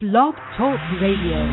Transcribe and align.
Blog 0.00 0.34
Talk 0.56 0.80
Radio. 0.98 1.44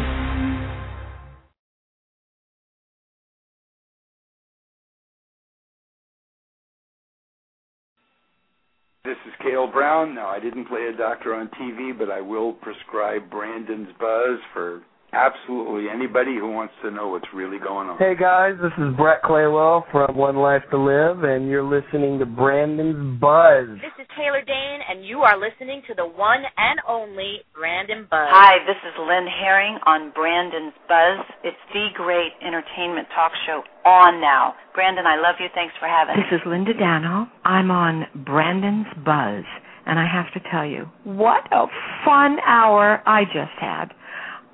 This 9.03 9.17
is 9.27 9.33
Kale 9.43 9.67
Browne. 9.67 10.15
Now, 10.15 10.27
I 10.27 10.39
didn't 10.39 10.67
play 10.67 10.87
a 10.87 10.95
doctor 10.95 11.35
on 11.35 11.49
TV, 11.59 11.91
but 11.97 12.09
I 12.09 12.21
will 12.21 12.53
prescribe 12.53 13.29
Brandon's 13.29 13.89
Buzz 13.99 14.39
for 14.53 14.81
absolutely 15.13 15.89
anybody 15.89 16.35
who 16.35 16.51
wants 16.51 16.73
to 16.83 16.91
know 16.91 17.07
what's 17.09 17.27
really 17.33 17.59
going 17.59 17.87
on. 17.87 17.97
Hey 17.97 18.15
guys, 18.15 18.59
this 18.61 18.75
is 18.77 18.95
Brett 18.97 19.23
Claywell 19.23 19.85
from 19.91 20.15
One 20.17 20.35
Life 20.35 20.63
to 20.71 20.77
Live, 20.77 21.23
and 21.23 21.47
you're 21.47 21.63
listening 21.63 22.19
to 22.19 22.25
Brandon's 22.25 23.19
Buzz. 23.19 23.67
This 23.79 23.95
is 23.99 24.07
Taylor 24.19 24.43
Dayne, 24.43 24.81
and 24.89 25.05
you 25.05 25.23
are 25.23 25.39
listening 25.39 25.81
to 25.87 25.93
the 25.95 26.05
one 26.05 26.43
and 26.57 26.79
only 26.87 27.39
Brandon 27.55 28.03
Buzz. 28.09 28.27
Hi, 28.35 28.59
this 28.67 28.79
is 28.83 28.93
Lynn 28.99 29.27
Herring 29.27 29.79
on 29.87 30.11
Brandon's 30.11 30.75
Buzz. 30.87 31.23
It's 31.43 31.63
the 31.71 31.87
great 31.95 32.35
entertainment 32.43 33.07
talk 33.15 33.31
show 33.47 33.63
on 33.87 34.19
now. 34.19 34.55
Brandon, 34.75 35.05
I 35.07 35.15
love 35.15 35.35
you. 35.39 35.47
Thanks 35.55 35.73
for 35.79 35.87
having 35.87 36.15
This 36.19 36.35
is 36.35 36.43
Linda 36.45 36.73
Dano. 36.73 37.27
I'm 37.45 37.71
on 37.71 38.05
Brandon's 38.25 38.91
Buzz, 39.05 39.47
and 39.87 39.97
I 39.97 40.05
have 40.05 40.27
to 40.35 40.49
tell 40.51 40.65
you, 40.65 40.91
what 41.03 41.47
a 41.51 41.65
fun 42.03 42.37
hour 42.45 43.01
I 43.07 43.23
just 43.23 43.55
had. 43.59 43.95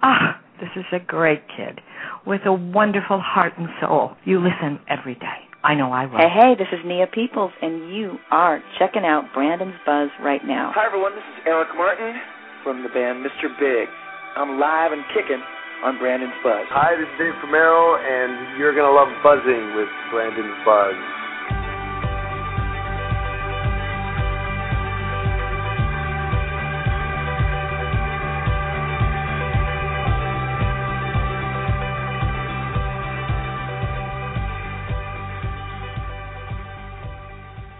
Ah, 0.03 0.35
this 0.59 0.67
is 0.75 0.83
a 0.91 0.99
great 0.99 1.47
kid 1.47 1.79
with 2.27 2.41
a 2.45 2.51
wonderful 2.51 3.23
heart 3.23 3.53
and 3.57 3.71
soul. 3.79 4.11
You 4.27 4.43
listen 4.43 4.83
every 4.91 5.15
day. 5.15 5.47
I 5.63 5.75
know 5.79 5.95
I 5.95 6.11
will. 6.11 6.19
Hey, 6.19 6.27
hey, 6.27 6.51
this 6.59 6.67
is 6.75 6.83
Nia 6.83 7.07
Peeples, 7.07 7.55
and 7.63 7.87
you 7.95 8.19
are 8.27 8.59
checking 8.77 9.07
out 9.07 9.31
Brandon's 9.33 9.79
Buzz 9.87 10.11
right 10.19 10.43
now. 10.43 10.75
Hi, 10.75 10.91
everyone. 10.91 11.15
This 11.15 11.23
is 11.23 11.47
Eric 11.47 11.71
Martin 11.79 12.19
from 12.67 12.83
the 12.83 12.91
band 12.91 13.23
Mr. 13.23 13.47
Big. 13.55 13.87
I'm 14.35 14.59
live 14.59 14.91
and 14.91 15.07
kicking 15.15 15.39
on 15.87 15.95
Brandon's 16.03 16.35
Buzz. 16.43 16.67
Hi, 16.67 16.99
this 16.99 17.07
is 17.07 17.15
Dave 17.15 17.39
Romero, 17.47 17.95
and 17.95 18.59
you're 18.59 18.75
gonna 18.75 18.91
love 18.91 19.07
buzzing 19.23 19.71
with 19.79 19.87
Brandon's 20.11 20.59
Buzz. 20.67 20.99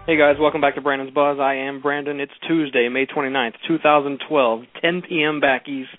Hey 0.06 0.18
guys, 0.18 0.36
welcome 0.38 0.60
back 0.60 0.74
to 0.74 0.82
Brandon's 0.82 1.14
Buzz. 1.14 1.38
I 1.40 1.54
am 1.54 1.80
Brandon. 1.80 2.20
It's 2.20 2.34
Tuesday, 2.46 2.90
May 2.90 3.06
29th, 3.06 3.54
2012, 3.66 4.64
10 4.82 5.02
p.m. 5.08 5.40
back 5.40 5.66
east, 5.66 5.96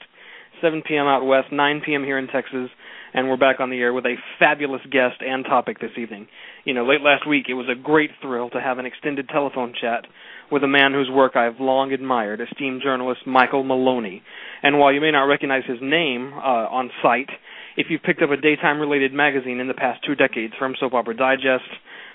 7 0.61 0.83
p.m. 0.87 1.07
out 1.07 1.25
west, 1.25 1.47
9 1.51 1.81
p.m. 1.83 2.03
here 2.03 2.19
in 2.19 2.27
Texas, 2.27 2.69
and 3.15 3.27
we're 3.27 3.35
back 3.35 3.59
on 3.59 3.71
the 3.71 3.79
air 3.79 3.93
with 3.93 4.05
a 4.05 4.13
fabulous 4.37 4.83
guest 4.91 5.15
and 5.21 5.43
topic 5.43 5.79
this 5.79 5.97
evening. 5.97 6.27
You 6.65 6.75
know, 6.75 6.85
late 6.85 7.01
last 7.01 7.27
week 7.27 7.45
it 7.49 7.55
was 7.55 7.65
a 7.67 7.73
great 7.73 8.11
thrill 8.21 8.51
to 8.51 8.61
have 8.61 8.77
an 8.77 8.85
extended 8.85 9.27
telephone 9.27 9.73
chat 9.73 10.05
with 10.51 10.63
a 10.63 10.67
man 10.67 10.93
whose 10.93 11.09
work 11.09 11.35
I've 11.35 11.59
long 11.59 11.91
admired, 11.91 12.41
esteemed 12.41 12.83
journalist 12.83 13.21
Michael 13.25 13.63
Maloney. 13.63 14.21
And 14.61 14.77
while 14.77 14.93
you 14.93 15.01
may 15.01 15.09
not 15.09 15.23
recognize 15.23 15.63
his 15.65 15.79
name 15.81 16.31
uh, 16.35 16.69
on 16.69 16.91
sight, 17.01 17.29
if 17.75 17.87
you've 17.89 18.03
picked 18.03 18.21
up 18.21 18.29
a 18.29 18.37
daytime 18.37 18.79
related 18.79 19.13
magazine 19.13 19.59
in 19.59 19.67
the 19.67 19.73
past 19.73 20.05
two 20.05 20.13
decades, 20.13 20.53
from 20.59 20.75
Soap 20.79 20.93
Opera 20.93 21.17
Digest 21.17 21.63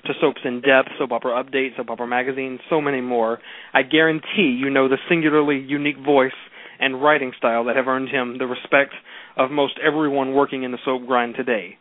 to 0.07 0.13
Soaps 0.21 0.41
in 0.45 0.61
Depth, 0.61 0.89
Soap 0.99 1.13
Opera 1.13 1.43
Update, 1.43 1.77
Soap 1.77 1.91
Opera 1.91 2.07
Magazine, 2.07 2.59
so 2.69 2.81
many 2.81 3.01
more, 3.01 3.39
I 3.73 3.83
guarantee 3.83 4.57
you 4.59 4.71
know 4.71 4.89
the 4.89 4.99
singularly 5.09 5.59
unique 5.59 5.99
voice 5.99 6.33
and 6.79 7.03
writing 7.03 7.33
style 7.37 7.65
that 7.65 7.77
have 7.77 7.89
earned 7.89 8.09
him 8.09 8.39
the 8.39 8.47
respect 8.47 8.95
of 9.37 9.51
most 9.51 9.75
everyone 9.85 10.35
working 10.35 10.63
in 10.63 10.73
the 10.73 10.79
soap 10.85 11.07
grind 11.07 11.35
today. 11.37 11.77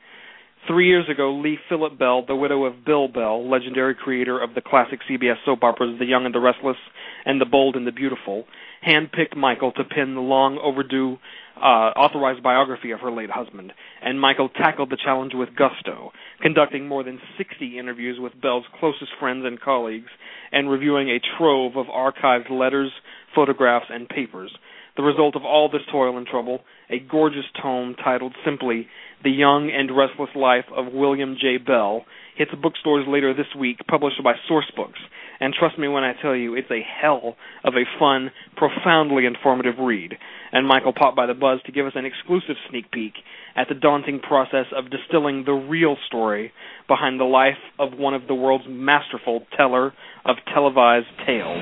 Three 0.67 0.87
years 0.87 1.07
ago, 1.09 1.33
Lee 1.33 1.57
Phillip 1.69 1.97
Bell, 1.97 2.25
the 2.27 2.35
widow 2.35 2.65
of 2.65 2.85
Bill 2.85 3.07
Bell, 3.07 3.49
legendary 3.49 3.95
creator 3.95 4.39
of 4.39 4.53
the 4.53 4.61
classic 4.61 4.99
CBS 5.09 5.37
soap 5.45 5.63
operas 5.63 5.97
The 5.97 6.05
Young 6.05 6.25
and 6.25 6.35
the 6.35 6.39
Restless 6.39 6.77
and 7.25 7.39
The 7.39 7.45
Bold 7.45 7.75
and 7.75 7.87
the 7.87 7.91
Beautiful, 7.91 8.45
handpicked 8.85 9.35
Michael 9.35 9.71
to 9.73 9.83
pen 9.83 10.15
the 10.15 10.21
long 10.21 10.59
overdue 10.61 11.17
uh, 11.57 11.91
authorized 11.95 12.43
biography 12.43 12.91
of 12.91 12.99
her 12.99 13.11
late 13.11 13.29
husband, 13.29 13.73
and 14.01 14.19
Michael 14.19 14.49
tackled 14.49 14.89
the 14.89 14.97
challenge 15.03 15.33
with 15.33 15.49
gusto, 15.55 16.11
conducting 16.41 16.87
more 16.87 17.03
than 17.03 17.19
60 17.37 17.77
interviews 17.77 18.17
with 18.19 18.39
Bell's 18.41 18.65
closest 18.79 19.11
friends 19.19 19.43
and 19.45 19.59
colleagues, 19.59 20.09
and 20.51 20.69
reviewing 20.69 21.09
a 21.09 21.21
trove 21.37 21.75
of 21.75 21.87
archived 21.87 22.49
letters, 22.49 22.91
photographs, 23.35 23.87
and 23.89 24.07
papers. 24.09 24.51
The 24.97 25.03
result 25.03 25.35
of 25.35 25.45
all 25.45 25.69
this 25.69 25.81
toil 25.91 26.17
and 26.17 26.27
trouble, 26.27 26.59
a 26.89 26.99
gorgeous 26.99 27.45
tome 27.61 27.95
titled 28.03 28.35
simply 28.43 28.87
The 29.23 29.29
Young 29.29 29.71
and 29.73 29.95
Restless 29.95 30.29
Life 30.35 30.65
of 30.75 30.91
William 30.91 31.37
J. 31.39 31.57
Bell, 31.57 32.05
hits 32.35 32.51
bookstores 32.61 33.05
later 33.07 33.33
this 33.33 33.53
week, 33.57 33.77
published 33.87 34.21
by 34.23 34.33
Sourcebooks. 34.49 34.99
And 35.39 35.53
trust 35.53 35.77
me 35.79 35.87
when 35.87 36.03
I 36.03 36.13
tell 36.21 36.35
you, 36.35 36.55
it's 36.55 36.71
a 36.71 36.81
hell 36.81 37.37
of 37.63 37.75
a 37.75 37.87
fun, 37.97 38.31
profoundly 38.57 39.25
informative 39.25 39.75
read. 39.79 40.17
And 40.51 40.67
Michael 40.67 40.93
popped 40.93 41.15
by 41.15 41.25
the 41.25 41.33
buzz 41.33 41.59
to 41.65 41.71
give 41.71 41.85
us 41.85 41.93
an 41.95 42.05
exclusive 42.05 42.55
sneak 42.69 42.91
peek 42.91 43.13
at 43.55 43.67
the 43.67 43.75
daunting 43.75 44.19
process 44.19 44.65
of 44.75 44.89
distilling 44.89 45.45
the 45.45 45.53
real 45.53 45.95
story 46.07 46.51
behind 46.87 47.19
the 47.19 47.25
life 47.25 47.59
of 47.77 47.93
one 47.97 48.13
of 48.13 48.27
the 48.27 48.35
world's 48.35 48.65
masterful 48.67 49.45
teller 49.55 49.93
of 50.25 50.37
televised 50.53 51.07
tales. 51.25 51.61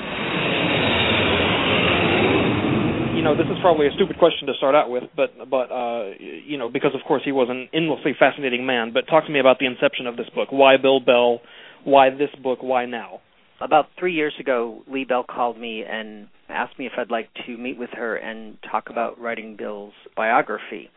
You 3.15 3.23
know, 3.23 3.35
this 3.35 3.47
is 3.47 3.57
probably 3.61 3.87
a 3.87 3.91
stupid 3.95 4.19
question 4.19 4.47
to 4.47 4.53
start 4.53 4.75
out 4.75 4.91
with, 4.91 5.03
but 5.15 5.31
but 5.49 5.71
uh, 5.71 6.11
you 6.19 6.57
know, 6.57 6.69
because 6.69 6.91
of 6.93 7.01
course 7.07 7.23
he 7.25 7.31
was 7.31 7.47
an 7.49 7.67
endlessly 7.73 8.13
fascinating 8.17 8.65
man. 8.65 8.91
But 8.93 9.07
talk 9.07 9.25
to 9.25 9.31
me 9.31 9.39
about 9.39 9.57
the 9.59 9.65
inception 9.65 10.05
of 10.05 10.17
this 10.17 10.29
book. 10.35 10.49
Why 10.51 10.77
Bill 10.77 10.99
Bell? 10.99 11.41
Why 11.83 12.11
this 12.11 12.29
book? 12.43 12.59
Why 12.61 12.85
now? 12.85 13.21
About 13.59 13.87
three 13.97 14.13
years 14.13 14.33
ago, 14.39 14.83
Lee 14.91 15.03
Bell 15.03 15.25
called 15.27 15.59
me 15.59 15.83
and 15.83 16.27
asked 16.47 16.77
me 16.77 16.85
if 16.85 16.93
I'd 16.97 17.09
like 17.09 17.29
to 17.45 17.57
meet 17.57 17.77
with 17.77 17.89
her 17.93 18.15
and 18.15 18.57
talk 18.69 18.89
about 18.89 19.19
writing 19.19 19.55
Bill's 19.57 19.93
biography. 20.15 20.89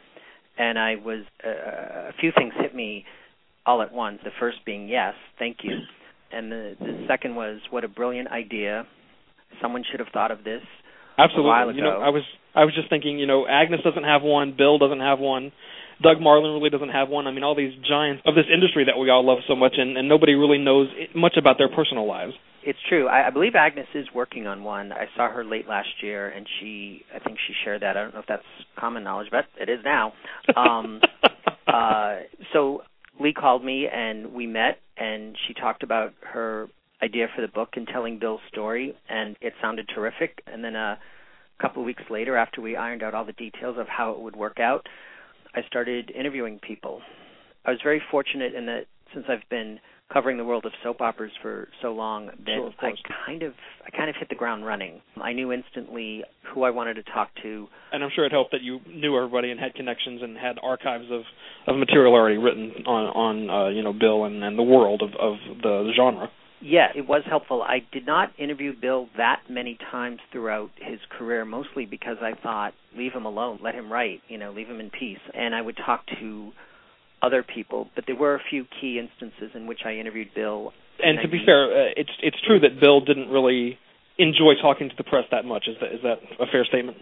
And 0.59 0.79
I 0.79 0.97
was 0.97 1.25
uh, 1.45 1.49
a 1.49 2.13
few 2.21 2.33
things 2.37 2.53
hit 2.61 2.75
me 2.75 3.05
all 3.65 3.81
at 3.83 3.93
once. 3.93 4.19
The 4.25 4.31
first 4.39 4.59
being 4.67 4.89
yes, 4.89 5.15
thank 5.39 5.59
you, 5.63 5.73
and 6.33 6.53
the 6.53 6.77
the 6.79 7.05
second 7.09 7.35
was 7.35 7.61
what 7.71 7.85
a 7.85 7.89
brilliant 7.89 8.29
idea. 8.29 8.87
Someone 9.63 9.85
should 9.91 10.01
have 10.01 10.11
thought 10.13 10.31
of 10.31 10.45
this 10.45 10.63
Absolutely. 11.17 11.45
a 11.45 11.49
while 11.49 11.69
ago. 11.71 11.77
You 11.77 11.85
know, 11.85 12.01
I 12.01 12.11
was 12.11 12.23
I 12.55 12.65
was 12.65 12.75
just 12.75 12.91
thinking, 12.91 13.19
you 13.19 13.27
know, 13.27 13.47
Agnes 13.49 13.81
doesn't 13.83 14.05
have 14.05 14.23
one, 14.23 14.55
Bill 14.57 14.77
doesn't 14.79 15.01
have 15.01 15.19
one, 15.19 15.53
Doug 16.03 16.19
Marland 16.19 16.55
really 16.55 16.71
doesn't 16.71 16.91
have 16.91 17.09
one. 17.09 17.27
I 17.27 17.31
mean, 17.31 17.45
all 17.45 17.55
these 17.55 17.75
giants 17.89 18.23
of 18.27 18.35
this 18.35 18.47
industry 18.53 18.85
that 18.85 18.99
we 18.99 19.11
all 19.11 19.25
love 19.25 19.39
so 19.47 19.55
much, 19.55 19.75
and, 19.77 19.97
and 19.97 20.09
nobody 20.09 20.35
really 20.35 20.59
knows 20.59 20.89
much 21.15 21.35
about 21.39 21.57
their 21.59 21.69
personal 21.69 22.07
lives. 22.07 22.33
It's 22.63 22.79
true. 22.89 23.09
I, 23.09 23.29
I 23.29 23.31
believe 23.31 23.55
Agnes 23.55 23.87
is 23.95 24.07
working 24.15 24.47
on 24.47 24.63
one. 24.63 24.93
I 24.93 25.07
saw 25.17 25.31
her 25.31 25.45
late 25.45 25.67
last 25.67 25.89
year, 26.03 26.29
and 26.29 26.47
she, 26.59 27.03
I 27.15 27.19
think 27.19 27.39
she 27.47 27.55
shared 27.65 27.83
that. 27.83 27.97
I 27.97 28.03
don't 28.03 28.13
know 28.13 28.21
if 28.21 28.27
that's 28.27 28.43
common 28.79 29.03
knowledge, 29.03 29.29
but 29.31 29.47
it 29.59 29.69
is 29.71 29.79
now. 29.85 30.13
Um, 30.55 31.01
uh, 31.67 32.17
so 32.53 32.83
Lee 33.19 33.33
called 33.33 33.65
me, 33.65 33.87
and 33.93 34.33
we 34.35 34.47
met, 34.47 34.79
and 34.97 35.37
she 35.47 35.55
talked 35.55 35.83
about 35.83 36.13
her 36.21 36.69
idea 37.03 37.29
for 37.35 37.41
the 37.41 37.49
book 37.49 37.71
and 37.75 37.89
telling 37.89 38.19
Bill's 38.19 38.41
story, 38.49 38.95
and 39.09 39.37
it 39.41 39.55
sounded 39.63 39.89
terrific. 39.95 40.43
And 40.47 40.63
then 40.63 40.77
a 40.77 40.99
couple 41.61 41.83
of 41.83 41.87
weeks 41.87 42.03
later, 42.11 42.37
after 42.37 42.61
we 42.61 42.77
ironed 42.77 43.03
out 43.03 43.15
all 43.15 43.25
the 43.25 43.33
details 43.33 43.77
of 43.79 43.87
how 43.89 44.13
it 44.13 44.21
would 44.21 44.37
work 44.37 44.61
out, 44.61 44.87
I 45.55 45.63
started 45.67 46.11
interviewing 46.11 46.61
people. 46.63 47.01
I 47.65 47.71
was 47.71 47.81
very 47.83 48.03
fortunate 48.11 48.55
in 48.55 48.67
that 48.67 48.85
since 49.15 49.27
I've 49.29 49.49
been 49.51 49.81
covering 50.13 50.37
the 50.37 50.45
world 50.45 50.65
of 50.67 50.73
soap 50.83 51.01
operas 51.01 51.33
for 51.41 51.69
so 51.83 51.93
long 51.93 52.27
that 52.27 52.37
Sure, 52.47 52.73
I 52.81 52.93
kind 53.27 53.43
of 53.43 53.53
I 53.87 53.97
kind 53.97 54.11
of 54.11 54.17
hit 54.17 54.29
the 54.29 54.35
ground 54.35 54.67
running. 54.67 55.01
I 55.21 55.33
knew 55.33 55.53
instantly 55.53 56.25
who 56.53 56.63
I 56.63 56.71
wanted 56.71 56.95
to 56.95 57.03
talk 57.05 57.29
to. 57.43 57.69
And 57.93 58.03
I'm 58.03 58.11
sure 58.15 58.25
it 58.25 58.33
helped 58.33 58.53
that 58.53 58.63
you 58.63 58.81
knew 58.87 59.17
everybody 59.17 59.51
and 59.51 59.61
had 59.61 59.75
connections 59.75 60.21
and 60.23 60.37
had 60.37 60.57
archives 60.63 61.07
of 61.11 61.23
of 61.67 61.79
material 61.79 62.15
already 62.15 62.39
written 62.39 62.73
on 62.87 63.05
on 63.07 63.51
uh, 63.51 63.69
you 63.69 63.83
know 63.83 63.93
Bill 63.93 64.25
and, 64.25 64.43
and 64.43 64.59
the 64.59 64.63
world 64.63 65.03
of 65.03 65.11
of 65.11 65.37
the, 65.63 65.85
the 65.85 65.93
genre. 65.97 66.31
Yeah, 66.63 66.89
it 66.95 67.09
was 67.09 67.23
helpful. 67.27 67.63
I 67.63 67.79
did 67.91 68.07
not 68.07 68.39
interview 68.39 68.75
Bill 68.79 69.09
that 69.17 69.41
many 69.49 69.79
times 69.91 70.19
throughout 70.31 70.71
his 70.77 70.99
career, 71.17 71.47
mostly 71.47 71.87
because 71.87 72.19
I 72.21 72.33
thought, 72.43 72.75
leave 72.95 73.13
him 73.15 73.25
alone, 73.25 73.61
let 73.63 73.75
him 73.75 73.91
write, 73.91 74.21
you 74.29 74.37
know, 74.37 74.53
leave 74.53 74.69
him 74.69 74.79
in 74.79 74.91
peace. 74.91 75.21
And 75.33 75.55
I 75.55 75.63
would 75.63 75.79
talk 75.79 76.05
to 76.21 76.53
other 77.23 77.43
people, 77.43 77.89
but 77.95 78.05
there 78.07 78.17
were 78.17 78.35
a 78.35 78.41
few 78.51 78.65
key 78.81 78.99
instances 78.99 79.51
in 79.55 79.67
which 79.67 79.81
I 79.85 79.95
interviewed 79.95 80.29
Bill. 80.35 80.73
And 81.03 81.19
to 81.21 81.29
be 81.29 81.39
used- 81.39 81.47
fair, 81.47 81.65
uh, 81.65 81.93
it's 81.97 82.11
it's 82.23 82.41
true 82.43 82.61
that 82.61 82.81
Bill 82.81 83.01
didn't 83.01 83.29
really 83.31 83.79
enjoy 84.19 84.55
talking 84.61 84.89
to 84.91 84.97
the 84.97 85.05
press 85.05 85.25
that 85.31 85.45
much. 85.45 85.69
Is 85.69 85.77
that 85.81 85.93
is 85.93 86.03
that 86.03 86.21
a 86.39 86.47
fair 86.47 86.65
statement? 86.65 86.99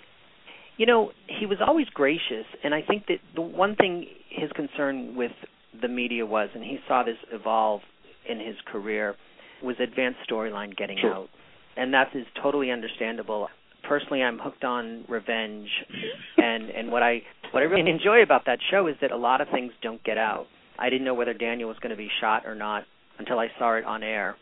You 0.76 0.86
know, 0.86 1.12
he 1.26 1.46
was 1.46 1.58
always 1.60 1.88
gracious, 1.88 2.46
and 2.62 2.72
I 2.72 2.82
think 2.82 3.06
that 3.06 3.18
the 3.34 3.42
one 3.42 3.74
thing 3.74 4.06
his 4.28 4.50
concern 4.52 5.16
with 5.16 5.32
the 5.80 5.88
media 5.88 6.24
was, 6.24 6.50
and 6.54 6.62
he 6.62 6.78
saw 6.86 7.02
this 7.02 7.18
evolve 7.32 7.82
in 8.28 8.38
his 8.38 8.56
career, 8.60 9.16
was 9.62 9.80
advanced 9.80 10.20
storyline 10.28 10.76
getting 10.76 10.98
Sure. 10.98 11.12
out, 11.12 11.30
and 11.76 11.92
that 11.94 12.14
is 12.14 12.26
totally 12.40 12.70
understandable. 12.70 13.50
Personally, 13.88 14.22
I'm 14.22 14.38
hooked 14.38 14.64
on 14.64 15.04
revenge, 15.08 15.68
and 16.36 16.70
And 16.70 16.92
what 16.92 17.02
I 17.02 17.22
what 17.52 17.62
I 17.62 17.66
really 17.66 17.90
enjoy 17.90 18.22
about 18.22 18.44
that 18.46 18.58
show 18.70 18.86
is 18.88 18.96
that 19.00 19.10
a 19.10 19.16
lot 19.16 19.40
of 19.40 19.48
things 19.50 19.72
don't 19.82 20.02
get 20.04 20.18
out. 20.18 20.46
I 20.78 20.90
didn't 20.90 21.04
know 21.04 21.14
whether 21.14 21.32
Daniel 21.32 21.68
was 21.68 21.78
going 21.78 21.90
to 21.90 21.96
be 21.96 22.08
shot 22.20 22.44
or 22.46 22.54
not 22.54 22.84
until 23.18 23.38
I 23.38 23.48
saw 23.58 23.74
it 23.76 23.84
on 23.84 24.02
air. 24.02 24.36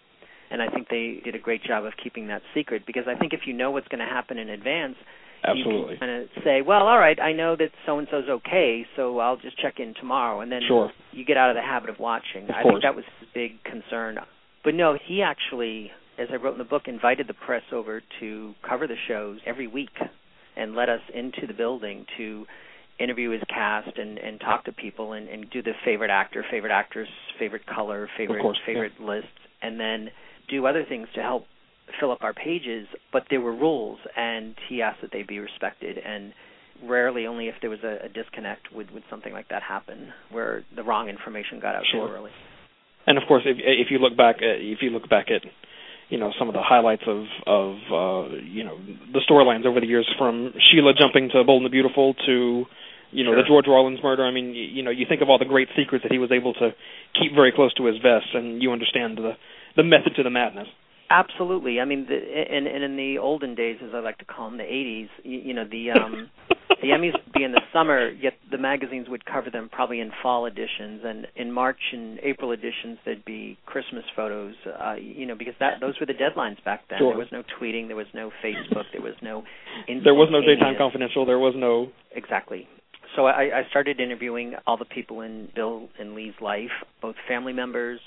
And 0.51 0.61
I 0.61 0.69
think 0.69 0.89
they 0.89 1.21
did 1.25 1.35
a 1.35 1.39
great 1.39 1.63
job 1.65 1.85
of 1.85 1.93
keeping 2.03 2.27
that 2.29 2.43
secret 2.55 2.83
because 2.87 3.05
I 3.09 3.15
think 3.19 3.33
if 3.33 3.41
you 3.47 3.53
know 3.53 3.71
what's 3.71 3.89
going 3.89 4.01
to 4.01 4.05
happen 4.13 4.39
in 4.39 4.49
advance, 4.51 4.97
Absolutely. 5.45 5.73
you 5.95 5.99
can 5.99 5.99
kind 5.99 6.23
of 6.23 6.29
say, 6.45 6.63
well, 6.63 6.83
all 6.87 6.99
right, 6.99 7.19
I 7.21 7.33
know 7.33 7.57
that 7.57 7.71
so 7.85 7.99
and 7.99 8.07
so's 8.11 8.29
okay, 8.29 8.85
so 8.97 9.19
I'll 9.19 9.37
just 9.39 9.61
check 9.61 9.75
in 9.79 9.95
tomorrow, 9.95 10.41
and 10.41 10.51
then 10.53 10.61
Sure. 10.67 10.91
you 11.13 11.25
get 11.25 11.37
out 11.37 11.51
of 11.51 11.57
the 11.57 11.63
habit 11.63 11.91
of 11.91 11.99
watching. 11.99 12.45
Of 12.45 12.51
I 12.51 12.63
course. 12.63 12.75
think 12.75 12.83
that 12.83 12.95
was 12.97 13.05
his 13.21 13.29
big 13.35 13.63
concern. 13.65 14.19
But 14.65 14.75
no, 14.75 14.97
he 15.07 15.23
actually, 15.23 15.91
as 16.19 16.29
I 16.33 16.37
wrote 16.37 16.53
in 16.53 16.59
the 16.59 16.65
book, 16.65 16.83
invited 16.87 17.29
the 17.29 17.35
press 17.35 17.63
over 17.73 18.03
to 18.21 18.55
cover 18.67 18.87
the 18.87 18.97
shows 19.09 19.39
every 19.47 19.67
week 19.67 19.91
and 20.57 20.75
let 20.75 20.89
us 20.89 21.01
into 21.15 21.47
the 21.47 21.55
building 21.55 22.07
to 22.17 22.47
interview 22.99 23.31
his 23.31 23.43
cast 23.49 23.99
and 23.99 24.19
and 24.19 24.41
talk 24.41 24.65
to 24.65 24.73
people 24.73 25.13
and, 25.13 25.29
and 25.29 25.51
do 25.51 25.63
the 25.63 25.73
favorite 25.85 26.11
actor, 26.11 26.45
favorite 26.51 26.73
actress, 26.73 27.09
favorite 27.39 27.67
color, 27.67 28.09
favorite 28.17 28.41
course, 28.41 28.59
yeah. 28.61 28.75
favorite 28.75 29.01
lists, 29.01 29.29
and 29.63 29.79
then 29.79 30.09
do 30.49 30.67
other 30.67 30.85
things 30.89 31.07
to 31.15 31.21
help 31.21 31.45
fill 32.01 32.11
up 32.11 32.23
our 32.23 32.33
pages. 32.33 32.87
But 33.13 33.25
there 33.31 33.41
were 33.41 33.55
rules, 33.55 33.99
and 34.17 34.55
he 34.69 34.83
asked 34.83 35.03
that 35.03 35.11
they 35.13 35.23
be 35.23 35.39
respected. 35.39 35.99
And 35.99 36.33
rarely, 36.85 37.27
only 37.27 37.49
if 37.49 37.55
there 37.61 37.71
was 37.71 37.81
a, 37.85 38.07
a 38.07 38.09
disconnect, 38.09 38.73
would 38.75 38.91
would 38.93 39.05
something 39.11 39.33
like 39.33 39.49
that 39.49 39.63
happen, 39.63 40.13
where 40.31 40.65
the 40.75 40.83
wrong 40.83 41.09
information 41.09 41.61
got 41.61 41.75
out 41.75 41.85
Sure. 41.91 42.09
too 42.09 42.15
early. 42.15 42.31
And 43.07 43.19
of 43.19 43.25
course, 43.29 43.43
if 43.45 43.59
if 43.61 43.91
you 43.91 43.99
look 43.99 44.17
back, 44.17 44.37
at, 44.37 44.61
if 44.61 44.79
you 44.81 44.91
look 44.91 45.09
back 45.09 45.27
at, 45.31 45.43
you 46.09 46.19
know, 46.19 46.33
some 46.39 46.49
of 46.49 46.55
the 46.55 46.63
highlights 46.63 47.03
of 47.07 47.25
of 47.47 47.75
uh, 47.91 48.35
you 48.43 48.65
know 48.65 48.79
the 49.13 49.21
storylines 49.29 49.67
over 49.67 49.81
the 49.81 49.87
years, 49.87 50.09
from 50.19 50.53
Sheila 50.71 50.93
jumping 50.95 51.31
to 51.31 51.45
Bold 51.45 51.63
and 51.63 51.67
the 51.67 51.71
Beautiful 51.71 52.15
to, 52.27 52.65
you 53.11 53.25
know, 53.25 53.35
the 53.35 53.43
George 53.47 53.67
Rollins 53.67 54.01
murder. 54.03 54.25
I 54.25 54.31
mean, 54.31 54.55
you, 54.55 54.65
you 54.65 54.83
know, 54.83 54.91
you 54.91 55.07
think 55.09 55.23
of 55.23 55.29
all 55.29 55.39
the 55.39 55.45
great 55.45 55.69
secrets 55.77 56.05
that 56.05 56.13
he 56.13 56.19
was 56.19 56.31
able 56.31 56.55
to 56.55 56.71
keep 57.21 57.35
very 57.35 57.53
close 57.53 57.75
to 57.75 57.87
his 57.87 57.97
vest, 57.97 58.27
and 58.35 58.63
you 58.63 58.73
understand 58.73 59.19
the 59.19 59.33
the 59.77 59.83
method 59.83 60.15
to 60.17 60.23
the 60.23 60.31
madness. 60.31 60.69
Absolutely. 61.09 61.81
I 61.81 61.85
mean, 61.85 62.07
the, 62.09 62.17
and, 62.17 62.67
and 62.67 62.83
in 62.83 62.97
the 62.97 63.19
olden 63.19 63.55
days, 63.55 63.77
as 63.81 63.91
I 63.95 64.01
like 64.01 64.19
to 64.19 64.25
call 64.25 64.51
them, 64.51 64.59
the 64.59 64.65
80s, 64.65 65.09
you, 65.23 65.39
you 65.39 65.55
know, 65.55 65.65
the 65.65 65.93
um, 65.93 66.31
the 66.69 66.89
Emmys 66.89 67.13
would 67.13 67.33
be 67.33 67.45
in 67.45 67.53
the 67.53 67.63
summer, 67.73 68.09
yet 68.11 68.35
the 68.51 68.59
magazines 68.59 69.09
would 69.09 69.25
cover 69.25 69.51
them 69.51 69.69
probably 69.71 70.01
in 70.01 70.11
fall 70.23 70.47
editions, 70.47 71.03
and 71.05 71.27
in 71.37 71.53
March 71.53 71.79
and 71.93 72.19
April 72.23 72.53
editions, 72.53 72.99
there'd 73.05 73.25
be 73.25 73.57
Christmas 73.67 74.05
photos. 74.15 74.55
Uh, 74.67 74.95
you 74.95 75.27
know, 75.27 75.35
because 75.37 75.55
that 75.61 75.81
those 75.81 75.95
were 76.01 76.07
the 76.07 76.15
deadlines 76.15 76.63
back 76.65 76.83
then. 76.91 76.99
Sure. 76.99 77.11
There 77.11 77.19
was 77.19 77.29
no 77.33 77.43
tweeting, 77.61 77.87
there 77.87 77.97
was 77.97 78.07
no 78.15 78.31
Facebook, 78.45 78.85
there 78.93 79.03
was 79.03 79.15
no. 79.23 79.45
There 79.87 80.15
was 80.15 80.29
no 80.31 80.41
daytime 80.41 80.75
confidential. 80.79 81.27
There 81.27 81.39
was 81.39 81.55
no. 81.57 81.89
Exactly. 82.15 82.69
So 83.15 83.27
I, 83.27 83.61
I 83.61 83.63
started 83.71 84.01
interviewing 84.01 84.55
all 84.67 84.77
the 84.77 84.85
people 84.85 85.21
in 85.23 85.49
Bill 85.55 85.89
and 85.99 86.15
Lee's 86.15 86.35
life, 86.41 86.71
both 87.01 87.17
family 87.29 87.53
members 87.53 88.01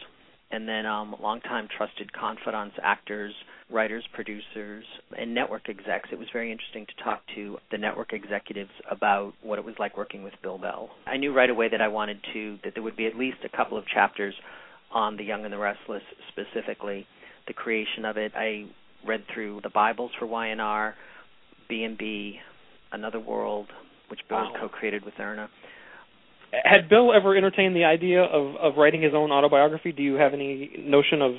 and 0.52 0.68
then 0.68 0.86
um, 0.86 1.16
longtime 1.22 1.68
trusted 1.78 2.12
confidants, 2.14 2.76
actors, 2.82 3.34
writers, 3.72 4.04
producers, 4.14 4.84
and 5.18 5.34
network 5.34 5.70
execs. 5.70 6.10
It 6.12 6.18
was 6.18 6.28
very 6.34 6.52
interesting 6.52 6.86
to 6.88 7.04
talk 7.04 7.22
to 7.36 7.58
the 7.72 7.78
network 7.78 8.14
executives 8.14 8.72
about 8.90 9.34
what 9.44 9.60
it 9.60 9.66
was 9.66 9.76
like 9.78 9.96
working 9.96 10.24
with 10.24 10.34
Bill 10.42 10.58
Bell. 10.58 10.90
I 11.06 11.18
knew 11.18 11.34
right 11.34 11.50
away 11.50 11.70
that 11.70 11.82
I 11.82 11.88
wanted 11.88 12.18
to 12.34 12.58
that 12.64 12.74
there 12.74 12.82
would 12.84 12.98
be 12.98 13.06
at 13.06 13.16
least 13.16 13.38
a 13.46 13.56
couple 13.56 13.78
of 13.78 13.86
chapters 13.88 14.34
on 14.92 15.18
The 15.18 15.24
Young 15.24 15.44
and 15.46 15.54
the 15.54 15.58
Restless 15.60 16.02
specifically, 16.30 17.06
the 17.48 17.54
creation 17.54 18.06
of 18.06 18.18
it. 18.18 18.32
I 18.36 18.66
read 19.08 19.24
through 19.32 19.60
the 19.62 19.70
Bibles 19.70 20.12
for 20.18 20.26
Y&R, 20.26 20.96
B&B, 21.70 22.40
Another 22.92 23.20
World, 23.20 23.68
which 24.10 24.20
Bill 24.28 24.40
Wow. 24.40 24.54
co-created 24.60 25.06
with 25.06 25.14
Irna. 25.20 25.48
Had 26.52 26.90
Bill 26.90 27.14
ever 27.14 27.36
entertained 27.36 27.76
the 27.76 27.86
idea 27.86 28.24
of 28.24 28.56
of 28.56 28.78
writing 28.78 29.02
his 29.02 29.14
own 29.14 29.32
autobiography? 29.32 29.92
Do 29.92 30.02
you 30.04 30.16
have 30.16 30.34
any 30.34 30.72
notion 30.80 31.22
of 31.22 31.34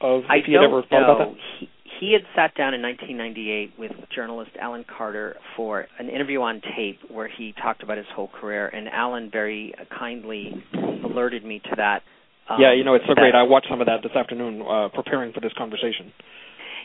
of 0.00 0.22
I 0.28 0.36
if 0.36 0.44
he 0.46 0.52
had 0.52 0.62
ever 0.64 0.82
thought 0.82 1.00
know. 1.00 1.14
about 1.14 1.34
that? 1.34 1.38
He, 1.60 1.68
he 2.00 2.12
had 2.12 2.22
sat 2.34 2.56
down 2.56 2.74
in 2.74 2.82
1998 2.82 3.78
with 3.78 3.92
journalist 4.14 4.50
Alan 4.60 4.84
Carter 4.84 5.36
for 5.56 5.86
an 6.00 6.08
interview 6.08 6.40
on 6.40 6.60
tape 6.76 6.98
where 7.08 7.28
he 7.28 7.54
talked 7.62 7.82
about 7.84 7.96
his 7.96 8.06
whole 8.14 8.28
career, 8.28 8.66
and 8.66 8.88
Alan 8.88 9.30
very 9.30 9.72
kindly 9.96 10.64
alerted 11.04 11.44
me 11.44 11.60
to 11.70 11.76
that. 11.76 12.02
Um, 12.48 12.60
yeah, 12.60 12.72
you 12.72 12.82
know, 12.82 12.94
it's 12.94 13.04
so 13.06 13.14
that- 13.14 13.20
great. 13.20 13.34
I 13.36 13.44
watched 13.44 13.68
some 13.70 13.80
of 13.80 13.86
that 13.86 14.02
this 14.02 14.12
afternoon, 14.16 14.62
uh, 14.62 14.88
preparing 14.88 15.32
for 15.32 15.40
this 15.40 15.52
conversation. 15.52 16.12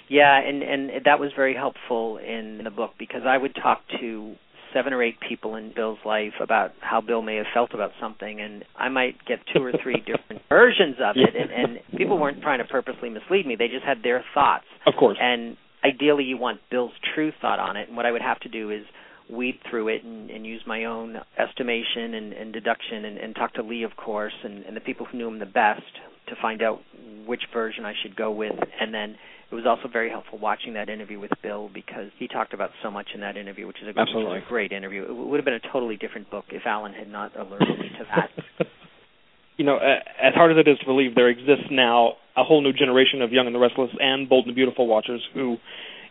Yeah, 0.07 0.39
and 0.39 0.63
and 0.63 1.05
that 1.05 1.19
was 1.19 1.31
very 1.35 1.53
helpful 1.55 2.17
in 2.17 2.61
the 2.63 2.71
book 2.71 2.91
because 2.97 3.23
I 3.25 3.37
would 3.37 3.55
talk 3.55 3.81
to 3.99 4.35
seven 4.73 4.93
or 4.93 5.03
eight 5.03 5.17
people 5.27 5.55
in 5.55 5.71
Bill's 5.75 5.99
life 6.05 6.33
about 6.41 6.71
how 6.79 7.01
Bill 7.01 7.21
may 7.21 7.37
have 7.37 7.45
felt 7.53 7.73
about 7.73 7.91
something, 7.99 8.39
and 8.39 8.63
I 8.75 8.89
might 8.89 9.15
get 9.25 9.39
two 9.53 9.63
or 9.63 9.71
three 9.83 9.99
different 10.05 10.41
versions 10.49 10.97
of 11.03 11.15
it, 11.15 11.35
and, 11.35 11.51
and 11.51 11.79
people 11.97 12.17
weren't 12.17 12.41
trying 12.41 12.59
to 12.59 12.65
purposely 12.65 13.09
mislead 13.09 13.45
me; 13.45 13.55
they 13.55 13.67
just 13.67 13.85
had 13.85 14.03
their 14.03 14.23
thoughts. 14.33 14.65
Of 14.85 14.93
course. 14.99 15.17
And 15.19 15.57
ideally, 15.83 16.23
you 16.23 16.37
want 16.37 16.59
Bill's 16.69 16.93
true 17.15 17.31
thought 17.41 17.59
on 17.59 17.77
it, 17.77 17.87
and 17.87 17.97
what 17.97 18.05
I 18.05 18.11
would 18.11 18.21
have 18.21 18.39
to 18.41 18.49
do 18.49 18.71
is 18.71 18.83
weed 19.29 19.59
through 19.69 19.89
it 19.89 20.03
and, 20.03 20.29
and 20.29 20.45
use 20.45 20.61
my 20.65 20.85
own 20.85 21.17
estimation 21.37 22.13
and, 22.13 22.33
and 22.33 22.53
deduction, 22.53 23.05
and, 23.05 23.17
and 23.17 23.35
talk 23.35 23.53
to 23.55 23.63
Lee, 23.63 23.83
of 23.83 23.95
course, 23.95 24.33
and, 24.43 24.65
and 24.65 24.75
the 24.75 24.81
people 24.81 25.05
who 25.05 25.17
knew 25.17 25.27
him 25.27 25.39
the 25.39 25.45
best 25.45 25.81
to 26.27 26.35
find 26.41 26.61
out 26.61 26.81
which 27.25 27.41
version 27.53 27.85
I 27.85 27.93
should 28.01 28.15
go 28.15 28.31
with, 28.31 28.53
and 28.79 28.93
then 28.93 29.15
it 29.49 29.55
was 29.55 29.65
also 29.65 29.87
very 29.87 30.09
helpful 30.09 30.39
watching 30.39 30.73
that 30.73 30.89
interview 30.89 31.19
with 31.19 31.31
Bill 31.41 31.69
because 31.73 32.11
he 32.19 32.27
talked 32.27 32.53
about 32.53 32.71
so 32.83 32.91
much 32.91 33.07
in 33.13 33.21
that 33.21 33.37
interview, 33.37 33.65
which 33.65 33.77
is 33.81 33.83
a, 33.83 33.87
which 33.87 33.95
is 33.95 34.15
Absolutely. 34.15 34.39
a 34.39 34.49
great 34.49 34.71
interview. 34.71 35.03
It 35.03 35.13
would 35.13 35.37
have 35.37 35.45
been 35.45 35.53
a 35.53 35.71
totally 35.71 35.95
different 35.95 36.29
book 36.29 36.45
if 36.49 36.63
Alan 36.65 36.93
had 36.93 37.09
not 37.09 37.37
alerted 37.37 37.79
me 37.79 37.89
to 37.97 38.05
that. 38.13 38.67
you 39.57 39.65
know, 39.65 39.77
as 39.77 40.33
hard 40.35 40.51
as 40.51 40.57
it 40.57 40.69
is 40.69 40.77
to 40.79 40.85
believe, 40.85 41.15
there 41.15 41.29
exists 41.29 41.67
now 41.71 42.13
a 42.35 42.43
whole 42.43 42.61
new 42.61 42.73
generation 42.73 43.21
of 43.21 43.31
Young 43.31 43.47
and 43.47 43.55
the 43.55 43.59
Restless 43.59 43.89
and 43.99 44.27
Bold 44.27 44.45
and 44.45 44.53
the 44.53 44.55
Beautiful 44.55 44.85
watchers 44.85 45.21
who, 45.33 45.57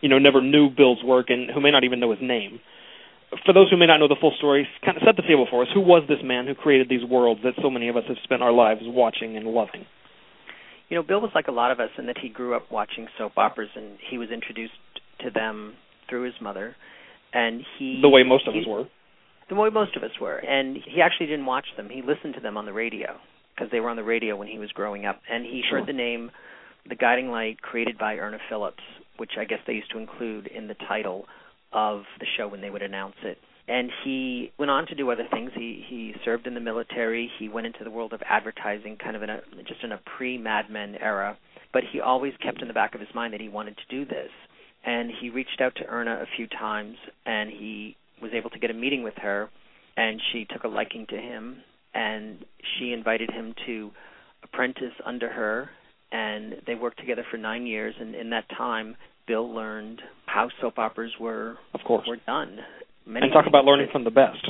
you 0.01 0.09
know, 0.09 0.17
never 0.17 0.41
knew 0.41 0.69
Bill's 0.69 1.03
work 1.03 1.27
and 1.29 1.51
who 1.51 1.61
may 1.61 1.69
not 1.71 1.83
even 1.83 1.99
know 1.99 2.11
his 2.11 2.21
name. 2.21 2.59
For 3.45 3.53
those 3.53 3.69
who 3.69 3.77
may 3.77 3.85
not 3.85 3.97
know 3.97 4.07
the 4.07 4.17
full 4.19 4.33
story, 4.37 4.67
kind 4.83 4.97
of 4.97 5.03
set 5.05 5.15
the 5.15 5.21
table 5.21 5.47
for 5.49 5.61
us. 5.61 5.69
Who 5.73 5.81
was 5.81 6.03
this 6.07 6.19
man 6.23 6.47
who 6.47 6.55
created 6.55 6.89
these 6.89 7.03
worlds 7.03 7.41
that 7.43 7.53
so 7.61 7.69
many 7.69 7.87
of 7.87 7.97
us 7.97 8.03
have 8.07 8.17
spent 8.23 8.41
our 8.41 8.53
lives 8.53 8.81
watching 8.83 9.37
and 9.37 9.47
loving? 9.47 9.85
You 10.89 10.95
know, 10.97 11.03
Bill 11.03 11.19
was 11.21 11.31
like 11.35 11.47
a 11.47 11.51
lot 11.51 11.71
of 11.71 11.79
us 11.79 11.89
in 11.97 12.05
that 12.07 12.17
he 12.21 12.29
grew 12.29 12.55
up 12.55 12.71
watching 12.71 13.07
soap 13.17 13.33
operas, 13.37 13.69
and 13.75 13.97
he 14.09 14.17
was 14.17 14.29
introduced 14.31 14.73
to 15.19 15.29
them 15.29 15.73
through 16.09 16.23
his 16.23 16.35
mother, 16.41 16.75
and 17.33 17.61
he 17.77 17.99
The 18.01 18.09
way 18.09 18.23
most 18.23 18.47
of 18.47 18.53
he- 18.53 18.61
us 18.61 18.67
were. 18.67 18.85
the 19.49 19.55
way 19.55 19.69
most 19.69 19.95
of 19.95 20.03
us 20.03 20.11
were. 20.19 20.37
And 20.37 20.77
he 20.77 21.01
actually 21.01 21.27
didn't 21.27 21.45
watch 21.45 21.67
them. 21.75 21.89
He 21.89 22.01
listened 22.01 22.35
to 22.35 22.39
them 22.41 22.57
on 22.57 22.65
the 22.65 22.73
radio 22.73 23.19
because 23.55 23.69
they 23.71 23.79
were 23.79 23.89
on 23.89 23.95
the 23.97 24.03
radio 24.03 24.35
when 24.35 24.47
he 24.47 24.59
was 24.59 24.71
growing 24.71 25.05
up. 25.05 25.21
And 25.29 25.45
he 25.45 25.61
Sure. 25.63 25.79
heard 25.79 25.87
the 25.87 25.93
name 25.93 26.31
The 26.85 26.95
Guiding 26.95 27.31
Light 27.31 27.61
created 27.61 27.97
by 27.97 28.15
Irna 28.17 28.39
Phillips, 28.47 28.83
which 29.17 29.37
I 29.37 29.43
guess 29.45 29.59
they 29.65 29.73
used 29.73 29.89
to 29.91 29.97
include 29.97 30.47
in 30.47 30.67
the 30.67 30.75
title 30.75 31.27
of 31.73 32.05
the 32.19 32.25
show 32.37 32.47
when 32.47 32.61
they 32.61 32.69
would 32.69 32.81
announce 32.81 33.15
it. 33.23 33.37
And 33.67 33.91
he 34.03 34.51
went 34.57 34.71
on 34.71 34.87
to 34.87 34.95
do 34.95 35.11
other 35.11 35.27
things. 35.31 35.51
He 35.55 35.83
he 35.87 36.13
served 36.23 36.47
in 36.47 36.53
the 36.53 36.61
military. 36.61 37.29
He 37.37 37.49
went 37.49 37.67
into 37.67 37.83
the 37.83 37.91
world 37.91 38.13
of 38.13 38.21
advertising, 38.29 38.97
kind 38.97 39.15
of 39.15 39.23
in 39.23 39.29
a 39.29 39.41
just 39.67 39.83
in 39.83 39.91
a 39.91 39.99
pre 40.17 40.37
Mad 40.37 40.69
Men 40.69 40.95
era. 41.01 41.37
But 41.73 41.83
he 41.91 41.99
always 41.99 42.33
kept 42.41 42.61
in 42.61 42.67
the 42.69 42.73
back 42.73 42.95
of 42.95 43.01
his 43.01 43.09
mind 43.13 43.33
that 43.33 43.41
he 43.41 43.49
wanted 43.49 43.75
to 43.77 43.83
do 43.89 44.05
this. 44.05 44.29
And 44.85 45.11
he 45.19 45.29
reached 45.29 45.59
out 45.59 45.75
to 45.75 45.83
Irna 45.83 46.21
a 46.21 46.25
few 46.37 46.47
times, 46.47 46.95
and 47.25 47.49
he 47.49 47.97
was 48.21 48.31
able 48.33 48.49
to 48.51 48.59
get 48.59 48.71
a 48.71 48.73
meeting 48.73 49.03
with 49.03 49.15
her, 49.17 49.49
and 49.97 50.21
she 50.31 50.45
took 50.45 50.63
a 50.63 50.67
liking 50.67 51.05
to 51.09 51.17
him, 51.17 51.57
and 51.93 52.45
she 52.79 52.93
invited 52.93 53.29
him 53.29 53.53
to 53.65 53.91
apprentice 54.43 54.93
under 55.05 55.29
her, 55.29 55.69
and 56.11 56.55
they 56.65 56.75
worked 56.75 56.99
together 56.99 57.25
for 57.29 57.35
nine 57.37 57.65
years. 57.67 57.95
And 57.99 58.15
in 58.15 58.29
that 58.29 58.45
time, 58.57 58.95
Bill 59.27 59.53
learned 59.53 60.01
how 60.25 60.49
soap 60.61 60.79
operas 60.79 61.11
were 61.19 61.57
Of 61.73 61.81
course. 61.85 62.07
were 62.07 62.17
done. 62.25 62.59
Many 63.07 63.25
And 63.27 63.33
talk 63.33 63.45
about 63.47 63.65
learning 63.65 63.87
from 63.91 64.03
the 64.03 64.11
best. 64.11 64.45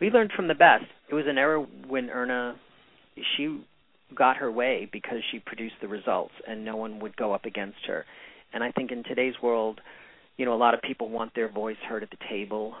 we 0.00 0.10
learned 0.10 0.32
from 0.34 0.48
the 0.48 0.54
best. 0.54 0.84
It 1.10 1.14
was 1.14 1.24
an 1.28 1.38
era 1.38 1.64
when 1.88 2.08
Irna 2.08 2.56
she 3.36 3.60
got 4.14 4.38
her 4.38 4.50
way 4.50 4.88
because 4.92 5.18
she 5.30 5.38
produced 5.38 5.74
the 5.80 5.88
results 5.88 6.32
and 6.46 6.64
no 6.64 6.76
one 6.76 7.00
would 7.00 7.16
go 7.16 7.32
up 7.32 7.44
against 7.44 7.78
her. 7.86 8.04
And 8.52 8.64
I 8.64 8.72
think 8.72 8.90
in 8.90 9.04
today's 9.04 9.34
world, 9.42 9.80
you 10.36 10.44
know, 10.46 10.54
a 10.54 10.56
lot 10.56 10.74
of 10.74 10.82
people 10.82 11.08
want 11.10 11.34
their 11.34 11.48
voice 11.50 11.76
heard 11.88 12.02
at 12.02 12.10
the 12.10 12.16
table 12.28 12.74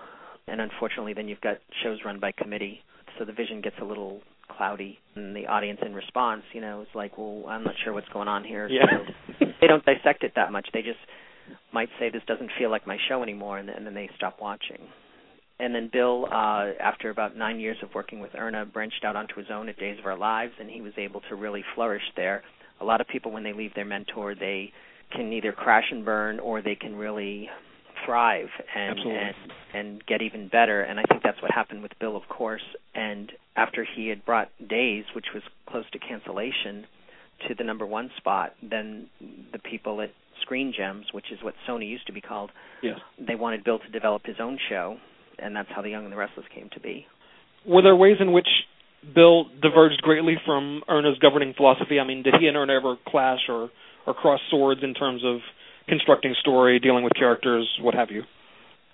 and 0.48 0.60
unfortunately 0.60 1.12
then 1.14 1.28
you've 1.28 1.40
got 1.40 1.58
shows 1.84 1.98
run 2.04 2.18
by 2.20 2.32
committee. 2.32 2.80
So 3.18 3.24
the 3.24 3.32
vision 3.32 3.60
gets 3.60 3.76
a 3.80 3.84
little 3.84 4.20
cloudy 4.56 4.98
and 5.14 5.36
the 5.36 5.46
audience 5.46 5.80
in 5.84 5.94
response, 5.94 6.42
you 6.52 6.60
know, 6.60 6.80
is 6.82 6.88
like, 6.94 7.16
Well, 7.18 7.44
I'm 7.48 7.62
not 7.64 7.74
sure 7.84 7.92
what's 7.92 8.08
going 8.08 8.28
on 8.28 8.44
here. 8.44 8.66
Yeah. 8.68 8.86
So 9.38 9.46
they 9.60 9.66
don't 9.66 9.84
dissect 9.84 10.24
it 10.24 10.32
that 10.36 10.50
much. 10.52 10.68
They 10.72 10.82
just 10.82 10.98
might 11.72 11.88
say 11.98 12.10
this 12.10 12.22
doesn't 12.26 12.50
feel 12.58 12.70
like 12.70 12.86
my 12.86 12.98
show 13.08 13.22
anymore 13.22 13.58
and, 13.58 13.68
and 13.68 13.86
then 13.86 13.94
they 13.94 14.08
stop 14.16 14.38
watching 14.40 14.78
and 15.60 15.74
then 15.74 15.90
Bill, 15.92 16.26
uh, 16.26 16.72
after 16.80 17.10
about 17.10 17.36
nine 17.36 17.60
years 17.60 17.76
of 17.82 17.90
working 17.94 18.18
with 18.18 18.32
Irna, 18.32 18.64
branched 18.64 19.04
out 19.04 19.14
onto 19.14 19.34
his 19.36 19.48
own 19.52 19.68
at 19.68 19.78
Days 19.78 19.98
of 19.98 20.06
Our 20.06 20.16
Lives, 20.16 20.52
and 20.58 20.70
he 20.70 20.80
was 20.80 20.94
able 20.96 21.20
to 21.28 21.34
really 21.34 21.62
flourish 21.74 22.02
there. 22.16 22.42
A 22.80 22.84
lot 22.84 23.02
of 23.02 23.08
people, 23.08 23.30
when 23.30 23.42
they 23.42 23.52
leave 23.52 23.74
their 23.74 23.84
mentor, 23.84 24.34
they 24.34 24.72
can 25.14 25.32
either 25.32 25.52
crash 25.52 25.84
and 25.90 26.02
burn, 26.02 26.40
or 26.40 26.62
they 26.62 26.76
can 26.76 26.96
really 26.96 27.50
thrive 28.06 28.48
and 28.74 28.98
Absolutely. 28.98 29.20
and 29.20 29.34
and 29.72 30.06
get 30.06 30.22
even 30.22 30.48
better. 30.48 30.80
And 30.80 30.98
I 30.98 31.02
think 31.10 31.22
that's 31.22 31.40
what 31.42 31.50
happened 31.50 31.82
with 31.82 31.92
Bill, 32.00 32.16
of 32.16 32.26
course. 32.30 32.64
And 32.94 33.30
after 33.54 33.84
he 33.84 34.08
had 34.08 34.24
brought 34.24 34.48
Days, 34.66 35.04
which 35.14 35.26
was 35.34 35.42
close 35.66 35.84
to 35.92 35.98
cancellation, 35.98 36.86
to 37.48 37.54
the 37.54 37.64
number 37.64 37.84
one 37.84 38.10
spot, 38.16 38.54
then 38.62 39.08
the 39.52 39.58
people 39.58 40.00
at 40.00 40.10
Screen 40.42 40.72
Gems, 40.76 41.06
which 41.12 41.26
is 41.32 41.38
what 41.42 41.54
Sony 41.68 41.88
used 41.88 42.06
to 42.06 42.12
be 42.12 42.20
called, 42.20 42.50
Yes. 42.82 42.98
they 43.18 43.34
wanted 43.34 43.64
Bill 43.64 43.78
to 43.78 43.88
develop 43.90 44.24
his 44.24 44.36
own 44.40 44.58
show, 44.68 44.96
and 45.38 45.54
that's 45.54 45.68
how 45.74 45.82
The 45.82 45.90
Young 45.90 46.04
and 46.04 46.12
the 46.12 46.16
Restless 46.16 46.46
came 46.54 46.68
to 46.74 46.80
be. 46.80 47.06
Were 47.66 47.82
there 47.82 47.96
ways 47.96 48.16
in 48.20 48.32
which 48.32 48.48
Bill 49.14 49.44
diverged 49.62 50.02
greatly 50.02 50.36
from 50.44 50.82
Irna's 50.88 51.18
governing 51.18 51.54
philosophy? 51.54 51.98
I 52.00 52.04
mean, 52.04 52.22
did 52.22 52.34
he 52.40 52.46
and 52.46 52.56
Irna 52.56 52.74
ever 52.76 52.96
clash 53.06 53.40
or 53.48 53.70
or 54.06 54.14
cross 54.14 54.40
swords 54.50 54.80
in 54.82 54.94
terms 54.94 55.22
of 55.24 55.40
constructing 55.86 56.34
story, 56.40 56.78
dealing 56.78 57.04
with 57.04 57.12
characters, 57.14 57.68
what 57.82 57.94
have 57.94 58.10
you? 58.10 58.22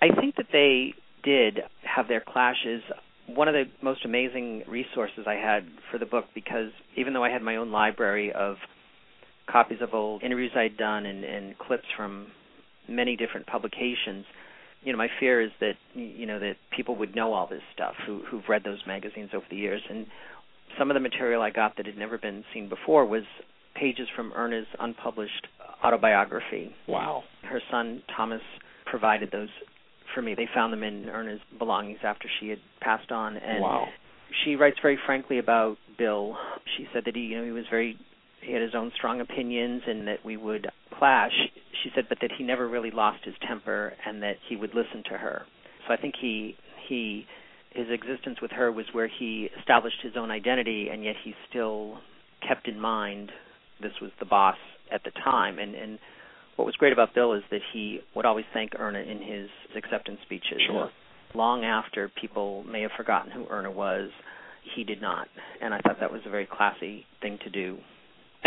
I 0.01 0.09
think 0.19 0.35
that 0.35 0.47
they 0.51 0.93
did 1.23 1.59
have 1.83 2.07
their 2.07 2.19
clashes. 2.21 2.81
One 3.27 3.47
of 3.47 3.53
the 3.53 3.65
most 3.81 4.03
amazing 4.05 4.63
resources 4.67 5.25
I 5.25 5.35
had 5.35 5.65
for 5.91 5.97
the 5.97 6.05
book, 6.05 6.25
because 6.35 6.71
even 6.97 7.13
though 7.13 7.23
I 7.23 7.29
had 7.29 7.41
my 7.41 7.55
own 7.55 7.71
library 7.71 8.31
of 8.33 8.57
copies 9.51 9.79
of 9.81 9.93
old 9.93 10.23
interviews 10.23 10.51
I'd 10.55 10.77
done 10.77 11.05
and, 11.05 11.23
and 11.23 11.57
clips 11.57 11.85
from 11.95 12.27
many 12.87 13.15
different 13.15 13.47
publications, 13.47 14.25
you 14.83 14.91
know, 14.91 14.97
my 14.97 15.07
fear 15.19 15.41
is 15.41 15.51
that 15.59 15.73
you 15.93 16.25
know 16.25 16.39
that 16.39 16.55
people 16.75 16.95
would 16.97 17.15
know 17.15 17.33
all 17.33 17.47
this 17.47 17.61
stuff 17.73 17.95
who 18.05 18.21
who've 18.29 18.47
read 18.47 18.63
those 18.63 18.79
magazines 18.85 19.31
over 19.33 19.45
the 19.49 19.55
years, 19.55 19.81
and 19.89 20.05
some 20.77 20.89
of 20.89 20.95
the 20.95 20.99
material 21.01 21.41
I 21.41 21.49
got 21.49 21.77
that 21.77 21.85
had 21.85 21.97
never 21.97 22.17
been 22.17 22.43
seen 22.53 22.69
before 22.69 23.05
was 23.05 23.23
pages 23.75 24.07
from 24.15 24.31
Irna's 24.31 24.67
unpublished 24.79 25.47
autobiography. 25.83 26.75
Wow. 26.87 27.23
Her 27.43 27.61
son 27.71 28.01
Thomas 28.15 28.41
provided 28.85 29.31
those 29.31 29.49
for 30.13 30.21
me. 30.21 30.35
They 30.35 30.47
found 30.53 30.73
them 30.73 30.83
in 30.83 31.05
Irna's 31.05 31.41
belongings 31.57 31.99
after 32.03 32.27
she 32.39 32.49
had 32.49 32.59
passed 32.81 33.11
on, 33.11 33.37
and 33.37 33.61
wow. 33.61 33.87
she 34.43 34.55
writes 34.55 34.77
very 34.81 34.97
frankly 35.05 35.39
about 35.39 35.77
Bill. 35.97 36.37
She 36.77 36.87
said 36.93 37.03
that 37.05 37.15
he, 37.15 37.21
you 37.21 37.37
know, 37.37 37.45
he 37.45 37.51
was 37.51 37.65
very, 37.69 37.97
he 38.41 38.53
had 38.53 38.61
his 38.61 38.75
own 38.75 38.91
strong 38.95 39.21
opinions, 39.21 39.81
and 39.87 40.07
that 40.07 40.23
we 40.23 40.37
would 40.37 40.67
clash. 40.97 41.33
She 41.83 41.89
said, 41.95 42.05
but 42.09 42.19
that 42.21 42.31
he 42.37 42.43
never 42.43 42.67
really 42.67 42.91
lost 42.91 43.23
his 43.23 43.35
temper, 43.47 43.93
and 44.05 44.21
that 44.23 44.37
he 44.47 44.55
would 44.55 44.73
listen 44.73 45.03
to 45.11 45.17
her. 45.17 45.43
So 45.87 45.93
I 45.93 45.97
think 45.97 46.15
he 46.19 46.55
he 46.87 47.25
his 47.71 47.87
existence 47.89 48.41
with 48.41 48.51
her 48.51 48.71
was 48.71 48.85
where 48.91 49.07
he 49.07 49.49
established 49.59 49.97
his 50.01 50.13
own 50.17 50.31
identity, 50.31 50.89
and 50.91 51.03
yet 51.03 51.15
he 51.23 51.33
still 51.49 51.99
kept 52.47 52.67
in 52.67 52.79
mind 52.79 53.31
this 53.81 53.93
was 54.01 54.11
the 54.19 54.25
boss 54.25 54.57
at 54.91 55.03
the 55.03 55.11
time, 55.23 55.59
and 55.59 55.75
and 55.75 55.99
what 56.55 56.65
was 56.65 56.75
great 56.75 56.93
about 56.93 57.13
Bill 57.13 57.33
is 57.33 57.43
that 57.51 57.61
he 57.71 57.99
would 58.15 58.25
always 58.25 58.45
thank 58.53 58.71
Irna 58.73 58.99
in 58.99 59.21
his 59.21 59.49
acceptance 59.75 60.19
speeches. 60.25 60.59
Sure. 60.67 60.89
Long 61.35 61.63
after 61.63 62.09
people 62.09 62.63
may 62.63 62.81
have 62.81 62.91
forgotten 62.97 63.31
who 63.31 63.45
Irna 63.45 63.71
was, 63.71 64.09
he 64.75 64.83
did 64.83 65.01
not, 65.01 65.27
and 65.61 65.73
I 65.73 65.79
thought 65.79 65.99
that 65.99 66.11
was 66.11 66.21
a 66.25 66.29
very 66.29 66.47
classy 66.47 67.05
thing 67.21 67.37
to 67.43 67.49
do. 67.49 67.77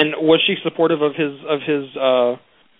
And 0.00 0.14
was 0.16 0.40
she 0.46 0.54
supportive 0.64 1.02
of 1.02 1.12
his 1.14 1.32
of 1.46 1.60
his 1.60 1.94
uh 1.96 2.36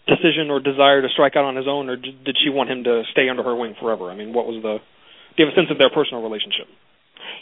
decision 0.08 0.50
or 0.50 0.58
desire 0.58 1.02
to 1.02 1.08
strike 1.12 1.36
out 1.36 1.44
on 1.44 1.54
his 1.54 1.66
own, 1.68 1.88
or 1.88 1.96
did 1.96 2.36
she 2.42 2.48
want 2.50 2.70
him 2.70 2.84
to 2.84 3.02
stay 3.12 3.28
under 3.28 3.42
her 3.42 3.54
wing 3.54 3.74
forever? 3.80 4.10
I 4.10 4.16
mean, 4.16 4.32
what 4.32 4.46
was 4.46 4.62
the? 4.62 4.78
Do 5.36 5.42
you 5.42 5.46
have 5.46 5.52
a 5.52 5.56
sense 5.56 5.70
of 5.70 5.78
their 5.78 5.90
personal 5.90 6.22
relationship? 6.22 6.66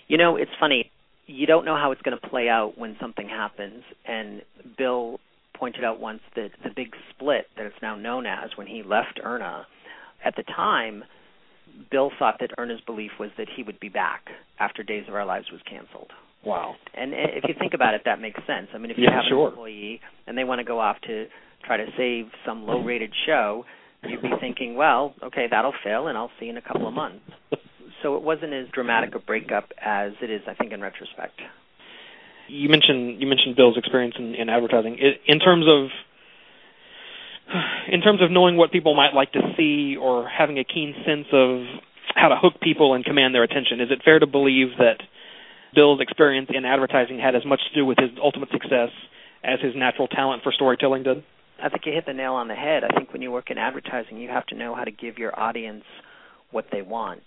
You 0.08 0.18
know, 0.18 0.36
it's 0.36 0.50
funny. 0.58 0.90
You 1.26 1.46
don't 1.46 1.64
know 1.64 1.76
how 1.76 1.92
it's 1.92 2.02
going 2.02 2.18
to 2.18 2.28
play 2.28 2.48
out 2.48 2.76
when 2.76 2.96
something 3.00 3.28
happens, 3.28 3.84
and 4.06 4.42
Bill 4.76 5.20
pointed 5.54 5.84
out 5.84 6.00
once 6.00 6.20
that 6.34 6.50
the 6.64 6.70
big 6.74 6.94
split 7.10 7.46
that 7.56 7.66
it's 7.66 7.82
now 7.82 7.96
known 7.96 8.26
as 8.26 8.50
when 8.56 8.66
he 8.66 8.82
left 8.82 9.20
Irna, 9.22 9.64
at 10.24 10.34
the 10.36 10.42
time, 10.42 11.04
Bill 11.90 12.10
thought 12.18 12.36
that 12.40 12.50
Irna's 12.58 12.80
belief 12.86 13.12
was 13.20 13.30
that 13.38 13.48
he 13.54 13.62
would 13.62 13.78
be 13.78 13.88
back 13.88 14.28
after 14.58 14.82
Days 14.82 15.04
of 15.08 15.14
Our 15.14 15.26
Lives 15.26 15.50
was 15.52 15.60
canceled. 15.68 16.12
Wow. 16.44 16.74
And 16.94 17.12
uh, 17.12 17.16
if 17.34 17.44
you 17.48 17.54
think 17.58 17.74
about 17.74 17.94
it, 17.94 18.02
that 18.04 18.20
makes 18.20 18.38
sense. 18.46 18.68
I 18.74 18.78
mean, 18.78 18.90
if 18.90 18.98
you 18.98 19.04
Yeah, 19.04 19.16
have 19.16 19.24
sure. 19.28 19.48
an 19.48 19.52
employee 19.52 20.00
and 20.26 20.36
they 20.36 20.44
want 20.44 20.60
to 20.60 20.64
go 20.64 20.80
off 20.80 20.96
to 21.06 21.26
try 21.64 21.76
to 21.76 21.86
save 21.96 22.26
some 22.46 22.66
low-rated 22.66 23.12
show, 23.26 23.64
you'd 24.04 24.22
be 24.22 24.30
thinking, 24.40 24.76
well, 24.76 25.14
okay, 25.22 25.46
that'll 25.50 25.74
fail, 25.84 26.06
and 26.06 26.16
I'll 26.16 26.30
see 26.38 26.46
you 26.46 26.52
in 26.52 26.56
a 26.56 26.62
couple 26.62 26.86
of 26.86 26.94
months. 26.94 27.24
So 28.02 28.16
it 28.16 28.22
wasn't 28.22 28.52
as 28.52 28.68
dramatic 28.72 29.14
a 29.14 29.18
breakup 29.18 29.70
as 29.84 30.12
it 30.22 30.30
is, 30.30 30.42
I 30.46 30.54
think, 30.54 30.72
in 30.72 30.80
retrospect. 30.80 31.40
You 32.48 32.68
mentioned 32.68 33.20
you 33.20 33.26
mentioned 33.26 33.56
Bill's 33.56 33.76
experience 33.76 34.14
in, 34.18 34.34
in 34.34 34.48
advertising. 34.48 34.96
I 35.00 35.20
in 35.30 35.38
terms 35.38 35.66
of 35.68 35.90
in 37.92 38.00
terms 38.00 38.22
of 38.22 38.30
knowing 38.30 38.56
what 38.56 38.72
people 38.72 38.94
might 38.94 39.14
like 39.14 39.32
to 39.32 39.40
see 39.56 39.96
or 39.96 40.28
having 40.28 40.58
a 40.58 40.64
keen 40.64 40.94
sense 41.04 41.26
of 41.32 41.62
how 42.14 42.28
to 42.28 42.36
hook 42.36 42.54
people 42.62 42.94
and 42.94 43.04
command 43.04 43.34
their 43.34 43.42
attention, 43.42 43.80
is 43.80 43.90
it 43.90 44.00
fair 44.04 44.18
to 44.18 44.26
believe 44.26 44.68
that 44.78 45.02
Bill's 45.74 46.00
experience 46.00 46.48
in 46.52 46.64
advertising 46.64 47.18
had 47.18 47.34
as 47.34 47.44
much 47.44 47.60
to 47.68 47.80
do 47.80 47.84
with 47.84 47.98
his 47.98 48.10
ultimate 48.22 48.50
success 48.50 48.90
as 49.44 49.60
his 49.60 49.74
natural 49.76 50.08
talent 50.08 50.42
for 50.42 50.52
storytelling 50.52 51.02
did? 51.02 51.22
I 51.62 51.68
think 51.68 51.86
you 51.86 51.92
hit 51.92 52.06
the 52.06 52.12
nail 52.12 52.34
on 52.34 52.48
the 52.48 52.54
head. 52.54 52.84
I 52.84 52.96
think 52.96 53.12
when 53.12 53.22
you 53.22 53.30
work 53.30 53.50
in 53.50 53.58
advertising, 53.58 54.18
you 54.18 54.28
have 54.28 54.46
to 54.46 54.54
know 54.54 54.74
how 54.74 54.84
to 54.84 54.90
give 54.90 55.18
your 55.18 55.38
audience 55.38 55.84
what 56.50 56.66
they 56.70 56.82
want. 56.82 57.22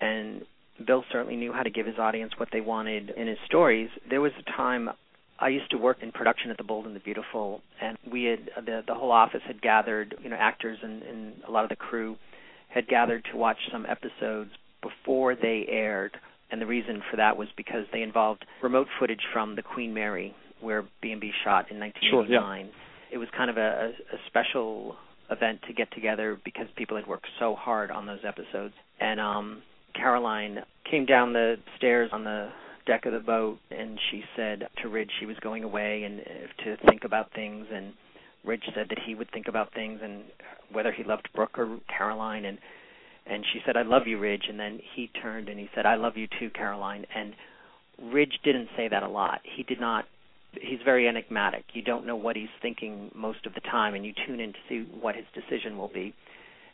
And 0.00 0.42
Bill 0.86 1.04
certainly 1.10 1.36
knew 1.36 1.52
how 1.52 1.62
to 1.62 1.70
give 1.70 1.86
his 1.86 1.98
audience 1.98 2.32
what 2.36 2.48
they 2.52 2.60
wanted 2.60 3.10
in 3.10 3.26
his 3.26 3.38
stories. 3.46 3.90
There 4.08 4.20
was 4.20 4.32
a 4.38 4.56
time 4.56 4.90
I 5.38 5.48
used 5.48 5.70
to 5.70 5.78
work 5.78 5.98
in 6.02 6.12
production 6.12 6.50
at 6.50 6.56
the 6.56 6.64
Bold 6.64 6.86
and 6.86 6.94
the 6.94 7.00
Beautiful, 7.00 7.60
and 7.80 7.98
we 8.10 8.24
had 8.24 8.50
the 8.64 8.82
the 8.86 8.94
whole 8.94 9.10
office 9.10 9.42
had 9.46 9.60
gathered, 9.60 10.14
you 10.22 10.30
know, 10.30 10.36
actors 10.36 10.78
and, 10.82 11.02
and 11.02 11.34
a 11.46 11.50
lot 11.50 11.64
of 11.64 11.70
the 11.70 11.76
crew 11.76 12.16
had 12.68 12.86
gathered 12.88 13.24
to 13.30 13.36
watch 13.36 13.58
some 13.70 13.86
episodes 13.86 14.50
before 14.82 15.34
they 15.34 15.66
aired. 15.68 16.16
And 16.54 16.62
the 16.62 16.66
reason 16.66 17.02
for 17.10 17.16
that 17.16 17.36
was 17.36 17.48
because 17.56 17.84
they 17.92 18.02
involved 18.02 18.44
remote 18.62 18.86
footage 19.00 19.22
from 19.32 19.56
the 19.56 19.62
Queen 19.62 19.92
Mary, 19.92 20.36
where 20.60 20.84
B&B 21.02 21.32
shot 21.42 21.68
in 21.68 21.80
1989. 21.80 22.70
It 23.12 23.18
was 23.18 23.26
kind 23.36 23.50
of 23.50 23.56
a, 23.56 23.90
a 23.90 24.16
special 24.28 24.94
event 25.32 25.62
to 25.66 25.72
get 25.72 25.90
together 25.90 26.38
because 26.44 26.66
people 26.76 26.96
had 26.96 27.08
worked 27.08 27.26
so 27.40 27.56
hard 27.56 27.90
on 27.90 28.06
those 28.06 28.20
episodes. 28.24 28.72
And 29.00 29.18
um 29.18 29.62
Caroline 29.96 30.60
came 30.88 31.06
down 31.06 31.32
the 31.32 31.56
stairs 31.76 32.10
on 32.12 32.22
the 32.22 32.50
deck 32.86 33.04
of 33.06 33.12
the 33.12 33.18
boat 33.18 33.58
and 33.72 33.98
she 34.12 34.22
said 34.36 34.68
to 34.80 34.88
Ridge 34.88 35.10
she 35.18 35.26
was 35.26 35.36
going 35.40 35.64
away 35.64 36.04
and 36.04 36.20
uh, 36.20 36.62
to 36.62 36.76
think 36.88 37.02
about 37.02 37.32
things 37.34 37.66
and 37.74 37.94
Ridge 38.44 38.62
said 38.76 38.86
that 38.90 38.98
he 39.04 39.16
would 39.16 39.30
think 39.32 39.48
about 39.48 39.74
things 39.74 39.98
and 40.04 40.22
whether 40.70 40.92
he 40.92 41.02
loved 41.02 41.28
Brooke 41.34 41.58
or 41.58 41.80
Caroline 41.88 42.44
and 42.44 42.58
and 43.26 43.44
she 43.52 43.60
said 43.64 43.76
I 43.76 43.82
love 43.82 44.06
you 44.06 44.18
Ridge 44.18 44.44
and 44.48 44.58
then 44.58 44.80
he 44.94 45.10
turned 45.22 45.48
and 45.48 45.58
he 45.58 45.68
said 45.74 45.86
I 45.86 45.96
love 45.96 46.16
you 46.16 46.26
too 46.38 46.50
Caroline 46.50 47.06
and 47.14 47.34
Ridge 48.12 48.38
didn't 48.44 48.68
say 48.76 48.88
that 48.88 49.02
a 49.02 49.08
lot. 49.08 49.40
He 49.56 49.62
did 49.62 49.80
not 49.80 50.04
he's 50.60 50.80
very 50.84 51.08
enigmatic. 51.08 51.64
You 51.72 51.82
don't 51.82 52.06
know 52.06 52.16
what 52.16 52.36
he's 52.36 52.48
thinking 52.62 53.10
most 53.14 53.46
of 53.46 53.54
the 53.54 53.60
time 53.60 53.94
and 53.94 54.04
you 54.04 54.12
tune 54.26 54.40
in 54.40 54.52
to 54.52 54.58
see 54.68 54.86
what 55.00 55.16
his 55.16 55.24
decision 55.34 55.78
will 55.78 55.88
be. 55.92 56.14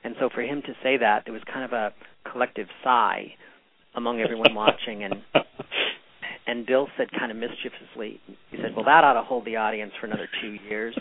And 0.02 0.14
so 0.19 0.28
for 0.33 0.42
him 0.42 0.62
to 0.62 0.73
say 0.83 0.97
that, 0.99 1.23
there 1.25 1.35
was 1.35 1.42
kind 1.52 1.64
of 1.64 1.73
a 1.73 1.92
collective 2.30 2.69
sigh 2.83 3.35
among 3.95 4.21
everyone 4.21 4.54
watching 4.54 5.04
and 5.04 5.14
and 6.47 6.66
Bill 6.66 6.88
said 6.97 7.09
kind 7.16 7.30
of 7.30 7.37
mischievously, 7.37 8.21
he 8.50 8.57
said, 8.57 8.75
"Well, 8.75 8.85
that 8.87 9.04
ought 9.04 9.14
to 9.14 9.23
hold 9.23 9.45
the 9.45 9.57
audience 9.57 9.92
for 10.00 10.07
another 10.07 10.28
2 10.42 10.59
years." 10.69 10.99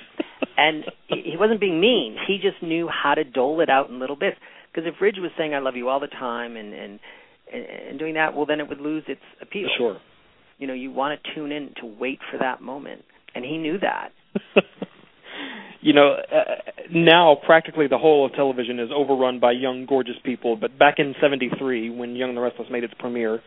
And 0.58 0.84
he 1.08 1.32
he 1.32 1.38
wasn't 1.38 1.60
being 1.60 1.80
mean. 1.80 2.18
He 2.28 2.38
just 2.38 2.62
knew 2.62 2.88
how 2.88 3.16
to 3.16 3.24
dole 3.24 3.62
it 3.62 3.70
out 3.70 3.90
in 3.90 4.00
little 4.00 4.16
bits. 4.16 4.38
Because 4.72 4.88
if 4.88 5.02
Ridge 5.02 5.18
was 5.20 5.32
saying 5.38 5.54
"I 5.54 5.60
love 5.60 5.76
you" 5.76 5.90
all 5.90 6.00
the 6.00 6.08
time 6.08 6.58
and 6.58 6.74
and 6.74 7.00
and 7.52 8.00
doing 8.00 8.14
that, 8.16 8.36
well, 8.36 8.46
then 8.46 8.60
it 8.60 8.70
would 8.70 8.80
lose 8.80 9.04
its 9.08 9.22
appeal. 9.42 9.70
Sure. 9.78 9.98
You 10.58 10.68
know, 10.68 10.74
you 10.74 10.92
want 10.92 11.20
to 11.22 11.36
tune 11.36 11.52
in 11.52 11.74
to 11.82 11.86
wait 11.86 12.20
for 12.32 12.38
that 12.38 12.62
moment, 12.62 13.04
and 13.34 13.44
he 13.44 13.58
knew 13.58 13.80
that. 13.80 14.10
you 15.82 15.94
know, 15.94 16.16
uh, 16.32 16.72
now 16.92 17.38
practically 17.46 17.88
the 17.88 17.98
whole 17.98 18.26
of 18.26 18.34
television 18.34 18.80
is 18.80 18.90
overrun 18.94 19.40
by 19.40 19.52
young, 19.52 19.86
gorgeous 19.88 20.18
people. 20.24 20.56
But 20.56 20.78
back 20.78 20.96
in 20.98 21.16
'73, 21.22 21.90
when 21.90 22.16
Young 22.16 22.30
and 22.30 22.38
the 22.38 22.42
Restless 22.42 22.68
made 22.70 22.84
its 22.84 22.94
premiere, 23.00 23.40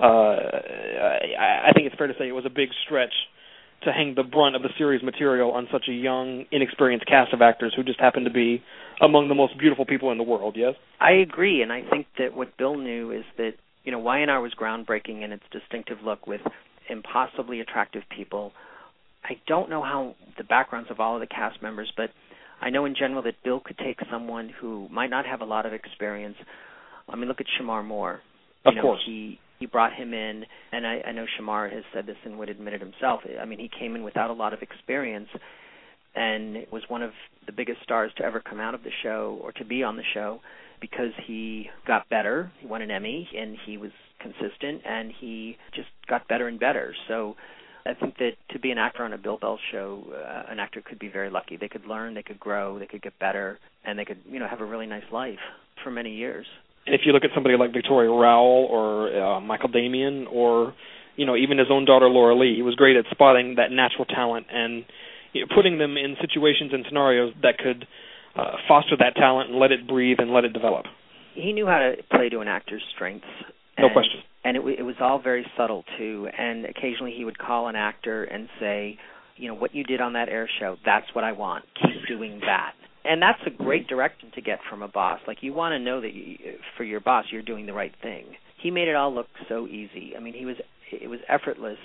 uh, 0.00 0.04
I, 0.04 1.68
I 1.68 1.72
think 1.74 1.86
it's 1.86 1.96
fair 1.96 2.08
to 2.08 2.14
say 2.18 2.28
it 2.28 2.32
was 2.32 2.46
a 2.46 2.50
big 2.50 2.68
stretch 2.84 3.14
to 3.84 3.92
hang 3.92 4.14
the 4.16 4.24
brunt 4.24 4.56
of 4.56 4.62
the 4.62 4.70
series 4.76 5.02
material 5.02 5.52
on 5.52 5.68
such 5.70 5.84
a 5.88 5.92
young, 5.92 6.44
inexperienced 6.50 7.06
cast 7.06 7.32
of 7.32 7.40
actors 7.42 7.72
who 7.76 7.84
just 7.84 8.00
happened 8.00 8.26
to 8.26 8.32
be 8.32 8.62
among 9.00 9.28
the 9.28 9.34
most 9.34 9.58
beautiful 9.58 9.86
people 9.86 10.10
in 10.12 10.18
the 10.18 10.24
world. 10.24 10.54
Yes, 10.56 10.74
I 11.00 11.12
agree, 11.12 11.62
and 11.62 11.72
I 11.72 11.82
think 11.88 12.06
that 12.18 12.34
what 12.36 12.56
Bill 12.56 12.76
knew 12.76 13.12
is 13.12 13.24
that 13.36 13.52
you 13.84 13.92
know 13.92 13.98
Y&R 13.98 14.40
was 14.40 14.52
groundbreaking 14.60 15.22
in 15.22 15.32
its 15.32 15.44
distinctive 15.52 15.98
look 16.04 16.26
with 16.26 16.40
impossibly 16.88 17.60
attractive 17.60 18.02
people. 18.14 18.52
I 19.24 19.34
don't 19.46 19.68
know 19.68 19.82
how 19.82 20.14
the 20.36 20.44
backgrounds 20.44 20.90
of 20.90 21.00
all 21.00 21.14
of 21.14 21.20
the 21.20 21.26
cast 21.26 21.62
members, 21.62 21.92
but 21.96 22.10
I 22.60 22.70
know 22.70 22.84
in 22.84 22.94
general 22.98 23.22
that 23.22 23.34
Bill 23.44 23.60
could 23.60 23.78
take 23.78 23.98
someone 24.10 24.50
who 24.60 24.88
might 24.90 25.10
not 25.10 25.26
have 25.26 25.40
a 25.40 25.44
lot 25.44 25.66
of 25.66 25.72
experience. 25.72 26.36
I 27.08 27.16
mean, 27.16 27.28
look 27.28 27.40
at 27.40 27.46
Shemar 27.60 27.84
Moore. 27.84 28.20
Of 28.64 28.74
you 28.74 28.76
know, 28.76 28.82
course. 28.82 29.00
he 29.06 29.38
he 29.58 29.66
brought 29.66 29.92
him 29.92 30.14
in, 30.14 30.44
and 30.72 30.86
I, 30.86 31.00
I 31.06 31.12
know 31.12 31.26
Shamar 31.38 31.72
has 31.72 31.82
said 31.92 32.06
this 32.06 32.16
and 32.24 32.38
would 32.38 32.48
admit 32.48 32.74
it 32.74 32.80
himself. 32.80 33.20
I 33.40 33.44
mean, 33.44 33.58
he 33.58 33.68
came 33.68 33.96
in 33.96 34.04
without 34.04 34.30
a 34.30 34.32
lot 34.32 34.52
of 34.52 34.62
experience, 34.62 35.28
and 36.18 36.66
was 36.72 36.82
one 36.88 37.02
of 37.02 37.12
the 37.46 37.52
biggest 37.52 37.80
stars 37.84 38.10
to 38.16 38.24
ever 38.24 38.40
come 38.40 38.58
out 38.58 38.74
of 38.74 38.82
the 38.82 38.90
show 39.04 39.38
or 39.40 39.52
to 39.52 39.64
be 39.64 39.84
on 39.84 39.96
the 39.96 40.02
show 40.14 40.40
because 40.80 41.12
he 41.26 41.70
got 41.86 42.08
better. 42.08 42.50
He 42.58 42.66
won 42.66 42.82
an 42.82 42.90
Emmy 42.90 43.28
and 43.36 43.56
he 43.64 43.78
was 43.78 43.92
consistent 44.20 44.82
and 44.84 45.12
he 45.20 45.56
just 45.74 45.88
got 46.08 46.26
better 46.26 46.48
and 46.48 46.58
better. 46.58 46.92
So 47.06 47.36
I 47.86 47.94
think 47.94 48.18
that 48.18 48.32
to 48.50 48.58
be 48.58 48.72
an 48.72 48.78
actor 48.78 49.04
on 49.04 49.12
a 49.12 49.18
Bill 49.18 49.38
Bell 49.38 49.60
show, 49.70 50.02
uh, 50.12 50.50
an 50.50 50.58
actor 50.58 50.82
could 50.84 50.98
be 50.98 51.08
very 51.08 51.30
lucky. 51.30 51.56
They 51.56 51.68
could 51.68 51.86
learn, 51.86 52.14
they 52.14 52.24
could 52.24 52.40
grow, 52.40 52.80
they 52.80 52.86
could 52.86 53.02
get 53.02 53.16
better, 53.20 53.58
and 53.84 53.96
they 53.96 54.04
could, 54.04 54.18
you 54.28 54.40
know, 54.40 54.48
have 54.48 54.60
a 54.60 54.64
really 54.64 54.86
nice 54.86 55.10
life 55.12 55.38
for 55.84 55.90
many 55.92 56.14
years. 56.16 56.46
And 56.86 56.96
if 56.96 57.02
you 57.04 57.12
look 57.12 57.24
at 57.24 57.30
somebody 57.32 57.56
like 57.56 57.72
Victoria 57.72 58.10
Rowell 58.10 58.66
or 58.68 59.22
uh, 59.22 59.40
Michael 59.40 59.68
Damian 59.68 60.26
or 60.26 60.74
you 61.16 61.26
know 61.26 61.36
even 61.36 61.58
his 61.58 61.68
own 61.70 61.84
daughter 61.84 62.08
Laura 62.08 62.36
Lee, 62.36 62.56
he 62.56 62.62
was 62.62 62.74
great 62.74 62.96
at 62.96 63.04
spotting 63.10 63.54
that 63.56 63.70
natural 63.70 64.04
talent 64.04 64.46
and 64.52 64.84
you 65.32 65.42
know, 65.42 65.54
putting 65.54 65.78
them 65.78 65.96
in 65.96 66.16
situations 66.20 66.70
and 66.72 66.84
scenarios 66.88 67.34
that 67.42 67.58
could 67.58 67.86
uh, 68.36 68.52
foster 68.66 68.96
that 68.98 69.16
talent 69.16 69.50
and 69.50 69.58
let 69.58 69.72
it 69.72 69.86
breathe 69.86 70.18
and 70.20 70.30
let 70.32 70.44
it 70.44 70.52
develop. 70.52 70.86
He 71.34 71.52
knew 71.52 71.66
how 71.66 71.78
to 71.78 71.96
play 72.10 72.28
to 72.28 72.40
an 72.40 72.48
actor's 72.48 72.82
strengths. 72.94 73.26
No 73.78 73.86
and, 73.86 73.92
question. 73.92 74.20
And 74.44 74.56
it, 74.56 74.62
it 74.78 74.82
was 74.82 74.96
all 75.00 75.20
very 75.20 75.46
subtle 75.56 75.84
too. 75.98 76.28
And 76.36 76.64
occasionally 76.64 77.14
he 77.16 77.24
would 77.24 77.38
call 77.38 77.68
an 77.68 77.76
actor 77.76 78.24
and 78.24 78.48
say, 78.60 78.98
you 79.36 79.48
know, 79.48 79.54
what 79.54 79.74
you 79.74 79.84
did 79.84 80.00
on 80.00 80.14
that 80.14 80.28
air 80.28 80.48
show, 80.58 80.76
that's 80.84 81.06
what 81.12 81.24
I 81.24 81.32
want. 81.32 81.64
Keep 81.80 82.08
doing 82.08 82.40
that. 82.40 82.72
And 83.04 83.22
that's 83.22 83.38
a 83.46 83.50
great 83.50 83.86
direction 83.86 84.30
to 84.34 84.40
get 84.40 84.58
from 84.68 84.82
a 84.82 84.88
boss. 84.88 85.20
Like 85.26 85.38
you 85.42 85.52
want 85.52 85.72
to 85.72 85.78
know 85.78 86.00
that 86.00 86.12
you, 86.12 86.36
for 86.76 86.84
your 86.84 87.00
boss 87.00 87.26
you're 87.30 87.42
doing 87.42 87.66
the 87.66 87.72
right 87.72 87.94
thing. 88.02 88.26
He 88.60 88.70
made 88.70 88.88
it 88.88 88.96
all 88.96 89.14
look 89.14 89.28
so 89.48 89.66
easy. 89.68 90.14
I 90.16 90.20
mean, 90.20 90.34
he 90.34 90.44
was 90.44 90.56
it 90.90 91.08
was 91.08 91.20
effortless 91.28 91.78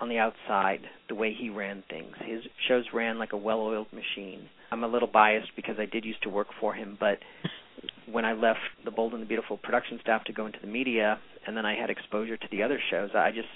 on 0.00 0.08
the 0.08 0.18
outside 0.18 0.80
the 1.08 1.14
way 1.14 1.34
he 1.38 1.50
ran 1.50 1.82
things. 1.88 2.14
His 2.24 2.42
shows 2.68 2.84
ran 2.92 3.18
like 3.18 3.32
a 3.32 3.36
well-oiled 3.36 3.88
machine. 3.92 4.48
I'm 4.72 4.84
a 4.84 4.88
little 4.88 5.08
biased 5.08 5.50
because 5.56 5.76
I 5.78 5.86
did 5.86 6.04
used 6.04 6.22
to 6.22 6.30
work 6.30 6.48
for 6.60 6.74
him, 6.74 6.96
but 6.98 7.18
when 8.10 8.24
I 8.24 8.32
left 8.32 8.60
the 8.84 8.90
Bold 8.90 9.12
and 9.12 9.22
the 9.22 9.26
Beautiful 9.26 9.56
production 9.56 9.98
staff 10.00 10.24
to 10.24 10.32
go 10.32 10.46
into 10.46 10.58
the 10.60 10.66
media, 10.66 11.18
and 11.46 11.56
then 11.56 11.66
I 11.66 11.74
had 11.74 11.90
exposure 11.90 12.36
to 12.36 12.46
the 12.50 12.62
other 12.62 12.80
shows, 12.90 13.10
I 13.14 13.30
just 13.30 13.48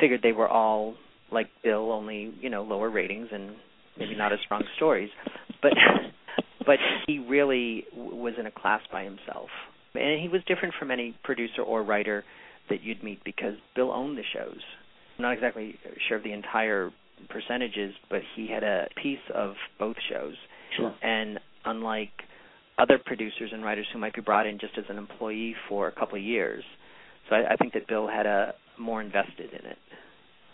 figured 0.00 0.20
they 0.22 0.32
were 0.32 0.48
all 0.48 0.94
like 1.30 1.48
Bill, 1.62 1.90
only 1.92 2.32
you 2.40 2.50
know 2.50 2.62
lower 2.62 2.90
ratings 2.90 3.28
and 3.32 3.56
maybe 3.98 4.14
not 4.16 4.32
as 4.32 4.38
strong 4.44 4.64
stories. 4.76 5.10
But 5.60 5.72
but 6.66 6.78
he 7.06 7.18
really 7.18 7.84
w- 7.90 8.16
was 8.16 8.34
in 8.38 8.46
a 8.46 8.50
class 8.50 8.80
by 8.90 9.04
himself, 9.04 9.48
and 9.94 10.20
he 10.20 10.28
was 10.28 10.42
different 10.46 10.74
from 10.78 10.90
any 10.90 11.16
producer 11.24 11.62
or 11.62 11.82
writer 11.82 12.24
that 12.68 12.82
you'd 12.82 13.02
meet 13.02 13.22
because 13.24 13.54
Bill 13.74 13.90
owned 13.90 14.16
the 14.16 14.22
shows. 14.32 14.60
Not 15.22 15.34
exactly 15.34 15.76
sure 16.08 16.18
of 16.18 16.24
the 16.24 16.32
entire 16.32 16.90
percentages, 17.30 17.94
but 18.10 18.20
he 18.34 18.48
had 18.48 18.64
a 18.64 18.88
piece 19.00 19.22
of 19.32 19.54
both 19.78 19.96
shows. 20.10 20.34
Sure. 20.76 20.92
And 21.00 21.38
unlike 21.64 22.10
other 22.76 22.98
producers 22.98 23.50
and 23.52 23.62
writers 23.62 23.86
who 23.92 24.00
might 24.00 24.14
be 24.14 24.20
brought 24.20 24.46
in 24.46 24.58
just 24.58 24.76
as 24.76 24.84
an 24.88 24.98
employee 24.98 25.54
for 25.68 25.86
a 25.86 25.92
couple 25.92 26.18
of 26.18 26.24
years, 26.24 26.64
so 27.28 27.36
I, 27.36 27.52
I 27.52 27.56
think 27.56 27.74
that 27.74 27.86
Bill 27.86 28.08
had 28.08 28.26
a 28.26 28.54
more 28.78 29.00
invested 29.00 29.50
in 29.52 29.70
it. 29.70 29.78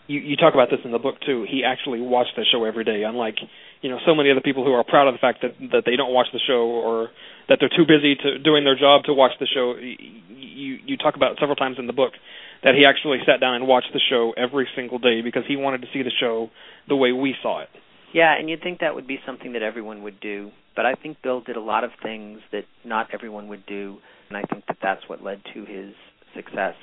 You, 0.05 0.19
you 0.19 0.35
talk 0.35 0.53
about 0.53 0.69
this 0.69 0.79
in 0.85 0.91
the 0.91 0.99
book 0.99 1.15
too. 1.25 1.45
He 1.49 1.63
actually 1.63 2.01
watched 2.01 2.33
the 2.35 2.45
show 2.51 2.63
every 2.65 2.83
day, 2.83 3.03
unlike 3.03 3.35
you 3.81 3.89
know 3.89 3.97
so 4.05 4.13
many 4.13 4.29
other 4.29 4.41
people 4.41 4.65
who 4.65 4.73
are 4.73 4.83
proud 4.83 5.07
of 5.07 5.15
the 5.15 5.19
fact 5.19 5.41
that 5.41 5.53
that 5.71 5.83
they 5.85 5.95
don't 5.95 6.13
watch 6.13 6.27
the 6.33 6.39
show 6.45 6.65
or 6.65 7.09
that 7.47 7.57
they're 7.59 7.69
too 7.69 7.85
busy 7.87 8.15
to 8.15 8.37
doing 8.39 8.63
their 8.65 8.77
job 8.77 9.03
to 9.05 9.13
watch 9.13 9.31
the 9.39 9.47
show. 9.47 9.75
You 9.79 10.77
you 10.85 10.97
talk 10.97 11.15
about 11.15 11.37
several 11.39 11.55
times 11.55 11.77
in 11.79 11.87
the 11.87 11.93
book 11.93 12.13
that 12.63 12.75
he 12.75 12.85
actually 12.85 13.19
sat 13.25 13.39
down 13.39 13.55
and 13.55 13.67
watched 13.67 13.91
the 13.93 14.01
show 14.09 14.33
every 14.35 14.67
single 14.75 14.99
day 14.99 15.21
because 15.21 15.43
he 15.47 15.55
wanted 15.55 15.81
to 15.81 15.87
see 15.93 16.03
the 16.03 16.11
show 16.19 16.49
the 16.87 16.95
way 16.95 17.11
we 17.11 17.35
saw 17.41 17.61
it. 17.61 17.69
Yeah, 18.13 18.35
and 18.37 18.49
you'd 18.49 18.61
think 18.61 18.79
that 18.79 18.95
would 18.95 19.07
be 19.07 19.19
something 19.25 19.53
that 19.53 19.61
everyone 19.61 20.03
would 20.03 20.19
do, 20.19 20.51
but 20.75 20.85
I 20.85 20.95
think 20.95 21.21
Bill 21.21 21.41
did 21.41 21.55
a 21.55 21.61
lot 21.61 21.83
of 21.83 21.91
things 22.01 22.39
that 22.51 22.63
not 22.83 23.07
everyone 23.13 23.47
would 23.49 23.65
do, 23.65 23.97
and 24.29 24.37
I 24.37 24.41
think 24.43 24.65
that 24.67 24.77
that's 24.81 25.01
what 25.07 25.23
led 25.23 25.41
to 25.53 25.65
his 25.65 25.93
success. 26.35 26.73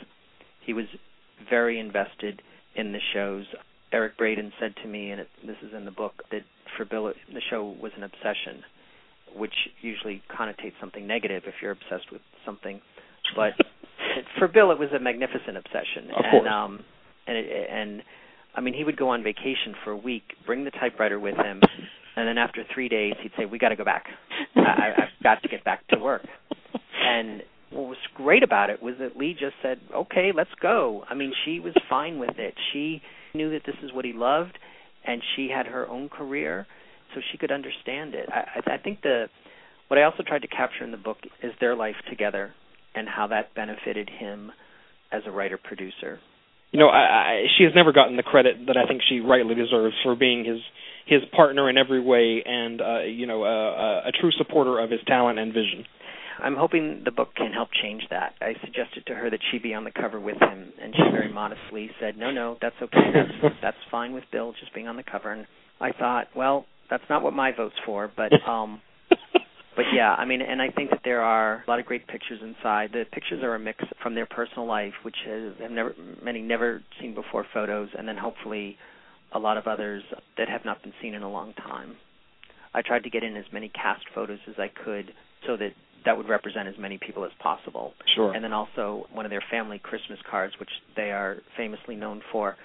He 0.65 0.73
was 0.73 0.87
very 1.51 1.81
invested 1.81 2.43
in 2.75 2.93
the 2.93 3.01
shows. 3.13 3.45
Eric 3.93 4.17
Braeden 4.17 4.53
said 4.61 4.75
to 4.83 4.89
me, 4.89 5.11
and 5.11 5.21
it, 5.21 5.29
this 5.45 5.57
is 5.63 5.75
in 5.77 5.85
the 5.85 5.91
book, 5.91 6.23
that 6.31 6.43
for 6.77 6.85
Bill 6.85 7.13
the 7.33 7.41
show 7.51 7.75
was 7.81 7.93
an 7.97 8.03
obsession, 8.03 8.63
which 9.35 9.55
usually 9.81 10.23
connotates 10.31 10.79
something 10.81 11.07
negative 11.07 11.43
if 11.47 11.55
you're 11.61 11.73
obsessed 11.73 12.13
with 12.13 12.23
something. 12.45 12.81
But 13.35 13.53
for 14.39 14.49
Bill, 14.49 14.71
it 14.71 14.79
was 14.79 14.91
a 14.95 14.99
magnificent 14.99 15.57
obsession, 15.57 16.11
Of 16.17 16.25
and 16.25 16.31
course. 16.31 16.49
um, 16.51 16.85
and 17.27 17.37
it, 17.37 17.69
and 17.71 18.03
I 18.55 18.61
mean, 18.61 18.75
he 18.75 18.85
would 18.85 18.97
go 18.97 19.09
on 19.09 19.23
vacation 19.23 19.75
for 19.85 19.91
a 19.91 19.97
week, 19.97 20.23
bring 20.47 20.65
the 20.65 20.71
typewriter 20.71 21.19
with 21.21 21.37
him, 21.37 21.61
and 22.17 22.27
then 22.29 22.39
after 22.39 22.65
three 22.73 22.89
days, 22.89 23.15
he'd 23.23 23.33
say, 23.37 23.45
"We 23.45 23.59
got 23.59 23.71
to 23.71 23.77
go 23.77 23.85
back. 23.85 24.05
I, 24.57 24.93
I've 24.97 25.23
got 25.23 25.43
to 25.43 25.49
get 25.49 25.65
back 25.65 25.87
to 25.89 25.99
work." 25.99 26.27
And 27.01 27.43
what 27.71 27.89
was 27.89 27.99
great 28.15 28.43
about 28.43 28.71
it 28.71 28.83
was 28.83 28.95
that 29.01 29.17
Lee 29.17 29.33
just 29.33 29.55
said, 29.63 29.79
"Okay, 29.95 30.33
let's 30.35 30.51
go." 30.61 31.05
I 31.11 31.15
mean, 31.15 31.33
she 31.45 31.61
was 31.61 31.75
fine 31.89 32.19
with 32.19 32.39
it. 32.39 32.55
She 32.73 33.03
knew 33.35 33.51
that 33.51 33.63
this 33.67 33.77
is 33.83 33.93
what 33.93 34.05
he 34.05 34.13
loved, 34.13 34.59
and 35.07 35.21
she 35.35 35.49
had 35.55 35.67
her 35.67 35.89
own 35.89 36.09
career, 36.09 36.67
so 37.15 37.21
she 37.31 37.39
could 37.39 37.53
understand 37.53 38.15
it. 38.15 38.29
I, 38.31 38.61
I 38.69 38.75
I 38.75 38.79
think 38.79 39.03
the 39.03 39.27
what 39.89 39.99
I 39.99 40.05
also 40.05 40.23
tried 40.27 40.43
to 40.43 40.49
capture 40.49 40.85
in 40.85 40.91
the 40.91 40.97
book 40.97 41.19
is 41.43 41.53
their 41.61 41.77
life 41.77 41.97
together 42.09 42.55
and 42.97 43.09
how 43.09 43.29
that 43.29 43.55
benefited 43.55 44.11
him 44.11 44.51
as 45.13 45.23
a 45.27 45.31
writer 45.31 45.59
producer. 45.63 46.19
You 46.73 46.81
know, 46.81 46.89
I, 46.89 46.99
I, 46.99 47.45
she 47.57 47.65
has 47.65 47.73
never 47.75 47.93
gotten 47.93 48.17
the 48.17 48.23
credit 48.23 48.67
that 48.67 48.77
I 48.77 48.87
think 48.87 49.03
she 49.09 49.21
rightly 49.21 49.55
deserves 49.55 49.95
for 50.03 50.17
being 50.17 50.45
his 50.45 50.59
his 51.07 51.23
partner 51.37 51.71
in 51.71 51.79
every 51.79 52.01
way 52.01 52.43
and 52.45 52.81
uh, 52.81 53.03
you 53.03 53.27
know 53.27 53.45
uh, 53.45 54.09
a 54.09 54.13
true 54.21 54.33
supporter 54.37 54.81
of 54.81 54.91
his 54.91 55.01
talent 55.07 55.39
and 55.39 55.53
vision. 55.53 55.85
I'm 56.43 56.57
hoping 56.57 57.03
the 57.05 57.13
book 57.13 57.35
can 57.35 57.53
help 57.53 57.71
change 57.83 58.03
that. 58.11 58.35
I 58.43 58.55
suggested 58.61 59.07
to 59.07 59.15
her 59.15 59.31
that 59.31 59.41
she 59.51 59.59
be 59.59 59.73
on 59.73 59.85
the 59.85 59.91
cover 59.91 60.21
with 60.21 60.37
him, 60.39 60.73
and 60.83 60.95
she 60.95 61.03
very 61.11 61.33
modestly 61.33 61.91
said, 62.01 62.19
"No, 62.19 62.31
no, 62.31 62.59
that's 62.61 62.77
okay. 62.83 62.99
That's 63.15 63.55
that's 63.63 63.77
fine 63.91 64.13
with 64.13 64.25
Bill 64.33 64.53
just 64.59 64.75
being 64.75 64.89
on 64.89 64.97
the 64.97 65.05
cover." 65.05 65.33
And 65.33 65.47
I 65.81 65.93
thought, 65.93 66.29
well, 66.35 66.67
that's 66.91 67.05
not 67.09 67.23
what 67.23 67.33
my 67.33 67.53
vote's 67.57 67.75
for, 67.85 68.11
but 68.15 68.33
um, 68.49 68.81
but 69.77 69.85
yeah, 69.95 70.15
I 70.15 70.25
mean, 70.25 70.41
and 70.43 70.61
I 70.61 70.71
think 70.71 70.91
that 70.91 71.03
there 71.05 71.21
are 71.21 71.63
a 71.67 71.71
lot 71.71 71.79
of 71.79 71.87
great 71.87 72.07
pictures 72.07 72.41
inside. 72.43 72.91
The 72.93 73.05
pictures 73.13 73.43
are 73.43 73.55
a 73.55 73.59
mix 73.59 73.85
from 74.03 74.15
their 74.15 74.27
personal 74.27 74.67
life, 74.67 74.95
which 75.03 75.17
has, 75.27 75.53
have 75.61 75.71
never 75.71 75.95
many 76.23 76.41
never 76.41 76.83
seen 77.01 77.15
before 77.15 77.45
photos, 77.53 77.91
and 77.97 78.09
then 78.09 78.17
hopefully 78.17 78.77
a 79.33 79.39
lot 79.39 79.59
of 79.59 79.67
others 79.67 80.03
that 80.39 80.49
have 80.49 80.65
not 80.65 80.83
been 80.83 80.93
seen 81.03 81.15
in 81.15 81.23
a 81.23 81.31
long 81.31 81.53
time. 81.55 81.97
I 82.75 82.83
tried 82.83 83.05
to 83.05 83.11
get 83.11 83.23
in 83.23 83.37
as 83.37 83.45
many 83.53 83.69
cast 83.69 84.05
photos 84.15 84.39
as 84.49 84.55
I 84.59 84.69
could 84.69 85.13
so 85.47 85.57
that 85.57 85.71
that 86.05 86.17
would 86.17 86.29
represent 86.29 86.69
as 86.69 86.75
many 86.79 86.99
people 86.99 87.25
as 87.25 87.33
possible. 87.41 87.93
Sure. 88.15 88.33
And 88.33 88.43
then 88.43 88.53
also 88.53 89.07
one 89.13 89.27
of 89.27 89.31
their 89.31 89.43
family 89.51 89.79
Christmas 89.79 90.19
cards, 90.31 90.55
which 90.59 90.71
they 90.95 91.11
are 91.11 91.39
famously 91.57 91.97
known 91.97 92.23
for. 92.33 92.57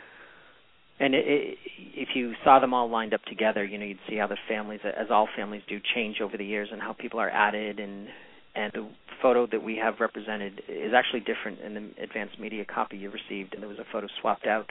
And 1.01 1.15
it, 1.15 1.25
it, 1.25 1.57
if 1.95 2.09
you 2.13 2.33
saw 2.43 2.59
them 2.59 2.75
all 2.75 2.87
lined 2.89 3.13
up 3.15 3.23
together, 3.23 3.65
you 3.65 3.79
know, 3.79 3.85
you'd 3.85 3.97
see 4.07 4.17
how 4.17 4.27
the 4.27 4.37
families, 4.47 4.81
as 4.85 5.07
all 5.09 5.27
families 5.35 5.63
do, 5.67 5.79
change 5.95 6.21
over 6.21 6.37
the 6.37 6.45
years, 6.45 6.69
and 6.71 6.79
how 6.79 6.93
people 6.93 7.19
are 7.19 7.29
added. 7.29 7.79
And 7.79 8.07
and 8.53 8.71
the 8.73 8.87
photo 9.21 9.47
that 9.47 9.63
we 9.63 9.77
have 9.77 9.95
represented 9.99 10.61
is 10.67 10.93
actually 10.93 11.21
different 11.21 11.59
in 11.61 11.73
the 11.73 12.03
advanced 12.03 12.39
media 12.39 12.65
copy 12.65 12.97
you 12.97 13.09
received. 13.09 13.53
And 13.53 13.63
there 13.63 13.69
was 13.69 13.79
a 13.79 13.85
photo 13.91 14.07
swapped 14.19 14.45
out 14.45 14.69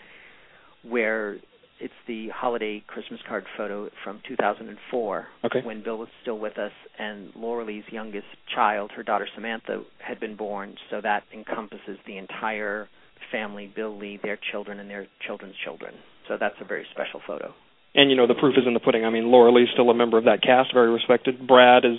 where 0.82 1.38
it's 1.80 1.94
the 2.06 2.28
holiday 2.28 2.84
Christmas 2.86 3.20
card 3.26 3.44
photo 3.56 3.88
from 4.04 4.20
2004 4.28 5.26
Okay. 5.46 5.60
when 5.64 5.82
Bill 5.82 5.96
was 5.96 6.08
still 6.20 6.38
with 6.38 6.58
us 6.58 6.72
and 6.98 7.30
Laura 7.34 7.64
Lee's 7.64 7.84
youngest 7.90 8.26
child, 8.54 8.92
her 8.94 9.02
daughter 9.02 9.26
Samantha, 9.34 9.82
had 9.98 10.20
been 10.20 10.36
born. 10.36 10.76
So 10.90 11.00
that 11.00 11.22
encompasses 11.34 11.98
the 12.06 12.18
entire 12.18 12.88
family, 13.32 13.72
Bill 13.74 13.96
Lee, 13.96 14.18
their 14.22 14.38
children, 14.52 14.78
and 14.78 14.90
their 14.90 15.06
children's 15.26 15.54
children. 15.64 15.94
So 16.28 16.36
that's 16.38 16.56
a 16.60 16.64
very 16.64 16.86
special 16.92 17.20
photo. 17.26 17.54
And 17.94 18.10
you 18.10 18.16
know, 18.16 18.26
the 18.26 18.34
proof 18.34 18.54
is 18.56 18.64
in 18.66 18.74
the 18.74 18.80
pudding. 18.80 19.04
I 19.04 19.10
mean, 19.10 19.30
Laura 19.30 19.52
Lee's 19.52 19.68
still 19.72 19.90
a 19.90 19.94
member 19.94 20.18
of 20.18 20.24
that 20.24 20.42
cast, 20.42 20.72
very 20.72 20.90
respected. 20.90 21.46
Brad 21.46 21.84
is 21.84 21.98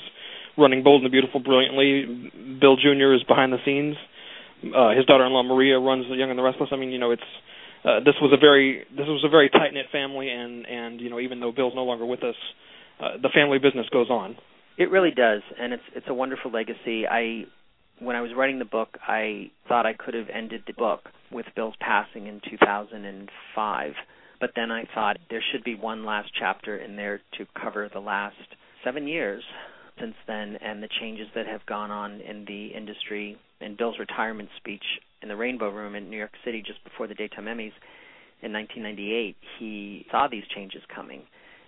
running 0.57 0.83
Bold 0.83 1.03
and 1.03 1.05
the 1.05 1.11
Beautiful 1.11 1.39
brilliantly. 1.39 2.31
Bill 2.59 2.77
Jr. 2.77 3.13
is 3.13 3.23
behind 3.27 3.51
the 3.51 3.59
scenes. 3.65 3.95
Uh, 4.63 4.91
his 4.95 5.05
daughter-in-law 5.05 5.43
Maria 5.43 5.79
runs 5.79 6.05
The 6.07 6.15
Young 6.15 6.29
and 6.29 6.37
the 6.37 6.43
Restless. 6.43 6.69
I 6.71 6.75
mean, 6.75 6.91
you 6.91 6.99
know, 6.99 7.11
it's 7.11 7.29
uh, 7.83 7.99
this 7.99 8.13
was 8.21 8.31
a 8.31 8.37
very 8.37 8.85
this 8.91 9.07
was 9.07 9.23
a 9.25 9.29
very 9.29 9.49
tight 9.49 9.73
knit 9.73 9.87
family, 9.91 10.29
and 10.29 10.65
and 10.67 11.01
you 11.01 11.09
know, 11.09 11.19
even 11.19 11.39
though 11.39 11.51
Bill's 11.51 11.73
no 11.75 11.83
longer 11.83 12.05
with 12.05 12.23
us, 12.23 12.35
uh, 12.99 13.17
the 13.21 13.29
family 13.33 13.57
business 13.57 13.87
goes 13.91 14.09
on. 14.09 14.37
It 14.77 14.91
really 14.91 15.11
does, 15.11 15.41
and 15.59 15.73
it's 15.73 15.83
it's 15.95 16.05
a 16.07 16.13
wonderful 16.13 16.51
legacy. 16.51 17.07
I 17.09 17.45
when 17.99 18.15
I 18.15 18.21
was 18.21 18.31
writing 18.35 18.59
the 18.59 18.65
book, 18.65 18.97
I 19.07 19.51
thought 19.67 19.85
I 19.85 19.93
could 19.93 20.13
have 20.13 20.27
ended 20.33 20.63
the 20.67 20.73
book 20.73 21.09
with 21.31 21.45
Bill's 21.55 21.75
passing 21.79 22.27
in 22.27 22.41
2005, 22.49 23.93
but 24.41 24.51
then 24.55 24.71
I 24.71 24.83
thought 24.93 25.17
there 25.29 25.43
should 25.51 25.63
be 25.63 25.75
one 25.75 26.03
last 26.03 26.29
chapter 26.37 26.77
in 26.77 26.95
there 26.97 27.21
to 27.37 27.45
cover 27.61 27.89
the 27.93 27.99
last 27.99 28.35
seven 28.83 29.07
years 29.07 29.43
since 29.99 30.15
then 30.27 30.57
and 30.61 30.81
the 30.81 30.89
changes 30.99 31.27
that 31.35 31.45
have 31.45 31.65
gone 31.67 31.91
on 31.91 32.19
in 32.21 32.43
the 32.45 32.67
industry. 32.75 33.37
In 33.61 33.75
Bill's 33.75 33.99
retirement 33.99 34.49
speech 34.57 34.83
in 35.21 35.29
the 35.29 35.35
Rainbow 35.35 35.69
Room 35.69 35.95
in 35.95 36.09
New 36.09 36.17
York 36.17 36.31
City 36.43 36.63
just 36.65 36.83
before 36.83 37.07
the 37.07 37.13
Daytime 37.13 37.45
Emmys 37.45 37.71
in 38.41 38.51
1998, 38.51 39.35
he 39.59 40.05
saw 40.09 40.27
these 40.27 40.43
changes 40.55 40.81
coming 40.93 41.21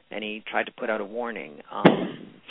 and 0.10 0.24
he 0.24 0.44
tried 0.50 0.66
to 0.66 0.72
put 0.72 0.90
out 0.90 1.00
a 1.00 1.06
warning. 1.06 1.62
Um, 1.72 1.86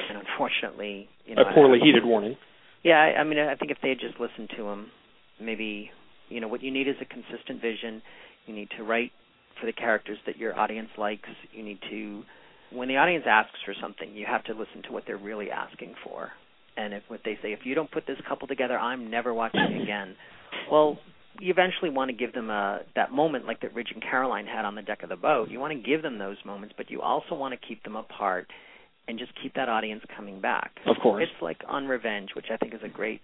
and 0.08 0.18
unfortunately, 0.18 1.08
you 1.26 1.34
know, 1.34 1.42
a 1.42 1.52
poorly 1.52 1.80
I, 1.82 1.84
heated 1.84 2.04
warning. 2.04 2.36
Yeah, 2.84 3.00
I, 3.00 3.20
I 3.20 3.24
mean, 3.24 3.40
I 3.40 3.56
think 3.56 3.72
if 3.72 3.78
they 3.82 3.88
had 3.88 3.98
just 3.98 4.20
listened 4.20 4.50
to 4.56 4.68
him, 4.68 4.86
maybe 5.40 5.90
you 6.28 6.40
know 6.40 6.48
what 6.48 6.62
you 6.62 6.70
need 6.70 6.86
is 6.86 6.96
a 7.00 7.04
consistent 7.04 7.60
vision. 7.60 8.02
You 8.46 8.54
need 8.54 8.68
to 8.76 8.84
write 8.84 9.12
for 9.62 9.66
the 9.66 9.72
characters 9.72 10.18
that 10.26 10.36
your 10.36 10.58
audience 10.58 10.88
likes. 10.98 11.28
You 11.52 11.62
need 11.62 11.78
to, 11.88 12.22
when 12.72 12.88
the 12.88 12.96
audience 12.96 13.24
asks 13.28 13.56
for 13.64 13.74
something, 13.80 14.12
you 14.12 14.26
have 14.26 14.42
to 14.44 14.52
listen 14.52 14.82
to 14.88 14.92
what 14.92 15.04
they're 15.06 15.16
really 15.16 15.50
asking 15.50 15.94
for. 16.04 16.30
And 16.76 16.92
if 16.92 17.02
what 17.08 17.20
they 17.24 17.38
say, 17.42 17.52
if 17.52 17.60
you 17.64 17.74
don't 17.74 17.90
put 17.90 18.06
this 18.06 18.18
couple 18.28 18.48
together, 18.48 18.76
I'm 18.76 19.08
never 19.08 19.32
watching 19.32 19.80
again. 19.82 20.16
Well, 20.70 20.98
you 21.40 21.50
eventually 21.50 21.90
want 21.90 22.10
to 22.10 22.16
give 22.16 22.34
them 22.34 22.50
a 22.50 22.80
that 22.96 23.12
moment 23.12 23.46
like 23.46 23.60
that 23.60 23.74
Ridge 23.74 23.88
and 23.94 24.02
Caroline 24.02 24.46
had 24.46 24.64
on 24.64 24.74
the 24.74 24.82
deck 24.82 25.02
of 25.02 25.08
the 25.08 25.16
boat. 25.16 25.48
You 25.48 25.60
want 25.60 25.72
to 25.72 25.88
give 25.90 26.02
them 26.02 26.18
those 26.18 26.36
moments, 26.44 26.74
but 26.76 26.90
you 26.90 27.00
also 27.00 27.34
want 27.34 27.54
to 27.58 27.66
keep 27.66 27.82
them 27.84 27.96
apart 27.96 28.48
and 29.08 29.18
just 29.18 29.32
keep 29.42 29.54
that 29.54 29.68
audience 29.68 30.02
coming 30.16 30.40
back. 30.40 30.72
Of 30.86 30.96
course. 31.02 31.22
It's 31.24 31.42
like 31.42 31.58
on 31.68 31.86
Revenge, 31.86 32.30
which 32.34 32.46
I 32.52 32.56
think 32.56 32.74
is 32.74 32.80
a 32.84 32.88
great 32.88 33.20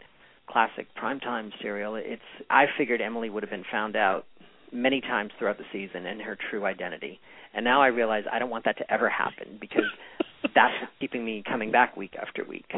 classic 0.48 0.86
primetime 1.00 1.50
serial. 1.60 1.96
It's 1.96 2.22
I 2.48 2.64
figured 2.78 3.00
Emily 3.00 3.28
would 3.28 3.42
have 3.42 3.50
been 3.50 3.64
found 3.70 3.96
out 3.96 4.24
many 4.72 5.00
times 5.00 5.32
throughout 5.38 5.58
the 5.58 5.64
season 5.72 6.06
and 6.06 6.20
her 6.20 6.36
true 6.50 6.64
identity. 6.64 7.20
And 7.54 7.64
now 7.64 7.82
I 7.82 7.88
realize 7.88 8.24
I 8.30 8.38
don't 8.38 8.50
want 8.50 8.64
that 8.64 8.78
to 8.78 8.92
ever 8.92 9.08
happen 9.08 9.58
because 9.60 9.84
that's 10.54 10.74
keeping 11.00 11.24
me 11.24 11.42
coming 11.46 11.70
back 11.70 11.96
week 11.96 12.14
after 12.20 12.44
week. 12.44 12.70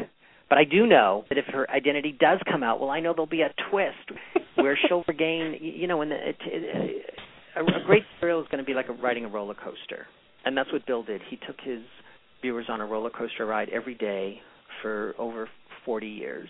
But 0.49 0.57
I 0.57 0.65
do 0.65 0.85
know 0.85 1.23
that 1.29 1.37
if 1.37 1.45
her 1.53 1.69
identity 1.71 2.15
does 2.19 2.39
come 2.49 2.61
out, 2.61 2.81
well, 2.81 2.89
I 2.89 2.99
know 2.99 3.13
there'll 3.13 3.25
be 3.25 3.41
a 3.41 3.53
twist 3.69 4.19
where 4.55 4.77
she'll 4.87 5.03
regain, 5.07 5.57
you 5.61 5.87
know, 5.87 6.01
and 6.01 6.11
it, 6.11 6.35
it, 6.45 7.05
a, 7.55 7.61
a 7.61 7.85
great 7.85 8.03
serial 8.19 8.41
is 8.41 8.47
going 8.51 8.63
to 8.63 8.65
be 8.65 8.73
like 8.73 8.89
a, 8.89 8.93
riding 8.93 9.23
a 9.23 9.29
roller 9.29 9.53
coaster, 9.53 10.07
and 10.43 10.57
that's 10.57 10.71
what 10.73 10.85
Bill 10.85 11.03
did. 11.03 11.21
He 11.29 11.37
took 11.37 11.55
his 11.63 11.79
viewers 12.41 12.65
on 12.67 12.81
a 12.81 12.85
roller 12.85 13.09
coaster 13.09 13.45
ride 13.45 13.69
every 13.69 13.95
day 13.95 14.41
for 14.81 15.15
over 15.17 15.47
40 15.85 16.07
years. 16.07 16.49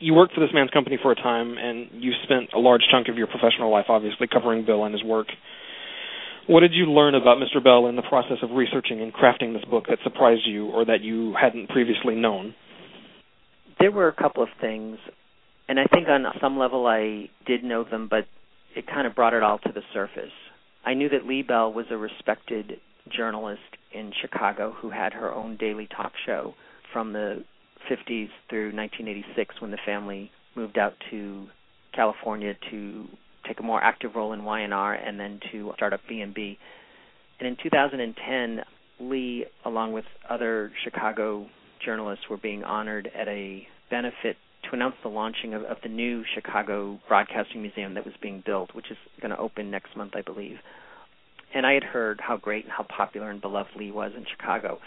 You 0.00 0.14
worked 0.14 0.34
for 0.34 0.40
this 0.40 0.50
man's 0.52 0.70
company 0.70 0.98
for 1.00 1.12
a 1.12 1.14
time, 1.14 1.56
and 1.56 1.88
you 1.92 2.12
spent 2.24 2.50
a 2.52 2.58
large 2.58 2.82
chunk 2.90 3.08
of 3.08 3.16
your 3.16 3.26
professional 3.26 3.70
life, 3.70 3.86
obviously, 3.88 4.26
covering 4.26 4.64
Bill 4.64 4.84
and 4.84 4.92
his 4.92 5.02
work. 5.02 5.28
What 6.46 6.60
did 6.60 6.74
you 6.74 6.86
learn 6.86 7.14
about 7.14 7.38
Mr. 7.38 7.62
Bell 7.62 7.86
in 7.86 7.96
the 7.96 8.02
process 8.02 8.36
of 8.42 8.50
researching 8.50 9.00
and 9.00 9.14
crafting 9.14 9.54
this 9.54 9.64
book 9.64 9.86
that 9.88 9.98
surprised 10.04 10.42
you 10.46 10.66
or 10.66 10.84
that 10.84 11.00
you 11.00 11.34
hadn't 11.40 11.68
previously 11.70 12.14
known? 12.14 12.54
there 13.84 13.90
were 13.90 14.08
a 14.08 14.14
couple 14.14 14.42
of 14.42 14.48
things, 14.60 14.98
and 15.68 15.78
I 15.78 15.84
think 15.84 16.08
on 16.08 16.24
some 16.40 16.58
level 16.58 16.86
I 16.86 17.28
did 17.46 17.64
know 17.64 17.84
them, 17.84 18.08
but 18.08 18.26
it 18.74 18.86
kind 18.86 19.06
of 19.06 19.14
brought 19.14 19.34
it 19.34 19.42
all 19.42 19.58
to 19.58 19.72
the 19.72 19.82
surface. 19.92 20.32
I 20.84 20.94
knew 20.94 21.08
that 21.10 21.26
Lee 21.26 21.42
Bell 21.42 21.72
was 21.72 21.86
a 21.90 21.96
respected 21.96 22.80
journalist 23.14 23.60
in 23.92 24.12
Chicago 24.20 24.74
who 24.80 24.90
had 24.90 25.12
her 25.12 25.32
own 25.32 25.56
daily 25.58 25.86
talk 25.94 26.12
show 26.24 26.54
from 26.92 27.12
the 27.12 27.44
50s 27.90 28.28
through 28.48 28.72
1986 28.74 29.60
when 29.60 29.70
the 29.70 29.78
family 29.84 30.30
moved 30.56 30.78
out 30.78 30.94
to 31.10 31.46
California 31.94 32.54
to 32.70 33.06
take 33.46 33.60
a 33.60 33.62
more 33.62 33.82
active 33.82 34.14
role 34.14 34.32
in 34.32 34.44
Y&R 34.44 34.94
and 34.94 35.18
then 35.18 35.40
to 35.52 35.72
start 35.76 35.92
up 35.92 36.00
B&B. 36.08 36.58
And 37.38 37.48
in 37.48 37.56
2010, 37.62 38.64
Lee, 39.00 39.46
along 39.64 39.92
with 39.92 40.04
other 40.28 40.72
Chicago 40.82 41.46
journalists 41.84 42.24
were 42.30 42.36
being 42.36 42.64
honored 42.64 43.10
at 43.14 43.28
a 43.28 43.66
benefit 43.90 44.36
to 44.64 44.74
announce 44.74 44.94
the 45.02 45.08
launching 45.08 45.54
of, 45.54 45.62
of 45.64 45.76
the 45.82 45.88
new 45.88 46.24
Chicago 46.34 46.98
Broadcasting 47.08 47.62
Museum 47.62 47.94
that 47.94 48.04
was 48.04 48.14
being 48.22 48.42
built, 48.44 48.74
which 48.74 48.90
is 48.90 48.96
going 49.20 49.30
to 49.30 49.38
open 49.38 49.70
next 49.70 49.96
month, 49.96 50.12
I 50.16 50.22
believe. 50.22 50.56
And 51.54 51.66
I 51.66 51.74
had 51.74 51.84
heard 51.84 52.20
how 52.20 52.36
great 52.36 52.64
and 52.64 52.72
how 52.72 52.84
popular 52.84 53.30
and 53.30 53.40
beloved 53.40 53.70
Lee 53.76 53.90
was 53.90 54.12
in 54.16 54.24
Chicago. 54.30 54.78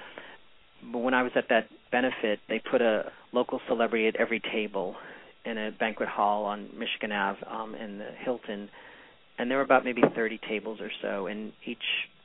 But 0.92 1.00
when 1.00 1.14
I 1.14 1.24
was 1.24 1.32
at 1.36 1.46
that 1.50 1.70
benefit, 1.92 2.40
they 2.50 2.60
put 2.60 2.82
a 2.82 3.12
local 3.32 3.60
celebrity 3.68 4.08
at 4.08 4.16
every 4.16 4.40
table 4.40 4.96
in 5.46 5.58
a 5.58 5.72
banquet 5.72 6.10
hall 6.10 6.46
on 6.46 6.70
Michigan 6.78 7.12
Ave 7.12 7.40
um, 7.50 7.76
in 7.76 8.00
the 8.00 8.10
Hilton, 8.24 8.70
and 9.38 9.50
there 9.50 9.58
were 9.58 9.64
about 9.64 9.86
maybe 9.86 10.02
30 10.16 10.40
tables 10.50 10.80
or 10.82 10.90
so, 11.02 11.28
and 11.28 11.54
each 11.66 11.78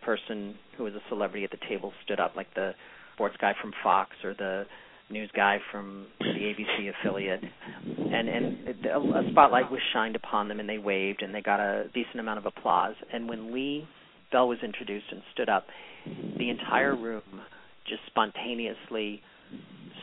person 0.04 0.54
who 0.76 0.84
was 0.84 0.94
a 0.94 1.02
celebrity 1.08 1.44
at 1.44 1.50
the 1.50 1.58
table 1.68 1.92
stood 2.04 2.18
up, 2.18 2.34
like 2.36 2.52
the 2.54 2.72
sports 3.14 3.36
guy 3.40 3.52
from 3.60 3.72
Fox 3.82 4.10
or 4.24 4.34
the 4.34 4.64
news 5.10 5.30
guy 5.36 5.58
from 5.70 6.06
the 6.20 6.24
ABC 6.24 6.90
affiliate, 6.90 7.40
and 7.42 8.28
and 8.28 8.68
a 8.86 9.30
spotlight 9.30 9.70
was 9.70 9.80
shined 9.92 10.16
upon 10.16 10.48
them, 10.48 10.58
and 10.58 10.68
they 10.68 10.78
waved, 10.78 11.22
and 11.22 11.34
they 11.34 11.42
got 11.42 11.60
a 11.60 11.84
decent 11.94 12.18
amount 12.18 12.38
of 12.38 12.46
applause. 12.46 12.94
And 13.12 13.28
when 13.28 13.52
Lee 13.52 13.86
Bell 14.32 14.48
was 14.48 14.58
introduced 14.64 15.06
and 15.10 15.22
stood 15.32 15.48
up, 15.48 15.66
the 16.38 16.48
entire 16.48 16.96
room 16.96 17.22
just 17.86 18.00
spontaneously 18.06 19.22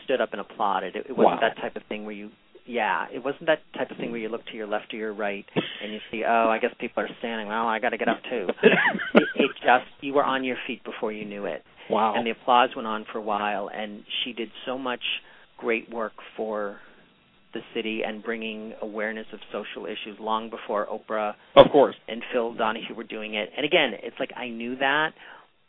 stood 0.04 0.20
up 0.20 0.32
and 0.32 0.40
applauded. 0.40 0.96
It, 0.96 1.06
it 1.08 1.16
wasn't 1.16 1.40
wow. 1.42 1.48
that 1.48 1.60
type 1.60 1.76
of 1.76 1.82
thing 1.88 2.04
where 2.04 2.14
you 2.14 2.30
yeah, 2.66 3.06
it 3.12 3.24
wasn't 3.24 3.46
that 3.46 3.60
type 3.76 3.90
of 3.90 3.96
thing 3.96 4.12
where 4.12 4.20
you 4.20 4.28
look 4.28 4.46
to 4.46 4.54
your 4.54 4.66
left 4.66 4.94
or 4.94 4.96
your 4.96 5.12
right 5.12 5.44
and 5.82 5.92
you 5.92 5.98
see, 6.10 6.22
oh, 6.26 6.48
I 6.48 6.58
guess 6.58 6.70
people 6.78 7.02
are 7.02 7.08
standing. 7.18 7.48
Well, 7.48 7.66
I 7.66 7.80
got 7.80 7.90
to 7.90 7.98
get 7.98 8.08
up 8.08 8.20
too. 8.30 8.46
it, 8.62 9.22
it 9.34 9.50
just 9.56 9.86
you 10.00 10.14
were 10.14 10.22
on 10.22 10.44
your 10.44 10.56
feet 10.66 10.84
before 10.84 11.10
you 11.10 11.24
knew 11.24 11.46
it. 11.46 11.64
Wow. 11.88 12.14
And 12.16 12.24
the 12.24 12.30
applause 12.30 12.70
went 12.76 12.86
on 12.86 13.06
for 13.10 13.18
a 13.18 13.22
while, 13.22 13.68
and 13.74 14.04
she 14.22 14.32
did 14.32 14.50
so 14.66 14.78
much 14.78 15.00
great 15.58 15.90
work 15.90 16.12
for 16.36 16.78
the 17.52 17.60
city 17.74 18.02
and 18.06 18.22
bringing 18.22 18.74
awareness 18.80 19.26
of 19.32 19.40
social 19.52 19.86
issues 19.86 20.16
long 20.20 20.50
before 20.50 20.86
Oprah, 20.86 21.34
of 21.56 21.66
course, 21.72 21.96
and 22.06 22.22
Phil 22.32 22.54
Donahue 22.54 22.94
were 22.94 23.04
doing 23.04 23.34
it. 23.34 23.50
And 23.56 23.66
again, 23.66 23.92
it's 24.02 24.16
like 24.20 24.30
I 24.36 24.48
knew 24.48 24.76
that, 24.76 25.10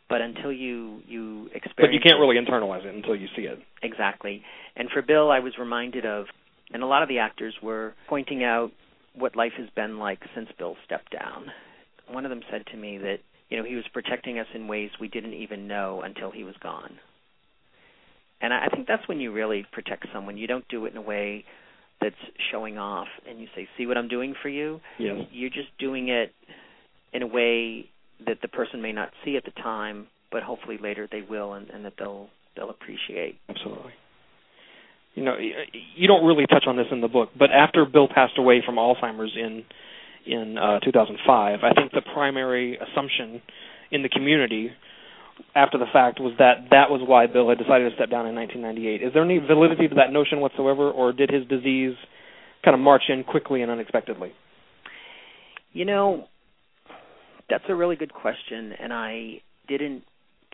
but 0.08 0.20
until 0.20 0.52
you 0.52 1.00
you 1.06 1.46
experience, 1.54 1.76
but 1.76 1.92
you 1.92 2.00
can't 2.00 2.20
really 2.20 2.36
internalize 2.36 2.84
it 2.84 2.94
until 2.94 3.16
you 3.16 3.28
see 3.36 3.42
it. 3.42 3.58
Exactly. 3.82 4.42
And 4.76 4.88
for 4.90 5.02
Bill, 5.02 5.30
I 5.30 5.40
was 5.40 5.54
reminded 5.58 6.04
of, 6.06 6.26
and 6.72 6.82
a 6.82 6.86
lot 6.86 7.02
of 7.02 7.08
the 7.08 7.18
actors 7.18 7.54
were 7.62 7.94
pointing 8.08 8.44
out 8.44 8.70
what 9.14 9.36
life 9.36 9.52
has 9.58 9.68
been 9.76 9.98
like 9.98 10.20
since 10.34 10.48
Bill 10.58 10.76
stepped 10.84 11.12
down. 11.12 11.46
One 12.08 12.24
of 12.24 12.30
them 12.30 12.42
said 12.50 12.64
to 12.72 12.76
me 12.76 12.98
that 12.98 13.18
you 13.52 13.58
know, 13.58 13.64
he 13.64 13.74
was 13.74 13.84
protecting 13.92 14.38
us 14.38 14.46
in 14.54 14.66
ways 14.66 14.88
we 14.98 15.08
didn't 15.08 15.34
even 15.34 15.68
know 15.68 16.00
until 16.02 16.30
he 16.30 16.42
was 16.42 16.54
gone. 16.62 16.98
And 18.40 18.52
I 18.52 18.68
think 18.68 18.88
that's 18.88 19.06
when 19.06 19.20
you 19.20 19.30
really 19.30 19.66
protect 19.72 20.06
someone. 20.10 20.38
You 20.38 20.46
don't 20.46 20.66
do 20.68 20.86
it 20.86 20.92
in 20.92 20.96
a 20.96 21.02
way 21.02 21.44
that's 22.00 22.16
showing 22.50 22.78
off 22.78 23.08
and 23.28 23.40
you 23.42 23.48
say, 23.54 23.68
"See 23.76 23.86
what 23.86 23.98
I'm 23.98 24.08
doing 24.08 24.34
for 24.40 24.48
you?" 24.48 24.80
Yes. 24.98 25.26
You're 25.30 25.50
just 25.50 25.68
doing 25.78 26.08
it 26.08 26.34
in 27.12 27.20
a 27.20 27.26
way 27.26 27.90
that 28.26 28.38
the 28.42 28.48
person 28.48 28.82
may 28.82 28.92
not 28.92 29.10
see 29.24 29.36
at 29.36 29.44
the 29.44 29.50
time, 29.62 30.06
but 30.30 30.42
hopefully 30.42 30.78
later 30.80 31.08
they 31.10 31.22
will 31.22 31.54
and, 31.54 31.70
and 31.70 31.84
that 31.84 31.94
they'll 31.98 32.28
they'll 32.56 32.70
appreciate. 32.70 33.38
Absolutely. 33.48 33.92
You 35.14 35.24
know, 35.24 35.36
you 35.38 36.08
don't 36.08 36.24
really 36.24 36.46
touch 36.46 36.64
on 36.66 36.76
this 36.76 36.86
in 36.90 37.02
the 37.02 37.08
book, 37.08 37.30
but 37.38 37.50
after 37.50 37.84
Bill 37.84 38.08
passed 38.08 38.38
away 38.38 38.62
from 38.64 38.76
Alzheimer's 38.76 39.36
in 39.36 39.64
in 40.26 40.58
uh, 40.58 40.80
2005. 40.80 41.60
I 41.62 41.72
think 41.72 41.92
the 41.92 42.02
primary 42.14 42.78
assumption 42.78 43.42
in 43.90 44.02
the 44.02 44.08
community 44.08 44.70
after 45.54 45.78
the 45.78 45.86
fact 45.92 46.20
was 46.20 46.34
that 46.38 46.68
that 46.70 46.90
was 46.90 47.00
why 47.04 47.26
Bill 47.26 47.48
had 47.48 47.58
decided 47.58 47.88
to 47.90 47.94
step 47.96 48.10
down 48.10 48.26
in 48.26 48.34
1998. 48.34 49.06
Is 49.06 49.12
there 49.12 49.24
any 49.24 49.38
validity 49.38 49.88
to 49.88 49.94
that 49.96 50.12
notion 50.12 50.40
whatsoever, 50.40 50.90
or 50.90 51.12
did 51.12 51.30
his 51.30 51.46
disease 51.48 51.94
kind 52.64 52.74
of 52.74 52.80
march 52.80 53.02
in 53.08 53.24
quickly 53.24 53.62
and 53.62 53.70
unexpectedly? 53.70 54.32
You 55.72 55.84
know, 55.86 56.28
that's 57.52 57.64
a 57.68 57.74
really 57.74 57.96
good 57.96 58.14
question, 58.14 58.72
and 58.80 58.94
I 58.94 59.42
didn't 59.68 60.04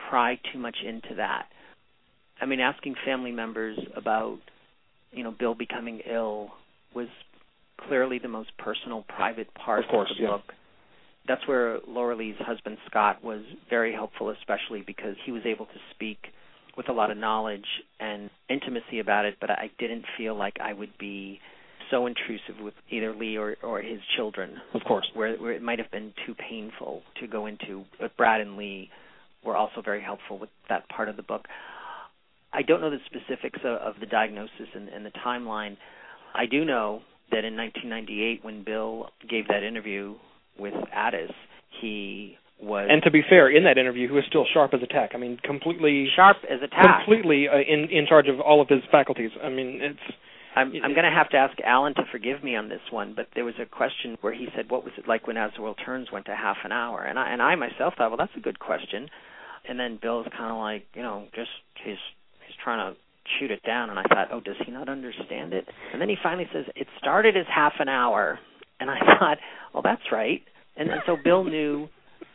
pry 0.09 0.37
too 0.51 0.59
much 0.59 0.75
into 0.85 1.15
that. 1.15 1.45
I 2.41 2.45
mean, 2.45 2.59
asking 2.59 2.95
family 3.05 3.31
members 3.31 3.79
about, 3.95 4.39
you 5.13 5.23
know, 5.23 5.31
Bill 5.31 5.55
becoming 5.55 6.01
ill 6.01 6.49
was 6.93 7.07
clearly 7.87 8.19
the 8.19 8.27
most 8.27 8.49
personal, 8.57 9.05
private 9.07 9.47
part 9.53 9.85
of, 9.85 9.89
course, 9.89 10.11
of 10.11 10.17
the 10.17 10.23
yeah. 10.23 10.29
book. 10.31 10.53
That's 11.25 11.47
where 11.47 11.79
Laura 11.87 12.17
Lee's 12.17 12.35
husband 12.39 12.77
Scott 12.89 13.23
was 13.23 13.43
very 13.69 13.93
helpful, 13.93 14.29
especially 14.31 14.83
because 14.85 15.15
he 15.25 15.31
was 15.31 15.43
able 15.45 15.67
to 15.67 15.79
speak 15.95 16.17
with 16.75 16.89
a 16.89 16.93
lot 16.93 17.11
of 17.11 17.17
knowledge 17.17 17.65
and 18.01 18.29
intimacy 18.49 18.99
about 18.99 19.23
it. 19.23 19.37
But 19.39 19.51
I 19.51 19.71
didn't 19.79 20.03
feel 20.17 20.35
like 20.35 20.57
I 20.61 20.73
would 20.73 20.97
be 20.97 21.39
so 21.91 22.05
intrusive 22.05 22.61
with 22.61 22.73
either 22.89 23.13
Lee 23.15 23.37
or, 23.37 23.55
or 23.63 23.81
his 23.81 23.99
children. 24.15 24.55
Of 24.73 24.81
course, 24.87 25.09
where, 25.13 25.35
where 25.37 25.51
it 25.51 25.61
might 25.61 25.79
have 25.79 25.91
been 25.91 26.13
too 26.25 26.35
painful 26.35 27.01
to 27.19 27.27
go 27.27 27.45
into. 27.45 27.83
But 27.99 28.15
Brad 28.17 28.41
and 28.41 28.57
Lee 28.57 28.89
were 29.43 29.55
also 29.55 29.81
very 29.83 30.01
helpful 30.01 30.37
with 30.39 30.49
that 30.69 30.87
part 30.89 31.09
of 31.09 31.15
the 31.15 31.23
book. 31.23 31.45
I 32.51 32.61
don't 32.61 32.81
know 32.81 32.89
the 32.89 32.97
specifics 33.05 33.59
of, 33.63 33.77
of 33.77 33.99
the 33.99 34.05
diagnosis 34.05 34.67
and, 34.73 34.89
and 34.89 35.05
the 35.05 35.11
timeline. 35.25 35.77
I 36.33 36.45
do 36.45 36.65
know 36.65 37.01
that 37.31 37.45
in 37.45 37.55
1998, 37.55 38.43
when 38.43 38.63
Bill 38.63 39.09
gave 39.29 39.47
that 39.47 39.63
interview 39.63 40.15
with 40.57 40.73
Addis, 40.91 41.31
he 41.81 42.37
was. 42.61 42.87
And 42.91 43.01
to 43.03 43.11
be 43.11 43.21
fair, 43.27 43.49
in 43.49 43.63
that 43.63 43.77
interview, 43.77 44.07
he 44.07 44.13
was 44.13 44.23
still 44.27 44.45
sharp 44.51 44.73
as 44.73 44.81
a 44.83 44.87
tack. 44.87 45.11
I 45.13 45.17
mean, 45.17 45.37
completely 45.43 46.07
sharp 46.15 46.37
as 46.49 46.59
a 46.63 46.67
tack. 46.67 47.05
Completely 47.05 47.47
uh, 47.47 47.57
in 47.57 47.89
in 47.91 48.05
charge 48.07 48.27
of 48.27 48.39
all 48.39 48.61
of 48.61 48.67
his 48.67 48.81
faculties. 48.91 49.31
I 49.43 49.49
mean, 49.49 49.79
it's. 49.81 50.15
I'm, 50.59 50.73
I'm 50.83 50.93
going 50.93 51.05
to 51.05 51.15
have 51.15 51.29
to 51.29 51.37
ask 51.37 51.57
Alan 51.65 51.95
to 51.95 52.03
forgive 52.11 52.43
me 52.43 52.55
on 52.55 52.69
this 52.69 52.81
one, 52.91 53.13
but 53.15 53.27
there 53.35 53.45
was 53.45 53.55
a 53.61 53.65
question 53.65 54.17
where 54.21 54.33
he 54.33 54.47
said, 54.55 54.69
"What 54.69 54.83
was 54.83 54.93
it 54.97 55.07
like 55.07 55.27
when 55.27 55.37
As 55.37 55.51
the 55.55 55.61
World 55.61 55.79
Turns 55.85 56.11
went 56.11 56.25
to 56.25 56.35
half 56.35 56.57
an 56.63 56.71
hour?" 56.71 57.03
And 57.03 57.17
I 57.17 57.31
and 57.31 57.41
I 57.41 57.55
myself 57.55 57.95
thought, 57.97 58.09
well, 58.09 58.17
that's 58.17 58.35
a 58.37 58.41
good 58.41 58.59
question. 58.59 59.09
And 59.67 59.79
then 59.79 59.99
Bill's 60.01 60.27
kind 60.37 60.51
of 60.51 60.57
like, 60.57 60.85
you 60.93 61.01
know, 61.01 61.25
just 61.35 61.49
he's 61.83 61.97
he's 62.45 62.55
trying 62.63 62.91
to 62.93 62.97
shoot 63.39 63.51
it 63.51 63.63
down, 63.63 63.89
and 63.89 63.99
I 63.99 64.03
thought, 64.03 64.29
oh, 64.31 64.39
does 64.41 64.55
he 64.65 64.71
not 64.71 64.89
understand 64.89 65.53
it? 65.53 65.65
And 65.93 66.01
then 66.01 66.09
he 66.09 66.15
finally 66.21 66.47
says, 66.53 66.65
it 66.75 66.87
started 66.97 67.37
as 67.37 67.45
half 67.53 67.73
an 67.79 67.87
hour, 67.87 68.39
and 68.79 68.89
I 68.89 68.97
thought, 69.19 69.37
well, 69.73 69.83
that's 69.83 70.01
right. 70.11 70.41
And, 70.75 70.89
and 70.89 71.01
so 71.05 71.15
Bill 71.21 71.43
knew, 71.43 71.89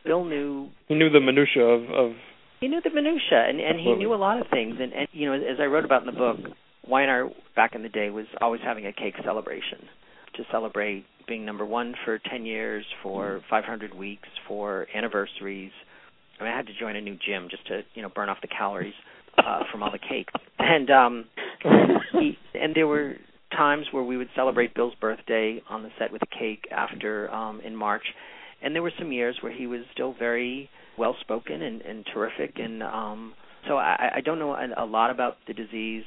Bill 0.05 0.25
knew. 0.25 0.69
He 0.87 0.95
knew 0.95 1.11
the 1.11 1.21
minutia 1.21 1.65
of. 1.65 1.83
of 1.91 2.17
he 2.61 2.69
knew 2.69 2.81
the 2.81 2.91
minutia, 2.91 3.45
and 3.49 3.61
and 3.61 3.79
he 3.79 3.93
knew 3.95 4.15
a 4.15 4.17
lot 4.17 4.41
of 4.41 4.47
things. 4.51 4.77
And 4.81 4.93
and 4.93 5.09
you 5.13 5.27
know, 5.27 5.35
as 5.35 5.59
I 5.61 5.65
wrote 5.65 5.85
about 5.85 6.03
in 6.03 6.07
the 6.07 6.19
book, 6.19 6.39
Y&R 6.89 7.31
back 7.57 7.75
in 7.75 7.83
the 7.83 7.89
day 7.89 8.11
was 8.11 8.27
always 8.41 8.61
having 8.65 8.87
a 8.87 8.93
cake 8.93 9.15
celebration 9.25 9.79
to 10.37 10.43
celebrate 10.51 11.05
being 11.27 11.45
number 11.45 11.65
one 11.65 11.95
for 12.05 12.19
10 12.31 12.45
years, 12.45 12.85
for 13.03 13.41
500 13.49 13.95
weeks, 13.95 14.29
for 14.47 14.87
anniversaries. 14.95 15.73
I 16.39 16.45
mean, 16.45 16.53
I 16.53 16.57
had 16.57 16.67
to 16.67 16.73
join 16.79 16.97
a 16.97 17.01
new 17.01 17.17
gym 17.27 17.49
just 17.51 17.67
to, 17.69 17.83
you 17.95 18.03
know, 18.03 18.11
burn 18.15 18.29
off 18.29 18.39
the 18.43 18.49
calories 18.49 18.95
uh, 19.39 19.61
from 19.73 19.83
all 19.83 19.91
the 19.91 19.99
cake. 19.99 20.29
And 20.59 20.91
um, 20.91 21.25
he, 22.13 22.37
and 22.55 22.75
there 22.75 22.87
were 22.87 23.15
times 23.57 23.87
where 23.93 24.03
we 24.03 24.17
would 24.17 24.29
celebrate 24.35 24.75
Bill's 24.75 24.95
birthday 25.01 25.63
on 25.69 25.83
the 25.83 25.91
set 25.99 26.13
with 26.13 26.23
a 26.23 26.39
cake 26.39 26.67
after 26.71 27.31
um, 27.31 27.61
in 27.61 27.75
March. 27.75 28.05
And 28.63 28.75
there 28.75 28.83
were 28.83 28.93
some 28.99 29.13
years 29.13 29.37
where 29.41 29.53
he 29.53 29.67
was 29.67 29.81
still 29.93 30.15
very 30.19 30.69
well 30.99 31.17
spoken 31.21 31.63
and, 31.63 31.83
and 31.83 32.05
terrific. 32.13 32.55
And 32.57 32.83
um, 32.83 33.35
so 33.69 33.77
I, 33.77 34.15
I 34.17 34.21
don't 34.21 34.39
know 34.39 34.53
a, 34.53 34.85
a 34.85 34.87
lot 34.87 35.11
about 35.11 35.37
the 35.47 35.55
disease 35.55 36.05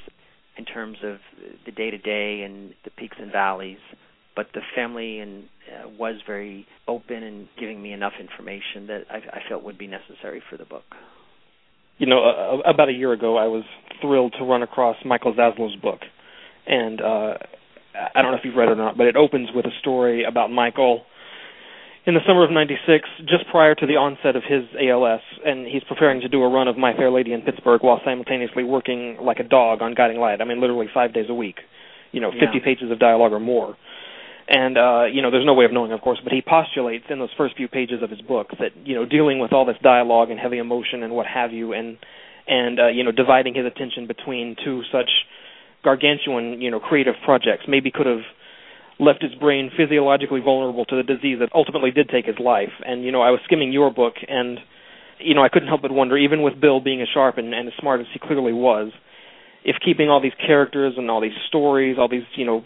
in 0.58 0.64
terms 0.64 0.98
of 1.02 1.18
the 1.64 1.72
day 1.72 1.90
to 1.90 1.98
day 1.98 2.42
and 2.42 2.74
the 2.84 2.90
peaks 2.90 3.16
and 3.20 3.32
valleys 3.32 3.78
but 4.38 4.46
the 4.54 4.60
family 4.76 5.18
and 5.18 5.42
uh, 5.66 5.88
was 5.98 6.14
very 6.24 6.64
open 6.86 7.24
and 7.24 7.48
giving 7.58 7.82
me 7.82 7.92
enough 7.92 8.12
information 8.20 8.86
that 8.86 9.00
I, 9.10 9.16
I 9.16 9.40
felt 9.48 9.64
would 9.64 9.76
be 9.76 9.88
necessary 9.88 10.40
for 10.48 10.56
the 10.56 10.64
book. 10.64 10.84
You 11.98 12.06
know, 12.06 12.22
uh, 12.22 12.70
about 12.70 12.88
a 12.88 12.92
year 12.92 13.12
ago, 13.12 13.36
I 13.36 13.48
was 13.48 13.64
thrilled 14.00 14.36
to 14.38 14.44
run 14.44 14.62
across 14.62 14.94
Michael 15.04 15.34
Zaslow's 15.34 15.74
book, 15.82 15.98
and 16.68 17.00
uh, 17.00 17.34
I 18.14 18.22
don't 18.22 18.30
know 18.30 18.38
if 18.38 18.44
you've 18.44 18.54
read 18.54 18.68
it 18.68 18.72
or 18.72 18.76
not, 18.76 18.96
but 18.96 19.08
it 19.08 19.16
opens 19.16 19.48
with 19.52 19.64
a 19.64 19.72
story 19.80 20.22
about 20.22 20.52
Michael 20.52 21.02
in 22.08 22.14
the 22.14 22.24
summer 22.26 22.42
of 22.42 22.50
'96, 22.50 23.08
just 23.28 23.46
prior 23.50 23.74
to 23.76 23.86
the 23.86 23.94
onset 24.00 24.34
of 24.34 24.42
his 24.42 24.64
ALS, 24.80 25.20
and 25.44 25.66
he's 25.66 25.84
preparing 25.84 26.20
to 26.22 26.28
do 26.28 26.42
a 26.42 26.48
run 26.48 26.66
of 26.66 26.76
My 26.76 26.96
Fair 26.96 27.10
Lady 27.10 27.32
in 27.32 27.42
Pittsburgh 27.42 27.82
while 27.82 28.00
simultaneously 28.04 28.64
working 28.64 29.18
like 29.20 29.38
a 29.38 29.44
dog 29.44 29.82
on 29.82 29.94
Guiding 29.94 30.18
Light. 30.18 30.40
I 30.40 30.44
mean, 30.44 30.60
literally 30.60 30.88
five 30.92 31.12
days 31.12 31.26
a 31.28 31.34
week. 31.34 31.60
You 32.10 32.22
know, 32.22 32.32
50 32.32 32.46
yeah. 32.46 32.64
pages 32.64 32.90
of 32.90 32.98
dialogue 32.98 33.32
or 33.32 33.40
more 33.40 33.76
and 34.48 34.78
uh, 34.78 35.04
you 35.04 35.20
know, 35.20 35.30
there's 35.30 35.44
no 35.44 35.52
way 35.52 35.66
of 35.66 35.72
knowing, 35.72 35.92
of 35.92 36.00
course, 36.00 36.18
but 36.24 36.32
he 36.32 36.40
postulates 36.40 37.04
in 37.10 37.18
those 37.18 37.28
first 37.36 37.54
few 37.56 37.68
pages 37.68 38.02
of 38.02 38.08
his 38.08 38.20
book 38.22 38.48
that 38.58 38.70
you 38.82 38.94
know, 38.94 39.04
dealing 39.04 39.38
with 39.40 39.52
all 39.52 39.66
this 39.66 39.76
dialogue 39.82 40.30
and 40.30 40.40
heavy 40.40 40.56
emotion 40.56 41.02
and 41.02 41.12
what 41.12 41.26
have 41.26 41.52
you, 41.52 41.74
and 41.74 41.98
and 42.46 42.80
uh, 42.80 42.86
you 42.88 43.04
know, 43.04 43.12
dividing 43.12 43.54
his 43.54 43.66
attention 43.66 44.06
between 44.06 44.56
two 44.64 44.82
such 44.90 45.10
gargantuan, 45.84 46.62
you 46.62 46.70
know, 46.70 46.80
creative 46.80 47.14
projects, 47.24 47.64
maybe 47.68 47.90
could 47.90 48.06
have 48.06 48.24
left 49.00 49.22
his 49.22 49.34
brain 49.34 49.70
physiologically 49.76 50.40
vulnerable 50.40 50.84
to 50.84 50.96
the 50.96 51.02
disease 51.02 51.38
that 51.40 51.50
ultimately 51.54 51.90
did 51.90 52.08
take 52.08 52.26
his 52.26 52.38
life. 52.38 52.72
And 52.84 53.04
you 53.04 53.12
know, 53.12 53.22
I 53.22 53.30
was 53.30 53.40
skimming 53.44 53.72
your 53.72 53.92
book, 53.92 54.14
and 54.28 54.58
you 55.18 55.34
know, 55.34 55.42
I 55.42 55.48
couldn't 55.48 55.68
help 55.68 55.82
but 55.82 55.92
wonder, 55.92 56.16
even 56.16 56.42
with 56.42 56.60
Bill 56.60 56.80
being 56.80 57.02
as 57.02 57.08
sharp 57.12 57.38
and, 57.38 57.54
and 57.54 57.68
as 57.68 57.74
smart 57.80 58.00
as 58.00 58.06
he 58.12 58.18
clearly 58.18 58.52
was, 58.52 58.92
if 59.64 59.76
keeping 59.84 60.08
all 60.08 60.20
these 60.20 60.36
characters 60.44 60.94
and 60.96 61.10
all 61.10 61.20
these 61.20 61.36
stories, 61.48 61.96
all 61.98 62.08
these 62.08 62.26
you 62.36 62.44
know 62.44 62.64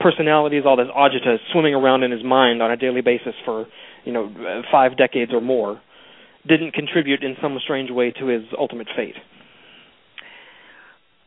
personalities, 0.00 0.64
all 0.66 0.76
this 0.76 0.88
agita 0.94 1.38
swimming 1.52 1.74
around 1.74 2.02
in 2.02 2.10
his 2.10 2.22
mind 2.22 2.62
on 2.62 2.70
a 2.70 2.76
daily 2.76 3.00
basis 3.00 3.34
for, 3.44 3.66
you 4.04 4.12
know, 4.12 4.62
five 4.70 4.96
decades 4.98 5.32
or 5.32 5.40
more, 5.40 5.80
didn't 6.46 6.74
contribute 6.74 7.22
in 7.22 7.36
some 7.40 7.56
strange 7.62 7.90
way 7.90 8.10
to 8.10 8.26
his 8.26 8.42
ultimate 8.58 8.88
fate? 8.94 9.14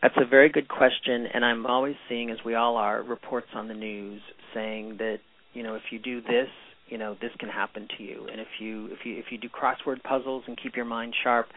That's 0.01 0.15
a 0.17 0.25
very 0.25 0.49
good 0.49 0.67
question, 0.67 1.25
and 1.33 1.43
I'm 1.43 1.65
always 1.65 1.95
seeing, 2.07 2.29
as 2.29 2.37
we 2.45 2.53
all 2.53 2.77
are, 2.77 3.01
reports 3.01 3.47
on 3.55 3.67
the 3.67 3.73
news 3.73 4.21
saying 4.53 4.97
that 4.99 5.17
you 5.53 5.63
know 5.63 5.75
if 5.75 5.81
you 5.91 5.99
do 5.99 6.21
this, 6.21 6.49
you 6.87 6.97
know 6.97 7.15
this 7.19 7.31
can 7.39 7.49
happen 7.49 7.87
to 7.97 8.03
you, 8.03 8.27
and 8.31 8.39
if 8.39 8.47
you 8.59 8.87
if 8.91 8.99
you 9.05 9.17
if 9.17 9.25
you 9.31 9.37
do 9.37 9.49
crossword 9.49 10.03
puzzles 10.03 10.43
and 10.47 10.57
keep 10.61 10.75
your 10.75 10.85
mind 10.85 11.15
sharp, 11.23 11.47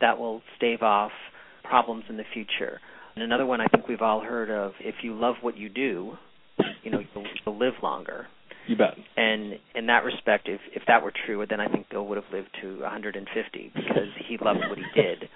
that 0.00 0.18
will 0.18 0.42
stave 0.56 0.82
off 0.82 1.10
problems 1.64 2.04
in 2.08 2.16
the 2.16 2.24
future. 2.32 2.80
And 3.14 3.24
another 3.24 3.46
one 3.46 3.60
I 3.60 3.66
think 3.66 3.88
we've 3.88 4.02
all 4.02 4.20
heard 4.20 4.50
of: 4.50 4.72
if 4.80 4.96
you 5.02 5.18
love 5.18 5.34
what 5.40 5.56
you 5.56 5.68
do, 5.68 6.12
you 6.84 6.90
know 6.92 7.00
you'll, 7.14 7.26
you'll 7.44 7.58
live 7.58 7.74
longer. 7.82 8.26
You 8.68 8.76
bet. 8.76 8.94
And 9.16 9.54
in 9.74 9.86
that 9.86 10.04
respect, 10.04 10.48
if 10.48 10.60
if 10.72 10.82
that 10.86 11.02
were 11.02 11.12
true, 11.26 11.44
then 11.48 11.58
I 11.58 11.68
think 11.68 11.88
Bill 11.90 12.06
would 12.06 12.16
have 12.16 12.32
lived 12.32 12.50
to 12.62 12.80
150 12.80 13.72
because 13.74 14.08
he 14.28 14.38
loved 14.40 14.60
what 14.68 14.78
he 14.78 14.84
did. 14.94 15.28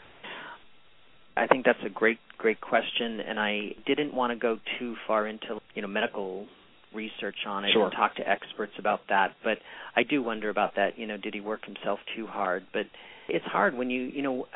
I 1.36 1.46
think 1.46 1.64
that's 1.64 1.82
a 1.84 1.90
great 1.90 2.18
great 2.38 2.60
question, 2.60 3.20
and 3.20 3.38
I 3.38 3.74
didn't 3.86 4.14
want 4.14 4.32
to 4.32 4.38
go 4.38 4.58
too 4.78 4.96
far 5.06 5.26
into 5.26 5.60
you 5.74 5.82
know 5.82 5.88
medical 5.88 6.46
research 6.94 7.46
on 7.46 7.64
it 7.64 7.70
sure. 7.72 7.84
and 7.84 7.92
talk 7.92 8.16
to 8.16 8.28
experts 8.28 8.72
about 8.78 9.00
that. 9.08 9.32
But 9.42 9.58
I 9.96 10.02
do 10.02 10.22
wonder 10.22 10.50
about 10.50 10.76
that. 10.76 10.98
You 10.98 11.06
know, 11.06 11.16
did 11.16 11.34
he 11.34 11.40
work 11.40 11.64
himself 11.64 12.00
too 12.14 12.26
hard? 12.26 12.64
But 12.72 12.86
it's 13.28 13.44
hard 13.46 13.74
when 13.74 13.90
you 13.90 14.02
you 14.02 14.22
know. 14.22 14.46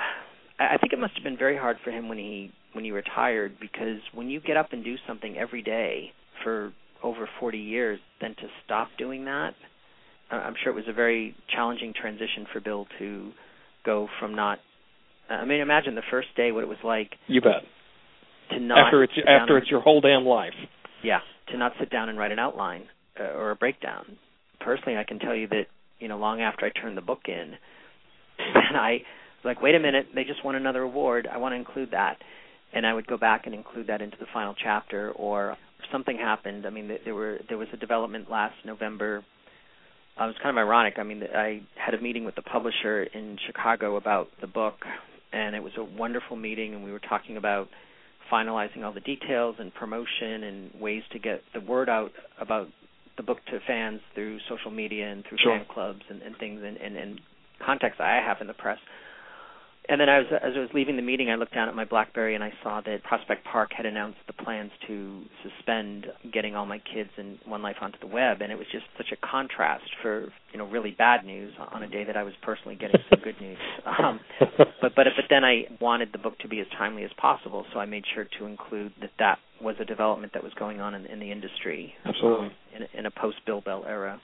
I 0.58 0.78
think 0.78 0.94
it 0.94 0.98
must 0.98 1.12
have 1.16 1.22
been 1.22 1.36
very 1.36 1.56
hard 1.56 1.76
for 1.84 1.90
him 1.90 2.08
when 2.08 2.16
he 2.16 2.50
when 2.72 2.84
he 2.84 2.90
retired 2.90 3.56
because 3.60 4.00
when 4.14 4.30
you 4.30 4.40
get 4.40 4.56
up 4.56 4.72
and 4.72 4.82
do 4.82 4.96
something 5.06 5.36
every 5.36 5.62
day 5.62 6.12
for 6.42 6.72
over 7.02 7.28
40 7.40 7.58
years, 7.58 7.98
then 8.20 8.34
to 8.36 8.48
stop 8.64 8.88
doing 8.98 9.24
that, 9.26 9.54
I'm 10.30 10.54
sure 10.62 10.72
it 10.72 10.76
was 10.76 10.88
a 10.88 10.92
very 10.92 11.34
challenging 11.54 11.92
transition 11.98 12.46
for 12.52 12.60
Bill 12.60 12.86
to 12.98 13.32
go 13.84 14.08
from 14.20 14.34
not. 14.34 14.58
I 15.28 15.44
mean, 15.44 15.60
imagine 15.60 15.94
the 15.94 16.02
first 16.10 16.28
day 16.36 16.52
what 16.52 16.62
it 16.62 16.68
was 16.68 16.78
like. 16.84 17.10
You 17.26 17.40
bet. 17.40 17.62
To 18.50 18.60
not 18.60 18.86
after 18.86 19.02
it's 19.02 19.12
after 19.26 19.58
it's 19.58 19.70
your 19.70 19.80
whole 19.80 20.00
damn 20.00 20.24
life. 20.24 20.54
Yeah, 21.02 21.20
to 21.48 21.58
not 21.58 21.72
sit 21.80 21.90
down 21.90 22.08
and 22.08 22.18
write 22.18 22.32
an 22.32 22.38
outline 22.38 22.84
uh, 23.18 23.36
or 23.36 23.50
a 23.50 23.56
breakdown. 23.56 24.18
Personally, 24.60 24.96
I 24.96 25.04
can 25.04 25.18
tell 25.18 25.34
you 25.34 25.48
that 25.48 25.66
you 25.98 26.08
know 26.08 26.18
long 26.18 26.40
after 26.40 26.66
I 26.66 26.70
turned 26.70 26.96
the 26.96 27.02
book 27.02 27.22
in, 27.26 27.54
and 28.38 28.76
I 28.76 28.92
was 28.92 29.44
like, 29.44 29.62
wait 29.62 29.74
a 29.74 29.80
minute, 29.80 30.08
they 30.14 30.24
just 30.24 30.44
won 30.44 30.54
another 30.54 30.82
award. 30.82 31.28
I 31.30 31.38
want 31.38 31.52
to 31.52 31.56
include 31.56 31.90
that, 31.90 32.18
and 32.72 32.86
I 32.86 32.94
would 32.94 33.06
go 33.06 33.16
back 33.16 33.46
and 33.46 33.54
include 33.54 33.88
that 33.88 34.00
into 34.00 34.16
the 34.18 34.26
final 34.32 34.54
chapter 34.62 35.10
or 35.12 35.56
something 35.92 36.16
happened. 36.16 36.66
I 36.66 36.70
mean, 36.70 36.90
there 37.04 37.14
were 37.14 37.38
there 37.48 37.58
was 37.58 37.68
a 37.72 37.76
development 37.76 38.30
last 38.30 38.54
November. 38.64 39.24
Uh, 40.18 40.24
it 40.24 40.28
was 40.28 40.36
kind 40.42 40.56
of 40.56 40.60
ironic. 40.60 40.94
I 40.98 41.02
mean, 41.02 41.22
I 41.22 41.60
had 41.74 41.94
a 41.94 42.00
meeting 42.00 42.24
with 42.24 42.36
the 42.36 42.42
publisher 42.42 43.02
in 43.02 43.36
Chicago 43.46 43.96
about 43.96 44.28
the 44.40 44.46
book, 44.46 44.76
and 45.32 45.54
it 45.54 45.62
was 45.62 45.72
a 45.76 45.84
wonderful 45.84 46.36
meeting. 46.36 46.74
And 46.74 46.84
we 46.84 46.92
were 46.92 47.00
talking 47.00 47.36
about 47.36 47.68
finalizing 48.32 48.84
all 48.84 48.92
the 48.92 49.00
details 49.00 49.56
and 49.58 49.72
promotion 49.74 50.42
and 50.42 50.80
ways 50.80 51.02
to 51.12 51.18
get 51.18 51.42
the 51.54 51.60
word 51.60 51.88
out 51.88 52.12
about 52.40 52.68
the 53.16 53.22
book 53.22 53.38
to 53.46 53.58
fans 53.66 54.00
through 54.14 54.38
social 54.48 54.70
media 54.70 55.10
and 55.10 55.24
through 55.28 55.38
sure. 55.38 55.58
fan 55.58 55.66
clubs 55.72 56.02
and, 56.10 56.22
and 56.22 56.36
things 56.38 56.60
and, 56.64 56.76
and, 56.76 56.96
and 56.96 57.20
contacts 57.64 57.98
I 58.00 58.20
have 58.26 58.38
in 58.40 58.46
the 58.46 58.54
press. 58.54 58.78
And 59.88 60.00
then 60.00 60.08
I 60.08 60.18
was, 60.18 60.26
as 60.32 60.52
I 60.56 60.60
was 60.60 60.70
leaving 60.74 60.96
the 60.96 61.02
meeting, 61.02 61.30
I 61.30 61.36
looked 61.36 61.54
down 61.54 61.68
at 61.68 61.74
my 61.74 61.84
BlackBerry 61.84 62.34
and 62.34 62.42
I 62.42 62.52
saw 62.62 62.80
that 62.80 63.04
Prospect 63.04 63.44
Park 63.44 63.70
had 63.76 63.86
announced 63.86 64.18
the 64.26 64.32
plans 64.32 64.70
to 64.88 65.22
suspend 65.42 66.06
getting 66.32 66.56
all 66.56 66.66
my 66.66 66.78
kids 66.78 67.10
and 67.16 67.38
One 67.44 67.62
Life 67.62 67.76
onto 67.80 67.98
the 68.00 68.06
web, 68.06 68.40
and 68.40 68.50
it 68.50 68.58
was 68.58 68.66
just 68.72 68.84
such 68.96 69.12
a 69.12 69.26
contrast 69.26 69.84
for 70.02 70.28
you 70.52 70.58
know 70.58 70.66
really 70.66 70.90
bad 70.90 71.24
news 71.24 71.52
on 71.72 71.82
a 71.82 71.88
day 71.88 72.04
that 72.04 72.16
I 72.16 72.24
was 72.24 72.34
personally 72.42 72.76
getting 72.76 73.00
some 73.10 73.20
good 73.22 73.40
news. 73.40 73.58
Um, 73.86 74.20
but 74.40 74.94
but 74.94 75.06
but 75.16 75.24
then 75.30 75.44
I 75.44 75.64
wanted 75.80 76.10
the 76.12 76.18
book 76.18 76.38
to 76.40 76.48
be 76.48 76.60
as 76.60 76.66
timely 76.76 77.04
as 77.04 77.10
possible, 77.16 77.64
so 77.72 77.78
I 77.78 77.86
made 77.86 78.04
sure 78.14 78.26
to 78.38 78.46
include 78.46 78.92
that 79.00 79.12
that 79.18 79.38
was 79.62 79.76
a 79.80 79.84
development 79.84 80.32
that 80.34 80.42
was 80.42 80.52
going 80.54 80.80
on 80.80 80.94
in, 80.94 81.06
in 81.06 81.20
the 81.20 81.30
industry. 81.30 81.94
Absolutely. 82.04 82.46
Um, 82.46 82.52
in, 82.74 82.98
in 82.98 83.06
a 83.06 83.10
post 83.10 83.36
Bill 83.46 83.60
Bell 83.60 83.84
era. 83.86 84.20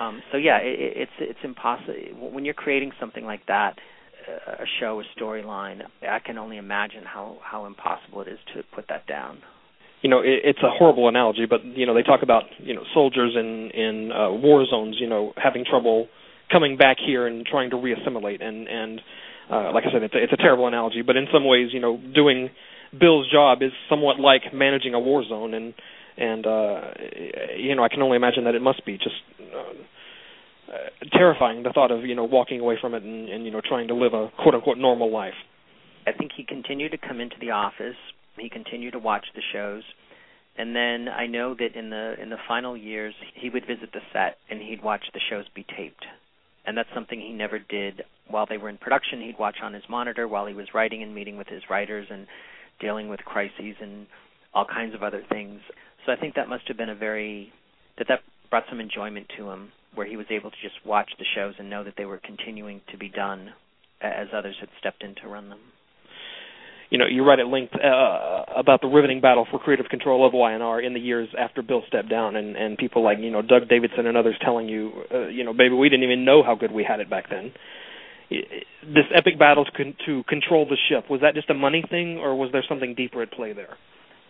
Um, 0.00 0.22
so 0.32 0.38
yeah, 0.38 0.58
it, 0.58 0.76
it's 0.78 1.12
it's 1.18 1.38
impossible 1.44 1.94
when 2.32 2.44
you're 2.44 2.52
creating 2.52 2.92
something 2.98 3.24
like 3.24 3.46
that 3.46 3.78
a 4.28 4.66
show, 4.80 5.00
a 5.00 5.20
storyline, 5.20 5.82
I 6.08 6.18
can 6.18 6.38
only 6.38 6.56
imagine 6.56 7.04
how 7.04 7.38
how 7.42 7.66
impossible 7.66 8.22
it 8.22 8.28
is 8.28 8.38
to 8.54 8.62
put 8.74 8.86
that 8.88 9.06
down. 9.06 9.38
You 10.02 10.10
know, 10.10 10.20
it, 10.20 10.40
it's 10.44 10.58
a 10.62 10.70
horrible 10.70 11.08
analogy, 11.08 11.46
but 11.48 11.64
you 11.64 11.86
know 11.86 11.94
they 11.94 12.02
talk 12.02 12.22
about 12.22 12.44
you 12.58 12.74
know 12.74 12.82
soldiers 12.92 13.34
in 13.36 13.70
in 13.70 14.12
uh, 14.12 14.32
war 14.32 14.64
zones, 14.70 14.96
you 15.00 15.08
know, 15.08 15.32
having 15.36 15.64
trouble 15.64 16.08
coming 16.50 16.76
back 16.76 16.98
here 17.04 17.26
and 17.26 17.46
trying 17.46 17.70
to 17.70 17.76
reassimilate, 17.76 18.42
and 18.42 18.68
and 18.68 19.00
uh, 19.50 19.72
like 19.72 19.84
I 19.88 19.92
said, 19.92 20.02
it's 20.02 20.14
a, 20.14 20.22
it's 20.22 20.32
a 20.32 20.36
terrible 20.36 20.66
analogy, 20.66 21.02
but 21.02 21.16
in 21.16 21.26
some 21.32 21.46
ways, 21.46 21.68
you 21.72 21.80
know, 21.80 22.00
doing 22.14 22.50
Bill's 22.98 23.30
job 23.30 23.62
is 23.62 23.72
somewhat 23.88 24.18
like 24.18 24.52
managing 24.52 24.94
a 24.94 25.00
war 25.00 25.24
zone, 25.28 25.54
and 25.54 25.74
and 26.16 26.46
uh, 26.46 26.80
you 27.56 27.74
know 27.74 27.84
I 27.84 27.88
can 27.88 28.02
only 28.02 28.16
imagine 28.16 28.44
that 28.44 28.54
it 28.54 28.62
must 28.62 28.84
be 28.86 28.96
just. 28.96 29.16
Terrifying 31.16 31.62
the 31.62 31.70
thought 31.72 31.90
of 31.90 32.04
you 32.04 32.14
know 32.14 32.24
walking 32.24 32.60
away 32.60 32.76
from 32.80 32.94
it 32.94 33.02
and, 33.02 33.28
and 33.28 33.44
you 33.44 33.50
know 33.50 33.60
trying 33.66 33.88
to 33.88 33.94
live 33.94 34.14
a 34.14 34.30
quote 34.42 34.54
unquote 34.54 34.78
normal 34.78 35.12
life. 35.12 35.34
I 36.06 36.12
think 36.12 36.32
he 36.36 36.44
continued 36.44 36.90
to 36.90 36.98
come 36.98 37.20
into 37.20 37.36
the 37.40 37.50
office. 37.50 37.96
He 38.36 38.50
continued 38.50 38.92
to 38.92 38.98
watch 38.98 39.24
the 39.34 39.42
shows, 39.52 39.84
and 40.58 40.74
then 40.74 41.08
I 41.08 41.26
know 41.26 41.54
that 41.54 41.76
in 41.78 41.90
the 41.90 42.14
in 42.20 42.30
the 42.30 42.36
final 42.48 42.76
years 42.76 43.14
he 43.34 43.48
would 43.48 43.66
visit 43.66 43.92
the 43.92 44.00
set 44.12 44.38
and 44.50 44.60
he'd 44.60 44.82
watch 44.82 45.04
the 45.14 45.20
shows 45.30 45.44
be 45.54 45.64
taped, 45.76 46.04
and 46.66 46.76
that's 46.76 46.88
something 46.94 47.20
he 47.20 47.32
never 47.32 47.58
did 47.58 48.02
while 48.28 48.46
they 48.48 48.56
were 48.56 48.68
in 48.68 48.78
production, 48.78 49.20
he'd 49.20 49.38
watch 49.38 49.56
on 49.62 49.74
his 49.74 49.82
monitor 49.88 50.26
while 50.26 50.46
he 50.46 50.54
was 50.54 50.66
writing 50.74 51.02
and 51.02 51.14
meeting 51.14 51.36
with 51.36 51.46
his 51.46 51.62
writers 51.68 52.06
and 52.10 52.26
dealing 52.80 53.08
with 53.08 53.20
crises 53.20 53.76
and 53.80 54.06
all 54.52 54.64
kinds 54.64 54.94
of 54.94 55.02
other 55.02 55.22
things. 55.28 55.60
So 56.06 56.12
I 56.12 56.16
think 56.16 56.34
that 56.34 56.48
must 56.48 56.66
have 56.68 56.76
been 56.76 56.90
a 56.90 56.94
very 56.94 57.52
that 57.98 58.08
that 58.08 58.20
brought 58.50 58.64
some 58.68 58.80
enjoyment 58.80 59.26
to 59.36 59.50
him 59.50 59.70
where 59.94 60.06
he 60.06 60.16
was 60.16 60.26
able 60.30 60.50
to 60.50 60.56
just 60.62 60.74
watch 60.84 61.10
the 61.18 61.24
shows 61.34 61.54
and 61.58 61.70
know 61.70 61.84
that 61.84 61.94
they 61.96 62.04
were 62.04 62.18
continuing 62.18 62.80
to 62.90 62.98
be 62.98 63.08
done 63.08 63.52
as 64.00 64.28
others 64.34 64.56
had 64.60 64.68
stepped 64.78 65.02
in 65.02 65.14
to 65.16 65.28
run 65.28 65.48
them. 65.48 65.60
You 66.90 66.98
know, 66.98 67.06
you 67.06 67.24
write 67.24 67.40
at 67.40 67.48
length 67.48 67.74
uh, 67.74 68.44
about 68.56 68.80
the 68.80 68.86
riveting 68.86 69.20
battle 69.20 69.46
for 69.50 69.58
creative 69.58 69.86
control 69.88 70.26
of 70.26 70.32
Y&R 70.32 70.80
in 70.80 70.94
the 70.94 71.00
years 71.00 71.28
after 71.36 71.62
Bill 71.62 71.82
stepped 71.88 72.10
down, 72.10 72.36
and 72.36 72.56
and 72.56 72.78
people 72.78 73.02
like 73.02 73.18
you 73.20 73.30
know 73.30 73.42
Doug 73.42 73.68
Davidson 73.68 74.06
and 74.06 74.16
others 74.16 74.36
telling 74.44 74.68
you, 74.68 74.92
uh, 75.12 75.26
you 75.26 75.42
know, 75.44 75.52
baby, 75.52 75.74
we 75.74 75.88
didn't 75.88 76.04
even 76.04 76.24
know 76.24 76.42
how 76.44 76.54
good 76.54 76.70
we 76.70 76.84
had 76.84 77.00
it 77.00 77.10
back 77.10 77.30
then. 77.30 77.52
This 78.30 79.04
epic 79.14 79.38
battle 79.38 79.64
to, 79.64 79.70
con- 79.72 79.96
to 80.06 80.22
control 80.24 80.66
the 80.66 80.76
ship 80.88 81.10
was 81.10 81.20
that 81.22 81.34
just 81.34 81.50
a 81.50 81.54
money 81.54 81.82
thing, 81.88 82.18
or 82.18 82.36
was 82.36 82.50
there 82.52 82.64
something 82.68 82.94
deeper 82.94 83.22
at 83.22 83.32
play 83.32 83.52
there? 83.52 83.76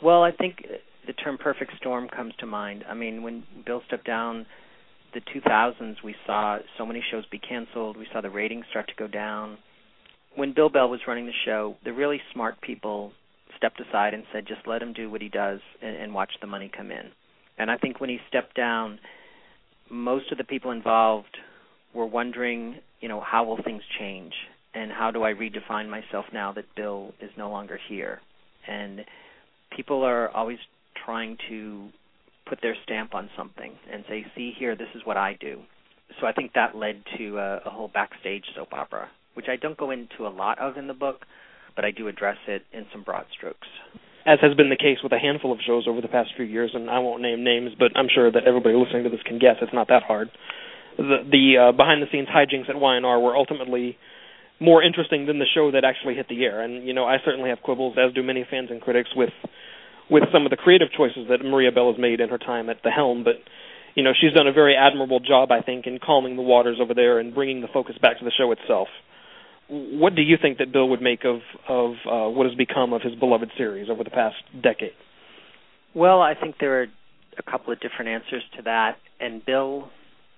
Well, 0.02 0.22
I 0.22 0.30
think 0.32 0.64
the 1.06 1.12
term 1.12 1.38
perfect 1.38 1.72
storm 1.76 2.08
comes 2.08 2.34
to 2.38 2.46
mind. 2.46 2.84
I 2.88 2.94
mean, 2.94 3.22
when 3.22 3.44
Bill 3.66 3.82
stepped 3.86 4.06
down, 4.06 4.46
the 5.14 5.20
2000s, 5.20 5.96
we 6.04 6.14
saw 6.26 6.58
so 6.76 6.84
many 6.84 7.02
shows 7.10 7.24
be 7.30 7.38
canceled. 7.38 7.96
We 7.96 8.06
saw 8.12 8.20
the 8.20 8.30
ratings 8.30 8.66
start 8.70 8.88
to 8.88 8.94
go 8.96 9.06
down. 9.06 9.58
When 10.34 10.52
Bill 10.52 10.68
Bell 10.68 10.88
was 10.88 11.00
running 11.06 11.26
the 11.26 11.32
show, 11.44 11.76
the 11.84 11.92
really 11.92 12.20
smart 12.32 12.60
people 12.60 13.12
stepped 13.56 13.80
aside 13.80 14.14
and 14.14 14.24
said, 14.32 14.46
just 14.46 14.66
let 14.66 14.82
him 14.82 14.92
do 14.92 15.08
what 15.08 15.22
he 15.22 15.28
does 15.28 15.60
and, 15.80 15.96
and 15.96 16.12
watch 16.12 16.32
the 16.40 16.46
money 16.46 16.70
come 16.76 16.90
in. 16.90 17.10
And 17.56 17.70
I 17.70 17.76
think 17.76 18.00
when 18.00 18.10
he 18.10 18.18
stepped 18.28 18.56
down, 18.56 18.98
most 19.90 20.32
of 20.32 20.38
the 20.38 20.44
people 20.44 20.72
involved 20.72 21.36
were 21.94 22.06
wondering, 22.06 22.76
you 23.00 23.08
know, 23.08 23.20
how 23.20 23.44
will 23.44 23.62
things 23.62 23.82
change? 23.98 24.32
And 24.74 24.90
how 24.90 25.12
do 25.12 25.22
I 25.22 25.32
redefine 25.32 25.88
myself 25.88 26.24
now 26.32 26.52
that 26.52 26.64
Bill 26.74 27.14
is 27.20 27.30
no 27.38 27.48
longer 27.48 27.78
here? 27.88 28.20
And 28.66 29.04
people 29.76 30.02
are 30.02 30.28
always 30.30 30.58
trying 31.04 31.38
to 31.48 31.88
put 32.46 32.60
their 32.62 32.76
stamp 32.84 33.14
on 33.14 33.30
something 33.36 33.72
and 33.92 34.04
say, 34.08 34.26
"See 34.34 34.52
here, 34.58 34.74
this 34.76 34.88
is 34.94 35.02
what 35.04 35.16
I 35.16 35.34
do." 35.40 35.62
So 36.20 36.26
I 36.26 36.32
think 36.32 36.52
that 36.54 36.76
led 36.76 37.02
to 37.18 37.38
a, 37.38 37.62
a 37.66 37.70
whole 37.70 37.88
backstage 37.88 38.44
soap 38.54 38.72
opera, 38.72 39.08
which 39.34 39.46
I 39.48 39.56
don't 39.56 39.76
go 39.76 39.90
into 39.90 40.26
a 40.26 40.28
lot 40.28 40.58
of 40.58 40.76
in 40.76 40.86
the 40.86 40.94
book, 40.94 41.26
but 41.74 41.84
I 41.84 41.90
do 41.90 42.08
address 42.08 42.36
it 42.46 42.62
in 42.72 42.86
some 42.92 43.02
broad 43.02 43.26
strokes. 43.36 43.68
As 44.26 44.38
has 44.40 44.54
been 44.54 44.70
the 44.70 44.76
case 44.76 44.98
with 45.02 45.12
a 45.12 45.18
handful 45.18 45.52
of 45.52 45.58
shows 45.66 45.84
over 45.86 46.00
the 46.00 46.08
past 46.08 46.30
few 46.36 46.46
years, 46.46 46.70
and 46.72 46.88
I 46.88 46.98
won't 46.98 47.20
name 47.20 47.44
names, 47.44 47.72
but 47.78 47.92
I'm 47.94 48.08
sure 48.12 48.30
that 48.30 48.44
everybody 48.46 48.74
listening 48.74 49.04
to 49.04 49.10
this 49.10 49.20
can 49.26 49.38
guess 49.38 49.56
it's 49.60 49.74
not 49.74 49.88
that 49.88 50.02
hard. 50.02 50.30
The, 50.96 51.26
the 51.28 51.44
uh, 51.58 51.72
behind-the-scenes 51.72 52.28
hijinks 52.28 52.70
at 52.70 52.76
Y&R 52.76 53.20
were 53.20 53.36
ultimately 53.36 53.98
more 54.60 54.82
interesting 54.82 55.26
than 55.26 55.38
the 55.38 55.50
show 55.52 55.72
that 55.72 55.84
actually 55.84 56.14
hit 56.14 56.28
the 56.28 56.42
air. 56.44 56.62
And 56.62 56.86
you 56.86 56.94
know, 56.94 57.04
I 57.04 57.16
certainly 57.24 57.50
have 57.50 57.58
quibbles, 57.58 57.98
as 57.98 58.14
do 58.14 58.22
many 58.22 58.46
fans 58.48 58.70
and 58.70 58.80
critics, 58.80 59.10
with 59.14 59.30
with 60.10 60.24
some 60.32 60.44
of 60.44 60.50
the 60.50 60.56
creative 60.56 60.88
choices 60.96 61.28
that 61.28 61.44
Maria 61.44 61.72
Bell 61.72 61.92
has 61.92 62.00
made 62.00 62.20
in 62.20 62.28
her 62.28 62.38
time 62.38 62.68
at 62.68 62.82
the 62.82 62.90
helm. 62.90 63.24
But 63.24 63.36
you 63.94 64.02
know, 64.02 64.12
she's 64.18 64.32
done 64.32 64.46
a 64.46 64.52
very 64.52 64.76
admirable 64.76 65.20
job, 65.20 65.52
I 65.52 65.60
think, 65.60 65.86
in 65.86 65.98
calming 65.98 66.36
the 66.36 66.42
waters 66.42 66.78
over 66.80 66.94
there 66.94 67.18
and 67.18 67.34
bringing 67.34 67.60
the 67.60 67.68
focus 67.72 67.96
back 68.00 68.18
to 68.18 68.24
the 68.24 68.32
show 68.36 68.50
itself. 68.52 68.88
What 69.68 70.14
do 70.14 70.22
you 70.22 70.36
think 70.40 70.58
that 70.58 70.72
Bill 70.72 70.88
would 70.88 71.00
make 71.00 71.24
of 71.24 71.40
of 71.68 71.92
uh, 72.06 72.28
what 72.30 72.46
has 72.46 72.54
become 72.54 72.92
of 72.92 73.02
his 73.02 73.14
beloved 73.14 73.50
series 73.56 73.88
over 73.88 74.04
the 74.04 74.10
past 74.10 74.36
decade? 74.62 74.92
Well, 75.94 76.20
I 76.20 76.34
think 76.34 76.56
there 76.58 76.82
are 76.82 76.86
a 77.38 77.50
couple 77.50 77.72
of 77.72 77.80
different 77.80 78.08
answers 78.08 78.42
to 78.56 78.62
that. 78.62 78.96
And 79.20 79.44
Bill, 79.44 79.88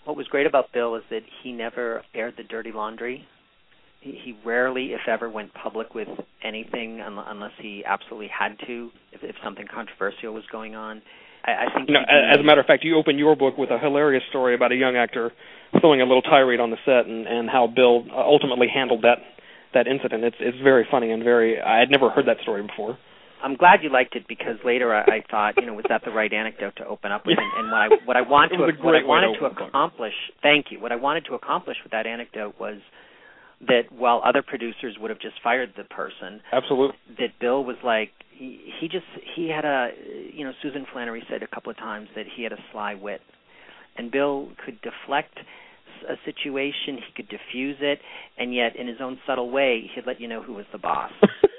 what 0.05 0.17
was 0.17 0.29
great 0.29 0.47
about 0.47 0.73
Bill 0.73 0.95
is 0.97 1.03
that 1.11 1.23
he 1.43 1.53
never 1.53 2.03
aired 2.15 2.35
the 2.37 2.45
dirty 2.45 2.73
laundry 2.73 3.27
he, 4.01 4.37
rarely, 4.45 4.93
if 4.93 5.01
ever, 5.09 5.29
went 5.29 5.53
public 5.55 5.95
with 5.95 6.09
anything 6.45 7.01
unless 7.03 7.53
he 7.61 7.85
absolutely 7.85 8.29
had 8.29 8.57
to, 8.67 8.91
if, 9.13 9.23
if 9.23 9.37
something 9.43 9.67
controversial 9.73 10.33
was 10.33 10.45
going 10.51 10.75
on. 10.75 11.03
I, 11.45 11.67
I 11.67 11.75
think. 11.75 11.89
Know, 11.91 12.01
as 12.01 12.39
a 12.39 12.43
matter 12.43 12.61
of 12.61 12.67
fact, 12.67 12.85
you 12.85 12.97
open 12.97 13.19
your 13.19 13.37
book 13.37 13.57
with 13.59 13.71
a 13.71 13.79
hilarious 13.79 14.23
story 14.31 14.55
about 14.55 14.73
a 14.73 14.77
young 14.77 14.97
actor 14.97 15.33
throwing 15.81 16.01
a 16.01 16.05
little 16.05 16.23
tirade 16.23 16.61
on 16.61 16.71
the 16.71 16.79
set, 16.85 17.07
and 17.07 17.27
and 17.27 17.49
how 17.49 17.67
Bill 17.67 18.05
uh, 18.11 18.17
ultimately 18.17 18.69
handled 18.73 19.03
that 19.03 19.19
that 19.75 19.87
incident. 19.87 20.25
It's 20.25 20.37
it's 20.41 20.59
very 20.63 20.87
funny 20.91 21.11
and 21.11 21.23
very. 21.23 21.61
I 21.61 21.79
had 21.79 21.91
never 21.91 22.11
heard 22.11 22.27
that 22.27 22.39
story 22.43 22.63
before. 22.63 22.99
I'm 23.43 23.55
glad 23.55 23.81
you 23.83 23.91
liked 23.91 24.17
it 24.17 24.27
because 24.27 24.57
later 24.65 24.95
I, 24.95 25.03
I 25.03 25.25
thought, 25.31 25.55
you 25.57 25.67
know, 25.67 25.75
was 25.75 25.85
that 25.89 26.03
the 26.05 26.11
right 26.11 26.33
anecdote 26.33 26.77
to 26.77 26.87
open 26.87 27.13
up 27.13 27.27
with? 27.27 27.37
And, 27.39 27.65
and 27.65 27.71
what 27.71 27.81
I 27.81 27.89
what 28.05 28.17
I 28.17 28.23
want 28.23 28.53
to 28.57 28.59
what 28.83 28.95
I 28.95 29.05
wanted 29.05 29.39
to 29.39 29.47
accomplish. 29.47 30.15
Thank 30.43 30.67
you. 30.71 30.81
What 30.81 30.93
I 30.93 30.97
wanted 30.97 31.27
to 31.27 31.35
accomplish 31.35 31.77
with 31.83 31.93
that 31.93 32.07
anecdote 32.07 32.55
was 32.59 32.79
that 33.61 33.91
while 33.91 34.21
other 34.25 34.43
producers 34.43 34.97
would 35.01 35.11
have 35.11 35.21
just 35.21 35.37
fired 35.43 35.73
the 35.77 35.85
person, 35.85 36.41
absolutely, 36.53 36.97
that 37.19 37.39
Bill 37.41 37.65
was 37.65 37.77
like 37.85 38.11
he, 38.33 38.61
he 38.81 38.89
just 38.89 39.07
he 39.35 39.49
had 39.49 39.65
a 39.65 39.91
you 40.33 40.45
know 40.45 40.53
Susan 40.63 40.87
Flannery 40.93 41.23
said 41.31 41.43
a 41.43 41.47
couple 41.47 41.71
of 41.71 41.77
times 41.77 42.09
that 42.15 42.27
he 42.37 42.43
had 42.43 42.53
a 42.53 42.59
sly 42.73 42.95
wit, 42.95 43.21
and 43.97 44.11
Bill 44.11 44.49
could 44.65 44.79
deflect 44.83 45.39
a 46.09 46.15
situation, 46.25 46.99
he 46.99 47.13
could 47.15 47.29
diffuse 47.29 47.77
it, 47.81 47.99
and 48.39 48.55
yet 48.55 48.77
in 48.77 48.87
his 48.87 48.99
own 49.01 49.19
subtle 49.27 49.51
way 49.51 49.91
he'd 49.95 50.07
let 50.07 50.21
you 50.21 50.29
know 50.29 50.43
who 50.43 50.53
was 50.53 50.67
the 50.73 50.79
boss. 50.79 51.13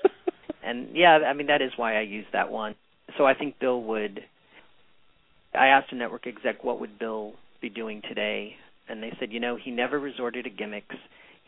and 0.64 0.96
yeah, 0.96 1.20
I 1.28 1.34
mean 1.34 1.48
that 1.48 1.62
is 1.62 1.72
why 1.76 1.98
I 1.98 2.02
used 2.02 2.30
that 2.34 2.52
one. 2.52 2.76
So 3.18 3.26
I 3.26 3.34
think 3.34 3.60
Bill 3.60 3.82
would. 3.84 4.22
I 5.54 5.68
asked 5.68 5.92
a 5.92 5.96
network 5.96 6.28
exec 6.28 6.64
what 6.64 6.80
would 6.80 7.00
Bill 7.00 7.34
be 7.62 7.70
doing 7.70 8.02
today, 8.08 8.54
and 8.88 9.02
they 9.02 9.12
said, 9.20 9.32
you 9.32 9.40
know, 9.40 9.58
he 9.62 9.72
never 9.72 10.00
resorted 10.00 10.44
to 10.44 10.52
gimmicks 10.52 10.96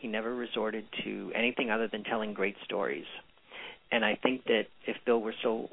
he 0.00 0.08
never 0.08 0.34
resorted 0.34 0.84
to 1.04 1.30
anything 1.34 1.70
other 1.70 1.88
than 1.88 2.04
telling 2.04 2.34
great 2.34 2.56
stories. 2.64 3.04
And 3.92 4.04
I 4.04 4.18
think 4.22 4.44
that 4.44 4.64
if 4.86 4.96
Bill 5.04 5.20
were 5.20 5.34
still 5.38 5.68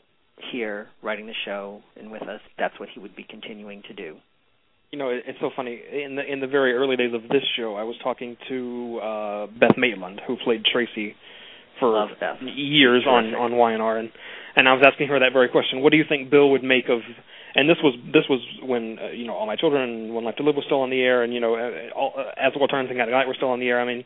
here 0.51 0.87
writing 1.01 1.27
the 1.27 1.33
show 1.45 1.81
and 1.95 2.11
with 2.11 2.23
us, 2.23 2.41
that's 2.57 2.79
what 2.79 2.89
he 2.93 2.99
would 2.99 3.15
be 3.15 3.25
continuing 3.27 3.83
to 3.87 3.93
do. 3.93 4.17
You 4.91 4.99
know, 4.99 5.09
it's 5.09 5.39
so 5.41 5.49
funny. 5.55 5.81
In 5.91 6.15
the 6.15 6.23
in 6.23 6.39
the 6.39 6.47
very 6.47 6.73
early 6.73 6.95
days 6.95 7.13
of 7.13 7.23
this 7.23 7.43
show, 7.57 7.75
I 7.75 7.83
was 7.83 7.95
talking 8.01 8.37
to 8.47 8.99
uh 9.03 9.47
Beth 9.47 9.77
Maitland, 9.77 10.21
who 10.25 10.37
played 10.43 10.63
Tracy 10.63 11.15
for 11.79 12.07
years 12.55 13.03
on 13.05 13.35
on 13.35 13.55
Y&R, 13.55 13.97
and 13.97 14.09
and 14.55 14.67
I 14.67 14.73
was 14.73 14.83
asking 14.85 15.09
her 15.09 15.19
that 15.19 15.33
very 15.33 15.49
question. 15.49 15.81
What 15.81 15.91
do 15.91 15.97
you 15.97 16.05
think 16.07 16.29
Bill 16.29 16.49
would 16.51 16.63
make 16.63 16.85
of 16.89 17.01
and 17.57 17.67
this 17.67 17.77
was 17.83 17.97
this 18.13 18.23
was 18.29 18.39
when 18.61 18.99
uh, 19.01 19.07
you 19.09 19.25
know 19.25 19.33
all 19.33 19.47
my 19.47 19.55
children 19.57 20.13
one 20.13 20.23
life 20.23 20.35
to 20.35 20.43
live 20.43 20.55
was 20.55 20.63
still 20.65 20.81
on 20.81 20.91
the 20.91 21.01
air 21.01 21.23
and 21.23 21.33
you 21.33 21.41
know 21.41 21.55
uh, 21.55 21.89
all, 21.97 22.13
uh, 22.15 22.31
As 22.37 22.53
the 22.53 22.59
World 22.59 22.69
Turns 22.69 22.89
and 22.89 22.97
Guiding 22.97 23.13
Light 23.13 23.27
were 23.27 23.33
still 23.33 23.49
on 23.49 23.59
the 23.59 23.67
air. 23.67 23.81
I 23.81 23.85
mean 23.85 24.05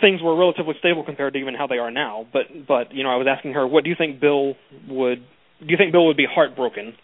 things 0.00 0.20
were 0.22 0.36
relatively 0.36 0.74
stable 0.78 1.04
compared 1.04 1.34
to 1.34 1.38
even 1.38 1.54
how 1.54 1.66
they 1.66 1.78
are 1.78 1.90
now. 1.90 2.26
But 2.32 2.46
but 2.66 2.94
you 2.94 3.04
know 3.04 3.10
i 3.10 3.16
was 3.16 3.28
asking 3.28 3.52
her 3.52 3.66
what 3.66 3.84
do 3.84 3.90
you 3.90 3.96
think 3.96 4.20
bill 4.20 4.54
would 4.88 5.22
do 5.60 5.68
you 5.68 5.76
think 5.76 5.92
bill 5.92 6.06
would 6.06 6.16
be 6.16 6.26
heartbroken 6.28 6.94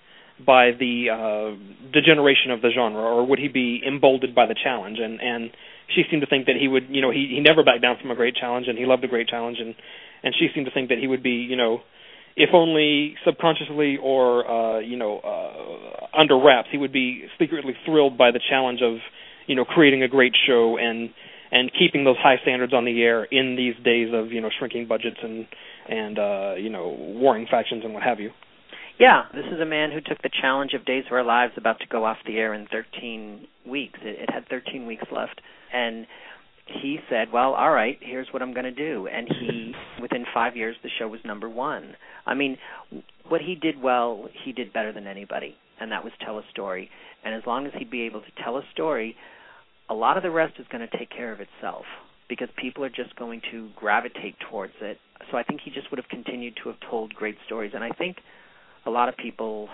by 0.45 0.73
the 0.73 1.13
uh 1.13 1.93
degeneration 1.93 2.51
of 2.51 2.63
the 2.63 2.71
genre 2.75 3.03
or 3.03 3.27
would 3.27 3.39
he 3.39 3.49
be 3.49 3.83
emboldened 3.87 4.35
by 4.35 4.47
the 4.47 4.57
challenge? 4.57 4.99
And 4.99 5.21
and 5.21 5.51
she 5.95 6.03
seemed 6.11 6.23
to 6.23 6.29
think 6.29 6.47
that 6.47 6.57
he 6.57 6.67
would 6.67 6.89
you 6.89 7.03
know 7.03 7.11
he 7.11 7.29
he 7.29 7.41
never 7.41 7.63
backed 7.63 7.83
down 7.83 7.99
from 8.01 8.11
a 8.11 8.17
great 8.17 8.37
challenge 8.37 8.69
and 8.69 8.79
he 8.79 8.87
loved 8.87 9.05
a 9.05 9.09
great 9.09 9.29
challenge 9.29 9.59
and 9.61 9.75
and 10.23 10.35
she 10.35 10.49
seemed 10.55 10.65
to 10.65 10.73
think 10.73 10.89
that 10.89 10.99
he 10.99 11.07
would 11.07 11.23
be 11.23 11.45
you 11.45 11.57
know 11.57 11.83
if 12.37 12.51
only 12.55 13.15
subconsciously 13.25 13.99
or 14.03 14.49
uh, 14.49 14.79
you 14.81 14.97
know 14.97 15.19
uh, 15.19 16.19
under 16.19 16.39
wraps, 16.39 16.69
he 16.71 16.79
would 16.79 16.93
be 16.93 17.25
secretly 17.39 17.75
thrilled 17.85 18.17
by 18.17 18.31
the 18.31 18.41
challenge 18.51 18.81
of 18.83 18.97
you 19.47 19.55
know 19.55 19.65
creating 19.65 20.03
a 20.03 20.09
great 20.09 20.35
show 20.47 20.77
and 20.79 21.11
and 21.51 21.71
keeping 21.79 22.05
those 22.05 22.17
high 22.19 22.37
standards 22.43 22.73
on 22.73 22.85
the 22.85 23.03
air 23.03 23.25
in 23.25 23.57
these 23.57 23.75
days 23.85 24.09
of 24.13 24.33
you 24.33 24.41
know 24.41 24.51
shrinking 24.59 24.87
budgets 24.89 25.19
and 25.23 25.47
and 25.89 26.19
uh, 26.19 26.55
you 26.57 26.71
know 26.71 26.97
warring 26.99 27.47
factions 27.51 27.85
and 27.85 27.95
what 27.95 28.03
have 28.03 28.21
you. 28.21 28.31
Yeah, 28.99 29.25
this 29.35 29.47
is 29.53 29.61
a 29.61 29.67
man 29.67 29.91
who 29.91 30.01
took 30.01 30.23
the 30.23 30.31
challenge 30.41 30.75
of 30.75 30.85
Days 30.85 31.05
of 31.07 31.13
Our 31.13 31.25
Lives 31.25 31.55
about 31.57 31.81
to 31.81 31.87
go 31.87 32.05
off 32.05 32.19
the 32.27 32.37
air 32.37 32.55
in 32.55 32.67
13 32.71 33.49
weeks. 33.67 33.99
It, 34.03 34.29
it 34.29 34.31
had 34.31 34.49
13 34.49 34.87
weeks 34.87 35.05
left, 35.11 35.41
and 35.73 36.07
he 36.73 36.99
said, 37.09 37.33
"Well, 37.33 37.55
all 37.55 37.71
right, 37.71 37.99
here's 38.01 38.29
what 38.33 38.43
I'm 38.43 38.53
going 38.53 38.65
to 38.65 38.71
do." 38.71 39.07
And 39.07 39.29
he, 39.29 39.73
within 40.01 40.25
five 40.33 40.57
years, 40.57 40.77
the 40.83 40.91
show 40.99 41.09
was 41.09 41.21
number 41.25 41.49
one. 41.49 41.95
I 42.27 42.35
mean, 42.35 42.59
what 43.29 43.41
he 43.41 43.55
did 43.55 43.81
well, 43.81 44.29
he 44.45 44.53
did 44.53 44.73
better 44.73 44.93
than 44.93 45.07
anybody, 45.07 45.57
and 45.81 45.91
that 45.93 46.05
was 46.05 46.13
tell 46.25 46.39
a 46.39 46.45
story. 46.51 46.91
And 47.25 47.35
as 47.35 47.43
long 47.47 47.67
as 47.67 47.73
he'd 47.79 47.91
be 47.91 48.03
able 48.03 48.21
to 48.21 48.43
tell 48.43 48.57
a 48.57 48.63
story, 48.73 49.17
a 49.89 49.95
lot 49.95 50.17
of 50.17 50.23
the 50.23 50.31
rest 50.31 50.55
is 50.59 50.67
going 50.71 50.87
to 50.87 50.99
take 50.99 51.11
care 51.11 51.33
of 51.33 51.41
itself 51.41 51.85
because 52.29 52.49
people 52.57 52.85
are 52.85 52.91
just 52.91 53.15
going 53.17 53.43
to 53.51 53.69
gravitate 53.77 54.37
towards 54.51 54.73
it. 54.81 54.99
So 55.31 55.37
I 55.37 55.43
think 55.43 55.61
he 55.65 55.71
just 55.71 55.91
would 55.91 55.99
have 55.99 56.09
continued 56.09 56.55
to 56.63 56.71
have 56.71 56.79
told 56.91 57.15
great 57.15 57.37
stories. 57.47 57.73
And 57.75 57.85
I 57.85 57.91
think 57.91 58.17
a 58.87 58.91
lot 58.91 59.09
of 59.09 59.17
people 59.17 59.69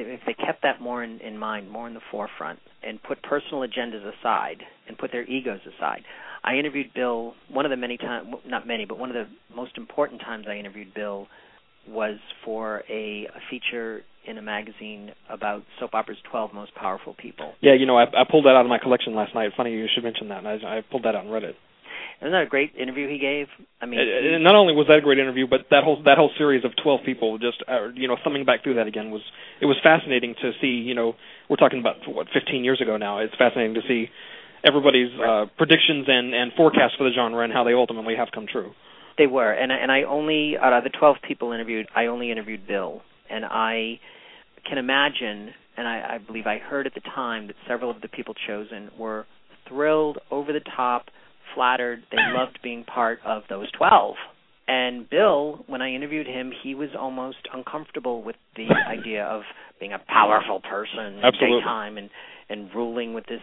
if 0.00 0.20
they 0.26 0.34
kept 0.34 0.62
that 0.62 0.80
more 0.80 1.02
in, 1.02 1.20
in 1.20 1.38
mind, 1.38 1.70
more 1.70 1.86
in 1.86 1.94
the 1.94 2.00
forefront, 2.10 2.58
and 2.82 3.02
put 3.02 3.22
personal 3.22 3.60
agendas 3.60 4.04
aside 4.18 4.62
and 4.88 4.98
put 4.98 5.12
their 5.12 5.24
egos 5.24 5.60
aside. 5.76 6.02
I 6.44 6.54
interviewed 6.56 6.92
Bill 6.94 7.34
one 7.48 7.64
of 7.64 7.70
the 7.70 7.76
many 7.76 7.96
times, 7.96 8.28
not 8.46 8.66
many, 8.66 8.84
but 8.84 8.98
one 8.98 9.10
of 9.10 9.14
the 9.14 9.26
most 9.54 9.76
important 9.76 10.20
times 10.20 10.46
I 10.48 10.56
interviewed 10.56 10.94
Bill 10.94 11.26
was 11.88 12.18
for 12.44 12.82
a, 12.88 13.26
a 13.26 13.40
feature 13.50 14.02
in 14.26 14.38
a 14.38 14.42
magazine 14.42 15.12
about 15.30 15.62
soap 15.78 15.94
opera's 15.94 16.18
12 16.30 16.52
most 16.52 16.74
powerful 16.74 17.14
people. 17.16 17.54
Yeah, 17.60 17.74
you 17.74 17.86
know, 17.86 17.96
I, 17.96 18.04
I 18.04 18.24
pulled 18.28 18.44
that 18.44 18.56
out 18.56 18.64
of 18.64 18.68
my 18.68 18.78
collection 18.78 19.14
last 19.14 19.34
night. 19.34 19.52
Funny 19.56 19.72
you 19.72 19.86
should 19.94 20.04
mention 20.04 20.28
that. 20.28 20.44
And 20.44 20.48
I, 20.48 20.78
I 20.78 20.80
pulled 20.90 21.04
that 21.04 21.14
out 21.14 21.24
and 21.24 21.32
read 21.32 21.44
it. 21.44 21.56
Isn't 22.20 22.32
that 22.32 22.42
a 22.42 22.46
great 22.46 22.74
interview 22.76 23.08
he 23.08 23.18
gave? 23.18 23.46
I 23.80 23.86
mean, 23.86 24.00
uh, 24.00 24.38
not 24.38 24.54
only 24.54 24.72
was 24.72 24.86
that 24.88 24.98
a 24.98 25.00
great 25.02 25.18
interview, 25.18 25.46
but 25.46 25.66
that 25.70 25.84
whole 25.84 26.02
that 26.04 26.16
whole 26.16 26.30
series 26.38 26.64
of 26.64 26.72
twelve 26.82 27.00
people, 27.04 27.38
just 27.38 27.62
uh, 27.68 27.88
you 27.94 28.08
know, 28.08 28.16
thumbing 28.24 28.44
back 28.44 28.62
through 28.62 28.74
that 28.74 28.86
again 28.86 29.10
was 29.10 29.20
it 29.60 29.66
was 29.66 29.76
fascinating 29.82 30.34
to 30.40 30.52
see. 30.60 30.80
You 30.80 30.94
know, 30.94 31.14
we're 31.50 31.56
talking 31.56 31.78
about 31.78 31.96
what 32.08 32.28
15 32.32 32.64
years 32.64 32.80
ago 32.80 32.96
now. 32.96 33.18
It's 33.18 33.34
fascinating 33.36 33.74
to 33.74 33.82
see 33.86 34.08
everybody's 34.64 35.12
uh, 35.20 35.46
predictions 35.58 36.06
and 36.08 36.34
and 36.34 36.52
forecasts 36.56 36.94
for 36.96 37.04
the 37.04 37.14
genre 37.14 37.44
and 37.44 37.52
how 37.52 37.64
they 37.64 37.74
ultimately 37.74 38.16
have 38.16 38.28
come 38.34 38.46
true. 38.50 38.72
They 39.18 39.26
were, 39.26 39.52
and 39.52 39.70
and 39.70 39.92
I 39.92 40.02
only 40.02 40.56
out 40.56 40.72
of 40.72 40.84
the 40.84 40.90
12 40.90 41.16
people 41.26 41.52
interviewed, 41.52 41.86
I 41.94 42.06
only 42.06 42.30
interviewed 42.30 42.66
Bill, 42.66 43.02
and 43.30 43.44
I 43.44 44.00
can 44.68 44.78
imagine, 44.78 45.52
and 45.76 45.86
I, 45.86 46.14
I 46.14 46.18
believe 46.18 46.46
I 46.46 46.58
heard 46.58 46.86
at 46.86 46.94
the 46.94 47.00
time 47.00 47.46
that 47.46 47.56
several 47.68 47.90
of 47.90 48.00
the 48.00 48.08
people 48.08 48.34
chosen 48.46 48.90
were 48.98 49.26
thrilled, 49.68 50.18
over 50.30 50.52
the 50.52 50.60
top, 50.76 51.06
flattered. 51.56 52.04
They 52.12 52.18
loved 52.32 52.60
being 52.62 52.84
part 52.84 53.18
of 53.26 53.42
those 53.48 53.72
12. 53.72 54.14
And 54.68 55.08
Bill, 55.08 55.64
when 55.66 55.80
I 55.80 55.92
interviewed 55.92 56.26
him, 56.26 56.52
he 56.62 56.74
was 56.74 56.90
almost 56.98 57.38
uncomfortable 57.52 58.22
with 58.22 58.36
the 58.56 58.66
idea 58.88 59.24
of 59.24 59.42
being 59.80 59.92
a 59.92 60.00
powerful 60.06 60.60
person 60.60 61.20
Absolutely. 61.24 61.60
daytime 61.60 61.98
and 61.98 62.10
and 62.48 62.72
ruling 62.74 63.12
with 63.12 63.26
this 63.26 63.40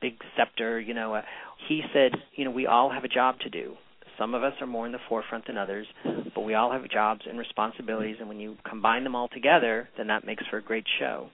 big 0.00 0.14
scepter. 0.36 0.80
You 0.80 0.94
know, 0.94 1.14
uh, 1.14 1.22
he 1.68 1.82
said, 1.92 2.12
you 2.34 2.44
know, 2.44 2.50
we 2.50 2.66
all 2.66 2.90
have 2.90 3.04
a 3.04 3.08
job 3.08 3.38
to 3.40 3.50
do. 3.50 3.74
Some 4.18 4.34
of 4.34 4.42
us 4.42 4.54
are 4.60 4.66
more 4.66 4.86
in 4.86 4.92
the 4.92 4.98
forefront 5.10 5.46
than 5.46 5.58
others, 5.58 5.86
but 6.34 6.40
we 6.40 6.54
all 6.54 6.72
have 6.72 6.88
jobs 6.90 7.22
and 7.28 7.38
responsibilities, 7.38 8.16
and 8.18 8.28
when 8.30 8.40
you 8.40 8.56
combine 8.68 9.04
them 9.04 9.14
all 9.14 9.28
together, 9.28 9.90
then 9.98 10.06
that 10.06 10.24
makes 10.24 10.42
for 10.50 10.56
a 10.56 10.62
great 10.62 10.86
show. 10.98 11.28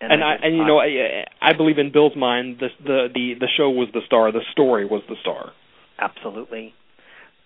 And, 0.00 0.12
and 0.12 0.22
I, 0.22 0.34
and 0.40 0.56
you 0.56 0.64
know 0.64 0.78
I 0.78 1.24
I 1.42 1.54
believe 1.54 1.78
in 1.78 1.90
Bill's 1.92 2.16
mind 2.16 2.58
the 2.60 2.68
the 2.84 3.08
the 3.12 3.34
the 3.40 3.48
show 3.56 3.70
was 3.70 3.88
the 3.92 4.02
star, 4.06 4.30
the 4.30 4.42
story 4.52 4.84
was 4.84 5.02
the 5.08 5.16
star. 5.20 5.50
Absolutely. 5.98 6.74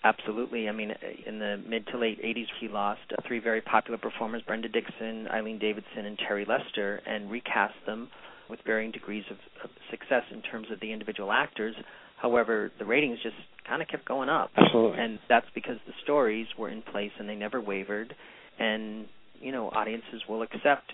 Absolutely. 0.04 0.68
I 0.68 0.72
mean, 0.72 0.92
in 1.26 1.38
the 1.38 1.62
mid 1.66 1.86
to 1.88 1.98
late 1.98 2.20
80s, 2.22 2.46
he 2.60 2.68
lost 2.68 3.00
uh, 3.12 3.22
three 3.26 3.38
very 3.38 3.60
popular 3.60 3.98
performers 3.98 4.42
Brenda 4.46 4.68
Dickson, 4.68 5.28
Eileen 5.28 5.58
Davidson, 5.58 6.06
and 6.06 6.18
Terry 6.18 6.44
Lester, 6.44 7.00
and 7.06 7.30
recast 7.30 7.74
them 7.86 8.08
with 8.50 8.58
varying 8.66 8.90
degrees 8.90 9.24
of, 9.30 9.36
of 9.62 9.70
success 9.90 10.24
in 10.32 10.42
terms 10.42 10.66
of 10.72 10.80
the 10.80 10.92
individual 10.92 11.30
actors. 11.30 11.76
However, 12.20 12.72
the 12.78 12.84
ratings 12.84 13.18
just 13.22 13.36
kind 13.66 13.80
of 13.80 13.88
kept 13.88 14.04
going 14.04 14.28
up. 14.28 14.50
Absolutely. 14.56 14.98
And 14.98 15.18
that's 15.28 15.46
because 15.54 15.76
the 15.86 15.92
stories 16.02 16.46
were 16.58 16.68
in 16.68 16.82
place 16.82 17.12
and 17.18 17.28
they 17.28 17.34
never 17.36 17.60
wavered. 17.60 18.14
And, 18.58 19.06
you 19.40 19.52
know, 19.52 19.68
audiences 19.70 20.22
will 20.28 20.42
accept 20.42 20.92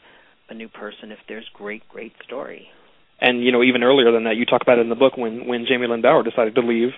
a 0.50 0.54
new 0.54 0.68
person 0.68 1.12
if 1.12 1.18
there's 1.28 1.48
great, 1.54 1.86
great 1.88 2.12
story. 2.24 2.68
And, 3.20 3.42
you 3.42 3.52
know, 3.52 3.62
even 3.62 3.82
earlier 3.82 4.12
than 4.12 4.24
that, 4.24 4.36
you 4.36 4.44
talk 4.44 4.62
about 4.62 4.78
it 4.78 4.82
in 4.82 4.88
the 4.88 4.94
book 4.94 5.16
when, 5.16 5.46
when 5.46 5.66
Jaime 5.66 5.86
Lyn 5.86 6.02
Bauer 6.02 6.22
decided 6.22 6.54
to 6.54 6.60
leave 6.60 6.90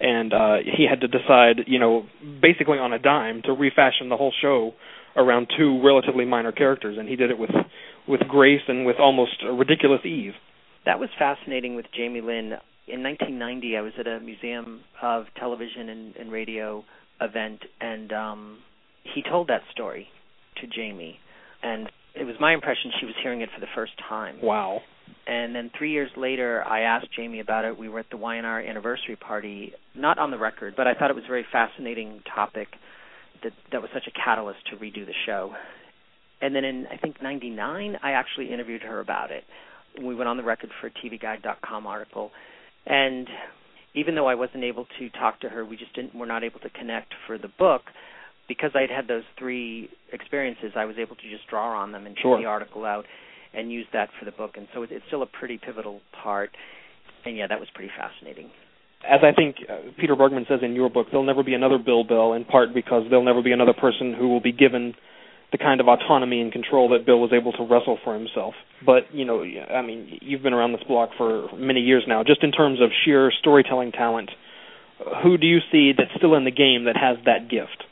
and 0.00 0.32
uh 0.32 0.56
he 0.64 0.86
had 0.88 1.00
to 1.00 1.08
decide, 1.08 1.60
you 1.66 1.78
know, 1.78 2.06
basically 2.42 2.78
on 2.78 2.92
a 2.92 2.98
dime 2.98 3.42
to 3.42 3.52
refashion 3.52 4.08
the 4.08 4.16
whole 4.16 4.32
show 4.42 4.72
around 5.16 5.48
two 5.56 5.80
relatively 5.84 6.24
minor 6.24 6.52
characters 6.52 6.96
and 6.98 7.08
he 7.08 7.16
did 7.16 7.30
it 7.30 7.38
with 7.38 7.50
with 8.08 8.20
grace 8.28 8.62
and 8.68 8.86
with 8.86 8.96
almost 9.00 9.42
ridiculous 9.52 10.04
ease. 10.04 10.34
That 10.84 11.00
was 11.00 11.08
fascinating 11.18 11.74
with 11.74 11.86
Jaime 11.96 12.20
Lyn. 12.20 12.52
In 12.88 13.02
1990, 13.02 13.76
I 13.76 13.80
was 13.80 13.92
at 13.98 14.06
a 14.06 14.20
Museum 14.20 14.82
of 15.02 15.24
Television 15.36 15.88
and, 15.88 16.16
and 16.16 16.30
Radio 16.30 16.84
event, 17.20 17.60
and 17.80 18.12
um, 18.12 18.58
he 19.02 19.22
told 19.28 19.48
that 19.48 19.62
story 19.72 20.06
to 20.60 20.68
Jaime, 20.72 21.18
and 21.62 21.90
it 22.14 22.24
was 22.24 22.36
my 22.38 22.54
impression 22.54 22.92
she 23.00 23.06
was 23.06 23.14
hearing 23.22 23.40
it 23.40 23.48
for 23.52 23.60
the 23.60 23.66
first 23.74 23.92
time. 24.08 24.38
Wow. 24.40 24.80
And 25.26 25.54
then 25.54 25.70
three 25.76 25.90
years 25.90 26.10
later, 26.16 26.62
I 26.64 26.82
asked 26.82 27.08
Jaime 27.16 27.40
about 27.40 27.64
it. 27.64 27.76
We 27.76 27.88
were 27.88 27.98
at 27.98 28.10
the 28.10 28.16
Y&R 28.16 28.60
anniversary 28.60 29.16
party, 29.16 29.72
not 29.94 30.18
on 30.18 30.30
the 30.30 30.38
record, 30.38 30.74
but 30.76 30.86
I 30.86 30.94
thought 30.94 31.10
it 31.10 31.16
was 31.16 31.24
a 31.24 31.28
very 31.28 31.44
fascinating 31.50 32.22
topic 32.32 32.68
that 33.42 33.52
that 33.72 33.82
was 33.82 33.90
such 33.92 34.06
a 34.06 34.12
catalyst 34.12 34.60
to 34.70 34.76
redo 34.76 35.04
the 35.04 35.14
show. 35.26 35.52
And 36.40 36.54
then 36.54 36.64
in 36.64 36.86
I 36.90 36.96
think 36.96 37.20
'99, 37.20 37.96
I 38.02 38.12
actually 38.12 38.52
interviewed 38.52 38.82
her 38.82 39.00
about 39.00 39.30
it. 39.30 39.44
We 40.00 40.14
went 40.14 40.28
on 40.28 40.36
the 40.36 40.42
record 40.42 40.70
for 40.80 40.88
a 40.88 40.90
TVGuide.com 40.90 41.86
article, 41.86 42.30
and 42.86 43.26
even 43.94 44.14
though 44.14 44.26
I 44.26 44.34
wasn't 44.34 44.62
able 44.62 44.86
to 44.98 45.10
talk 45.10 45.40
to 45.40 45.48
her, 45.48 45.64
we 45.64 45.76
just 45.76 45.94
didn't 45.94 46.14
were 46.14 46.26
not 46.26 46.44
able 46.44 46.60
to 46.60 46.70
connect 46.70 47.14
for 47.26 47.38
the 47.38 47.48
book 47.58 47.82
because 48.46 48.70
I'd 48.74 48.90
had 48.90 49.08
those 49.08 49.24
three 49.38 49.88
experiences. 50.12 50.72
I 50.76 50.84
was 50.84 50.96
able 50.98 51.16
to 51.16 51.30
just 51.30 51.48
draw 51.48 51.80
on 51.80 51.92
them 51.92 52.06
and 52.06 52.16
sure. 52.20 52.36
take 52.36 52.44
the 52.44 52.48
article 52.48 52.84
out 52.84 53.06
and 53.56 53.72
use 53.72 53.86
that 53.92 54.10
for 54.18 54.24
the 54.24 54.30
book. 54.30 54.52
And 54.56 54.68
so 54.74 54.82
it's 54.82 54.92
still 55.08 55.22
a 55.22 55.26
pretty 55.26 55.58
pivotal 55.58 56.00
part. 56.22 56.50
And 57.24 57.36
yeah, 57.36 57.46
that 57.48 57.58
was 57.58 57.68
pretty 57.74 57.90
fascinating. 57.96 58.50
As 59.08 59.20
I 59.22 59.32
think 59.32 59.56
uh, 59.68 59.92
Peter 59.98 60.16
Bergman 60.16 60.46
says 60.48 60.60
in 60.62 60.74
your 60.74 60.90
book, 60.90 61.08
there'll 61.10 61.26
never 61.26 61.42
be 61.42 61.54
another 61.54 61.78
Bill 61.78 62.04
Bell, 62.04 62.32
in 62.32 62.44
part 62.44 62.74
because 62.74 63.04
there'll 63.08 63.24
never 63.24 63.42
be 63.42 63.52
another 63.52 63.74
person 63.74 64.14
who 64.16 64.28
will 64.28 64.40
be 64.40 64.52
given 64.52 64.94
the 65.52 65.58
kind 65.58 65.80
of 65.80 65.86
autonomy 65.86 66.40
and 66.40 66.50
control 66.50 66.90
that 66.90 67.06
Bill 67.06 67.20
was 67.20 67.30
able 67.32 67.52
to 67.52 67.62
wrestle 67.62 67.98
for 68.02 68.14
himself. 68.14 68.54
But 68.84 69.14
you 69.14 69.24
know, 69.24 69.42
I 69.42 69.82
mean, 69.82 70.18
you've 70.20 70.42
been 70.42 70.52
around 70.52 70.72
this 70.72 70.82
block 70.88 71.10
for 71.16 71.48
many 71.56 71.80
years 71.80 72.04
now. 72.06 72.24
Just 72.24 72.42
in 72.42 72.52
terms 72.52 72.80
of 72.80 72.90
sheer 73.04 73.30
storytelling 73.38 73.92
talent, 73.92 74.30
who 75.22 75.38
do 75.38 75.46
you 75.46 75.58
see 75.70 75.92
that's 75.96 76.10
still 76.16 76.34
in 76.34 76.44
the 76.44 76.50
game 76.50 76.84
that 76.84 76.96
has 76.96 77.16
that 77.26 77.48
gift? 77.48 77.84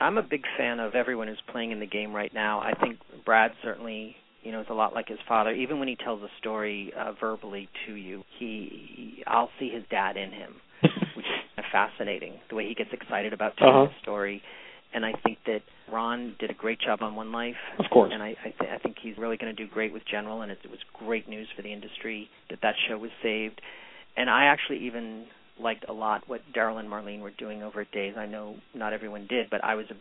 I'm 0.00 0.16
a 0.16 0.22
big 0.22 0.44
fan 0.56 0.80
of 0.80 0.94
everyone 0.94 1.28
who's 1.28 1.42
playing 1.50 1.72
in 1.72 1.80
the 1.80 1.86
game 1.86 2.12
right 2.12 2.32
now. 2.32 2.60
I 2.60 2.72
think 2.72 2.98
Brad 3.24 3.52
certainly 3.62 4.16
you 4.42 4.52
know, 4.52 4.60
is 4.60 4.66
a 4.70 4.74
lot 4.74 4.94
like 4.94 5.08
his 5.08 5.18
father. 5.28 5.52
Even 5.52 5.78
when 5.78 5.88
he 5.88 5.96
tells 5.96 6.22
a 6.22 6.28
story 6.38 6.92
uh, 6.96 7.12
verbally 7.18 7.68
to 7.86 7.94
you, 7.94 8.22
he, 8.38 8.88
he 8.96 9.24
I'll 9.26 9.50
see 9.58 9.70
his 9.70 9.84
dad 9.90 10.16
in 10.16 10.30
him, 10.30 10.54
which 10.82 11.26
is 11.26 11.64
fascinating. 11.70 12.34
The 12.48 12.56
way 12.56 12.68
he 12.68 12.74
gets 12.74 12.90
excited 12.92 13.32
about 13.32 13.56
telling 13.56 13.74
uh-huh. 13.74 13.94
a 13.98 14.02
story, 14.02 14.42
and 14.94 15.04
I 15.04 15.12
think 15.24 15.38
that 15.46 15.60
Ron 15.92 16.36
did 16.38 16.50
a 16.50 16.54
great 16.54 16.80
job 16.80 17.02
on 17.02 17.14
One 17.14 17.32
Life. 17.32 17.56
Of 17.78 17.86
course. 17.92 18.10
And 18.12 18.22
I 18.22 18.34
I, 18.44 18.54
th- 18.58 18.70
I 18.72 18.78
think 18.78 18.96
he's 19.02 19.18
really 19.18 19.36
going 19.36 19.54
to 19.54 19.64
do 19.64 19.70
great 19.70 19.92
with 19.92 20.02
General, 20.10 20.42
and 20.42 20.50
it, 20.50 20.58
it 20.64 20.70
was 20.70 20.80
great 20.98 21.28
news 21.28 21.48
for 21.54 21.62
the 21.62 21.72
industry 21.72 22.28
that 22.48 22.60
that 22.62 22.74
show 22.88 22.98
was 22.98 23.10
saved. 23.22 23.60
And 24.16 24.28
I 24.28 24.44
actually 24.46 24.86
even 24.86 25.26
liked 25.60 25.84
a 25.88 25.92
lot 25.92 26.22
what 26.26 26.40
Darrell 26.54 26.78
and 26.78 26.88
Marlene 26.88 27.20
were 27.20 27.30
doing 27.30 27.62
over 27.62 27.82
at 27.82 27.92
Days. 27.92 28.14
I 28.16 28.26
know 28.26 28.56
not 28.74 28.92
everyone 28.92 29.26
did, 29.28 29.50
but 29.50 29.62
I 29.62 29.74
was 29.74 29.86
a 29.90 29.94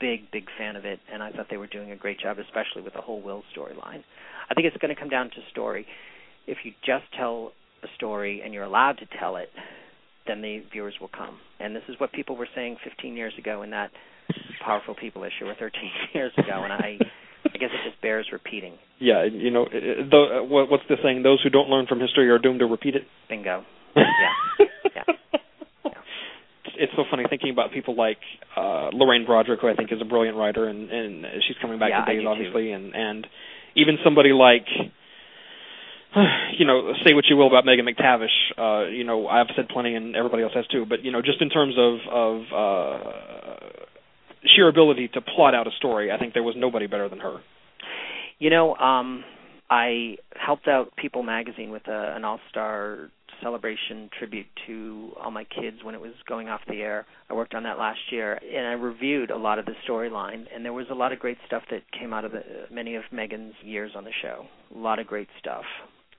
big, 0.00 0.30
big 0.32 0.46
fan 0.58 0.76
of 0.76 0.84
it, 0.84 0.98
and 1.12 1.22
I 1.22 1.30
thought 1.30 1.46
they 1.50 1.56
were 1.56 1.66
doing 1.66 1.92
a 1.92 1.96
great 1.96 2.18
job, 2.18 2.38
especially 2.38 2.82
with 2.82 2.94
the 2.94 3.00
whole 3.00 3.20
Will 3.20 3.42
storyline. 3.56 4.02
I 4.48 4.54
think 4.54 4.66
it's 4.66 4.76
going 4.78 4.94
to 4.94 4.98
come 5.00 5.08
down 5.08 5.26
to 5.30 5.36
story. 5.50 5.86
If 6.46 6.58
you 6.64 6.72
just 6.84 7.04
tell 7.16 7.52
a 7.82 7.86
story 7.96 8.42
and 8.44 8.52
you're 8.52 8.64
allowed 8.64 8.98
to 8.98 9.06
tell 9.18 9.36
it, 9.36 9.48
then 10.26 10.42
the 10.42 10.62
viewers 10.72 10.94
will 11.00 11.10
come. 11.16 11.38
And 11.60 11.76
this 11.76 11.82
is 11.88 11.94
what 11.98 12.12
people 12.12 12.36
were 12.36 12.48
saying 12.54 12.78
15 12.84 13.16
years 13.16 13.34
ago 13.38 13.62
in 13.62 13.70
that 13.70 13.90
Powerful 14.64 14.94
People 14.94 15.24
issue, 15.24 15.46
or 15.46 15.54
13 15.58 15.80
years 16.14 16.32
ago, 16.36 16.62
and 16.64 16.72
I. 16.72 16.98
I 17.42 17.56
guess 17.56 17.70
it 17.72 17.88
just 17.88 18.00
bears 18.02 18.26
repeating. 18.32 18.74
Yeah, 18.98 19.24
you 19.24 19.50
know, 19.50 19.64
the, 19.72 20.40
uh, 20.40 20.44
what's 20.44 20.82
the 20.90 20.96
saying? 21.02 21.22
Those 21.22 21.40
who 21.42 21.48
don't 21.48 21.70
learn 21.70 21.86
from 21.86 21.98
history 21.98 22.28
are 22.28 22.38
doomed 22.38 22.60
to 22.60 22.66
repeat 22.66 22.94
it. 22.94 23.02
Bingo. 23.30 23.64
Yeah. 23.96 24.66
yeah 24.94 25.40
it's 26.80 26.92
so 26.96 27.04
funny 27.10 27.24
thinking 27.28 27.50
about 27.50 27.72
people 27.72 27.94
like 27.94 28.18
uh 28.56 28.90
Lorraine 28.92 29.26
Broderick, 29.26 29.60
who 29.60 29.68
I 29.68 29.74
think 29.74 29.92
is 29.92 30.00
a 30.00 30.04
brilliant 30.04 30.36
writer, 30.36 30.66
and 30.66 30.90
and 30.90 31.26
she's 31.46 31.56
coming 31.60 31.78
back 31.78 31.90
yeah, 31.90 32.04
to 32.04 32.12
days, 32.12 32.26
obviously, 32.26 32.68
too. 32.68 32.74
and 32.74 32.94
and 32.94 33.26
even 33.76 33.98
somebody 34.04 34.32
like. 34.32 34.66
You 36.58 36.66
know, 36.66 36.92
say 37.06 37.14
what 37.14 37.24
you 37.30 37.36
will 37.36 37.46
about 37.46 37.64
Megan 37.64 37.86
McTavish. 37.86 38.26
Uh, 38.58 38.88
you 38.90 39.04
know, 39.04 39.28
I've 39.28 39.46
said 39.56 39.68
plenty, 39.68 39.94
and 39.94 40.14
everybody 40.16 40.42
else 40.42 40.52
has 40.54 40.66
too. 40.66 40.84
But 40.84 41.04
you 41.04 41.12
know, 41.12 41.22
just 41.22 41.40
in 41.40 41.48
terms 41.48 41.76
of 41.78 41.94
of 42.12 42.42
uh, 42.52 43.10
sheer 44.44 44.68
ability 44.68 45.08
to 45.14 45.20
plot 45.20 45.54
out 45.54 45.66
a 45.66 45.70
story, 45.78 46.10
I 46.10 46.18
think 46.18 46.34
there 46.34 46.42
was 46.42 46.56
nobody 46.58 46.86
better 46.86 47.08
than 47.08 47.20
her. 47.20 47.38
You 48.38 48.50
know, 48.50 48.74
um, 48.74 49.24
I 49.70 50.16
helped 50.34 50.66
out 50.66 50.96
People 50.96 51.22
Magazine 51.22 51.70
with 51.70 51.86
a, 51.86 52.14
an 52.16 52.24
all-star 52.24 53.10
celebration 53.42 54.10
tribute 54.18 54.46
to 54.66 55.12
all 55.20 55.30
my 55.30 55.44
kids 55.44 55.78
when 55.82 55.94
it 55.94 56.00
was 56.00 56.12
going 56.28 56.48
off 56.48 56.60
the 56.68 56.80
air. 56.82 57.06
I 57.28 57.34
worked 57.34 57.54
on 57.54 57.62
that 57.64 57.78
last 57.78 58.00
year, 58.10 58.34
and 58.34 58.66
I 58.66 58.72
reviewed 58.72 59.30
a 59.30 59.36
lot 59.36 59.58
of 59.58 59.66
the 59.66 59.74
storyline, 59.88 60.44
and 60.54 60.64
there 60.64 60.72
was 60.72 60.86
a 60.90 60.94
lot 60.94 61.12
of 61.12 61.18
great 61.18 61.38
stuff 61.46 61.62
that 61.70 61.82
came 61.98 62.12
out 62.12 62.24
of 62.24 62.32
the, 62.32 62.42
many 62.70 62.96
of 62.96 63.02
Megan's 63.12 63.54
years 63.62 63.92
on 63.96 64.04
the 64.04 64.12
show. 64.22 64.46
A 64.74 64.78
lot 64.78 64.98
of 64.98 65.06
great 65.06 65.28
stuff. 65.38 65.64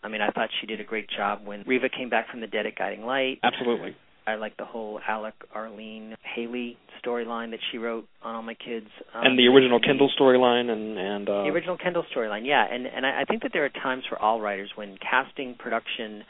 I 0.03 0.07
mean, 0.07 0.21
I 0.21 0.29
thought 0.31 0.49
she 0.59 0.67
did 0.67 0.79
a 0.79 0.83
great 0.83 1.07
job 1.15 1.41
when 1.45 1.63
Reva 1.67 1.87
came 1.89 2.09
back 2.09 2.29
from 2.29 2.41
the 2.41 2.47
dead 2.47 2.65
at 2.65 2.75
Guiding 2.75 3.05
Light. 3.05 3.39
Absolutely. 3.43 3.95
I 4.25 4.35
like 4.35 4.57
the 4.57 4.65
whole 4.65 4.99
Alec, 5.07 5.33
Arlene, 5.53 6.15
Hayley 6.35 6.77
storyline 7.03 7.51
that 7.51 7.59
she 7.71 7.77
wrote 7.77 8.07
on 8.21 8.35
All 8.35 8.43
My 8.43 8.53
Kids. 8.53 8.87
Um, 9.13 9.25
and 9.25 9.39
the 9.39 9.47
original 9.47 9.79
Kendall 9.79 10.11
storyline, 10.19 10.69
and 10.69 10.97
and 10.97 11.29
uh, 11.29 11.43
the 11.43 11.49
original 11.49 11.77
Kendall 11.77 12.05
storyline, 12.15 12.45
yeah. 12.45 12.63
And 12.71 12.85
and 12.85 13.05
I, 13.05 13.21
I 13.21 13.25
think 13.25 13.41
that 13.43 13.51
there 13.53 13.65
are 13.65 13.69
times 13.69 14.03
for 14.07 14.19
all 14.19 14.39
writers 14.39 14.69
when 14.75 14.97
casting, 14.97 15.55
production, 15.55 16.23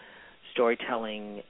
storytelling, 0.53 1.41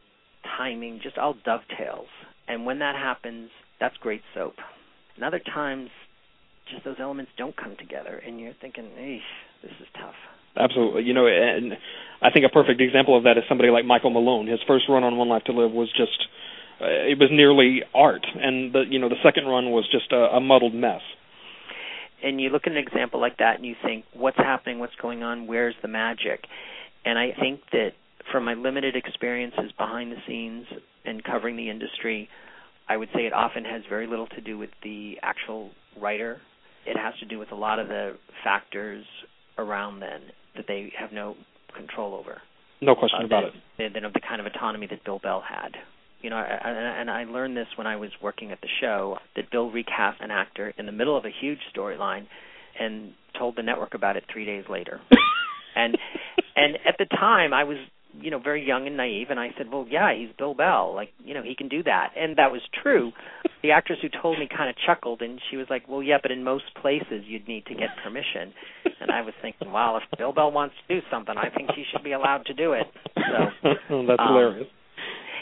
timing, 0.58 1.00
just 1.02 1.18
all 1.18 1.36
dovetails. 1.46 2.08
And 2.48 2.66
when 2.66 2.80
that 2.80 2.96
happens, 2.96 3.50
that's 3.80 3.96
great 3.98 4.22
soap. 4.34 4.56
And 5.16 5.24
other 5.24 5.40
times, 5.40 5.90
just 6.72 6.86
those 6.86 6.98
elements 7.00 7.32
don't 7.38 7.56
come 7.56 7.76
together, 7.78 8.22
and 8.26 8.40
you're 8.40 8.54
thinking, 8.60 8.86
"Eesh, 8.98 9.22
this 9.62 9.72
is 9.80 9.88
tough." 9.94 10.16
Absolutely. 10.58 11.04
You 11.04 11.14
know, 11.14 11.28
and 11.28 11.78
I 12.22 12.30
think 12.32 12.46
a 12.46 12.50
perfect 12.50 12.82
example 12.82 13.18
of 13.18 13.24
that 13.24 13.38
is 13.38 13.44
somebody 13.48 13.70
like 13.70 13.86
Michael 13.86 14.10
Malone. 14.10 14.48
His 14.48 14.60
first 14.68 14.86
run 14.90 15.04
on 15.04 15.18
One 15.18 15.30
Life 15.30 15.44
to 15.46 15.54
Live 15.54 15.72
was 15.72 15.90
just 15.92 16.28
uh, 16.82 16.86
it 16.88 17.20
was 17.20 17.30
nearly 17.32 17.84
art, 17.94 18.26
and 18.36 18.74
the 18.74 18.84
you 18.90 19.00
know 19.00 19.10
the 19.10 19.22
second 19.24 19.46
run 19.46 19.72
was 19.72 19.88
just 19.92 20.12
a, 20.12 20.36
a 20.36 20.40
muddled 20.40 20.74
mess. 20.74 21.02
And 22.24 22.40
you 22.40 22.50
look 22.50 22.64
at 22.68 22.72
an 22.72 22.78
example 22.78 23.20
like 23.20 23.38
that, 23.38 23.56
and 23.58 23.66
you 23.66 23.76
think, 23.84 24.06
what's 24.14 24.38
happening? 24.38 24.80
What's 24.80 24.96
going 25.02 25.24
on? 25.24 25.48
Where's 25.48 25.76
the 25.82 25.88
magic? 25.88 26.46
And 27.04 27.18
I 27.18 27.32
think 27.40 27.62
that 27.72 27.94
from 28.32 28.46
my 28.46 28.54
limited 28.54 28.96
experiences 28.96 29.72
behind 29.78 30.12
the 30.12 30.18
scenes 30.28 30.66
and 31.06 31.24
covering 31.24 31.56
the 31.56 31.70
industry, 31.70 32.30
I 32.88 32.98
would 32.98 33.10
say 33.14 33.22
it 33.22 33.34
often 33.34 33.64
has 33.66 33.84
very 33.90 34.08
little 34.08 34.28
to 34.28 34.42
do 34.42 34.58
with 34.58 34.70
the 34.84 35.16
actual 35.22 35.72
writer. 36.00 36.42
It 36.86 36.98
has 36.98 37.14
to 37.20 37.26
do 37.26 37.40
with 37.40 37.52
a 37.52 37.56
lot 37.56 37.80
of 37.80 37.88
the 37.88 38.18
factors 38.44 39.06
around 39.58 40.00
then 40.00 40.22
that 40.56 40.66
they 40.68 40.92
have 41.00 41.12
no 41.12 41.36
control 41.76 42.14
over. 42.14 42.42
No 42.82 42.96
question 42.96 43.22
uh, 43.22 43.26
about 43.26 43.44
it. 43.46 43.54
They, 43.78 43.88
they 43.94 44.00
know 44.00 44.10
the 44.14 44.22
kind 44.28 44.42
of 44.42 44.48
autonomy 44.48 44.88
that 44.88 45.04
Bill 45.04 45.20
Bell 45.20 45.44
had. 45.48 45.72
You 46.22 46.30
know, 46.30 46.36
I, 46.36 46.70
and 47.00 47.10
I 47.10 47.24
learned 47.24 47.58
this 47.58 47.68
when 47.78 47.88
I 47.88 47.96
was 47.96 48.10
working 48.22 48.52
at 48.52 48.62
the 48.62 48.68
show 48.80 49.18
that 49.36 49.50
Bill 49.52 49.72
recast 49.72 50.22
an 50.22 50.30
actor 50.30 50.74
in 50.78 50.86
the 50.86 50.92
middle 50.92 51.18
of 51.18 51.26
a 51.26 51.32
huge 51.42 51.60
storyline 51.76 52.28
and 52.80 53.14
told 53.38 53.56
the 53.56 53.64
network 53.64 53.94
about 53.94 54.18
it 54.18 54.24
three 54.32 54.46
days 54.46 54.66
later. 54.70 55.00
and 55.76 55.98
and 56.56 56.76
at 56.88 56.96
the 57.00 57.06
time, 57.06 57.54
I 57.54 57.64
was 57.64 57.78
you 58.20 58.32
know 58.32 58.40
very 58.40 58.66
young 58.66 58.88
and 58.88 58.98
naive 58.98 59.28
and 59.30 59.40
i 59.40 59.50
said 59.58 59.68
well 59.72 59.86
yeah 59.90 60.14
he's 60.16 60.30
bill 60.38 60.54
bell. 60.54 60.94
Like 60.96 61.10
you 61.24 61.34
know 61.34 61.44
he 61.44 61.56
can 61.56 61.70
do 61.70 61.84
that. 61.84 62.10
And 62.18 62.38
that 62.38 62.52
was 62.52 62.62
true. 62.82 63.12
The 63.64 63.72
actress 63.72 64.00
who 64.02 64.10
told 64.22 64.40
me 64.40 64.48
kind 64.50 64.70
of 64.70 64.76
chuckled 64.86 65.22
and 65.22 65.40
she 65.50 65.58
was 65.58 65.68
like 65.70 65.88
well 65.88 66.04
yeah 66.04 66.18
but 66.22 66.32
in 66.32 66.44
most 66.44 66.66
places 66.82 67.24
you'd 67.26 67.48
need 67.48 67.66
to 67.68 67.76
get 67.76 67.90
permission. 68.04 68.54
And 69.00 69.12
i 69.12 69.22
was 69.22 69.34
thinking 69.42 69.72
well 69.72 69.98
if 69.98 70.04
bill 70.18 70.34
bell 70.34 70.52
wants 70.52 70.76
to 70.88 70.96
do 70.96 71.06
something 71.10 71.36
i 71.38 71.50
think 71.50 71.72
he 71.76 71.84
should 71.92 72.04
be 72.04 72.12
allowed 72.12 72.46
to 72.48 72.54
do 72.54 72.74
it. 72.74 72.88
So 73.16 73.46
that's 73.64 73.80
um, 73.90 74.08
hilarious. 74.08 74.68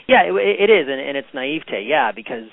yeah 0.08 0.24
it, 0.24 0.34
it 0.34 0.70
is 0.70 0.88
and, 0.88 1.02
and 1.02 1.18
it's 1.18 1.34
naivete 1.34 1.86
yeah 1.88 2.12
because 2.12 2.50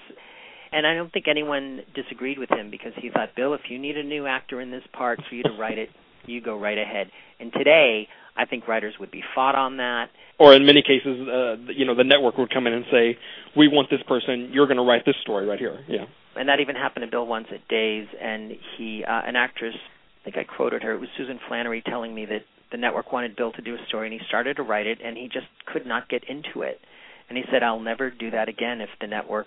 and 0.72 0.86
i 0.86 0.94
don't 0.94 1.12
think 1.12 1.26
anyone 1.28 1.80
disagreed 1.94 2.38
with 2.38 2.50
him 2.50 2.70
because 2.70 2.92
he 3.00 3.10
thought 3.10 3.30
bill 3.36 3.54
if 3.54 3.62
you 3.68 3.78
need 3.78 3.96
a 3.96 4.02
new 4.02 4.26
actor 4.26 4.60
in 4.60 4.70
this 4.70 4.84
part 4.92 5.20
for 5.28 5.34
you 5.34 5.42
to 5.42 5.56
write 5.58 5.78
it 5.78 5.88
you 6.28 6.40
go 6.40 6.58
right 6.58 6.78
ahead. 6.78 7.10
And 7.40 7.52
today 7.52 8.08
I 8.36 8.44
think 8.44 8.68
writers 8.68 8.94
would 9.00 9.10
be 9.10 9.22
fought 9.34 9.54
on 9.54 9.78
that. 9.78 10.10
Or 10.38 10.54
in 10.54 10.66
many 10.66 10.82
cases, 10.82 11.26
uh, 11.28 11.56
you 11.72 11.86
know, 11.86 11.94
the 11.94 12.04
network 12.04 12.36
would 12.36 12.52
come 12.52 12.66
in 12.66 12.74
and 12.74 12.84
say, 12.90 13.18
"We 13.56 13.68
want 13.68 13.88
this 13.88 14.02
person. 14.02 14.50
You're 14.52 14.66
going 14.66 14.76
to 14.76 14.82
write 14.82 15.04
this 15.04 15.16
story 15.22 15.46
right 15.46 15.58
here." 15.58 15.78
Yeah. 15.88 16.04
And 16.36 16.48
that 16.50 16.60
even 16.60 16.76
happened 16.76 17.04
to 17.04 17.10
Bill 17.10 17.26
once 17.26 17.48
at 17.50 17.66
Days, 17.68 18.06
and 18.20 18.52
he, 18.76 19.02
uh, 19.04 19.22
an 19.24 19.36
actress, 19.36 19.74
I 20.20 20.24
think 20.24 20.36
I 20.36 20.44
quoted 20.44 20.82
her. 20.82 20.92
It 20.92 21.00
was 21.00 21.08
Susan 21.16 21.38
Flannery 21.48 21.80
telling 21.80 22.14
me 22.14 22.26
that 22.26 22.44
the 22.70 22.76
network 22.76 23.12
wanted 23.12 23.36
Bill 23.36 23.52
to 23.52 23.62
do 23.62 23.74
a 23.74 23.86
story, 23.88 24.08
and 24.08 24.20
he 24.20 24.26
started 24.26 24.56
to 24.56 24.62
write 24.62 24.86
it, 24.86 24.98
and 25.02 25.16
he 25.16 25.28
just 25.28 25.46
could 25.64 25.86
not 25.86 26.08
get 26.10 26.24
into 26.24 26.60
it. 26.60 26.80
And 27.28 27.38
he 27.38 27.44
said, 27.50 27.62
"I'll 27.62 27.80
never 27.80 28.10
do 28.10 28.30
that 28.32 28.48
again 28.48 28.82
if 28.82 28.90
the 29.00 29.06
network 29.06 29.46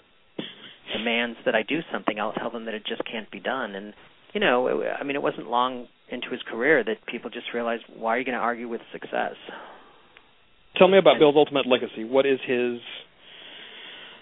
demands 0.92 1.38
that 1.46 1.54
I 1.54 1.62
do 1.62 1.82
something. 1.92 2.20
I'll 2.20 2.34
tell 2.34 2.50
them 2.50 2.66
that 2.66 2.74
it 2.74 2.86
just 2.86 3.04
can't 3.06 3.30
be 3.30 3.40
done." 3.40 3.76
And 3.76 3.94
you 4.34 4.40
know, 4.40 4.84
I 5.00 5.04
mean, 5.04 5.16
it 5.16 5.22
wasn't 5.22 5.50
long 5.50 5.88
into 6.12 6.30
his 6.30 6.42
career 6.44 6.84
that 6.84 7.06
people 7.08 7.30
just 7.30 7.48
realized, 7.54 7.84
why 7.96 8.16
are 8.16 8.20
you 8.20 8.26
going 8.26 8.38
to 8.38 8.42
argue 8.44 8.68
with 8.68 8.82
success? 8.92 9.36
Tell 10.78 10.88
me 10.88 10.98
about 10.98 11.20
Bill's 11.20 11.36
ultimate 11.36 11.68
legacy. 11.68 12.04
What 12.04 12.26
is 12.26 12.40
his? 12.46 12.80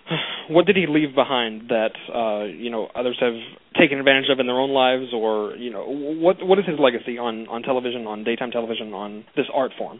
What 0.49 0.65
did 0.65 0.77
he 0.77 0.85
leave 0.87 1.13
behind 1.13 1.67
that 1.67 1.91
uh, 2.07 2.45
you 2.45 2.69
know 2.69 2.87
others 2.95 3.17
have 3.19 3.33
taken 3.77 3.99
advantage 3.99 4.29
of 4.31 4.39
in 4.39 4.47
their 4.47 4.55
own 4.57 4.71
lives, 4.71 5.11
or 5.13 5.57
you 5.57 5.69
know 5.69 5.83
what 5.85 6.37
what 6.41 6.57
is 6.57 6.65
his 6.65 6.79
legacy 6.79 7.17
on 7.17 7.49
on 7.49 7.63
television, 7.63 8.07
on 8.07 8.23
daytime 8.23 8.51
television, 8.51 8.93
on 8.93 9.25
this 9.35 9.47
art 9.53 9.73
form? 9.77 9.99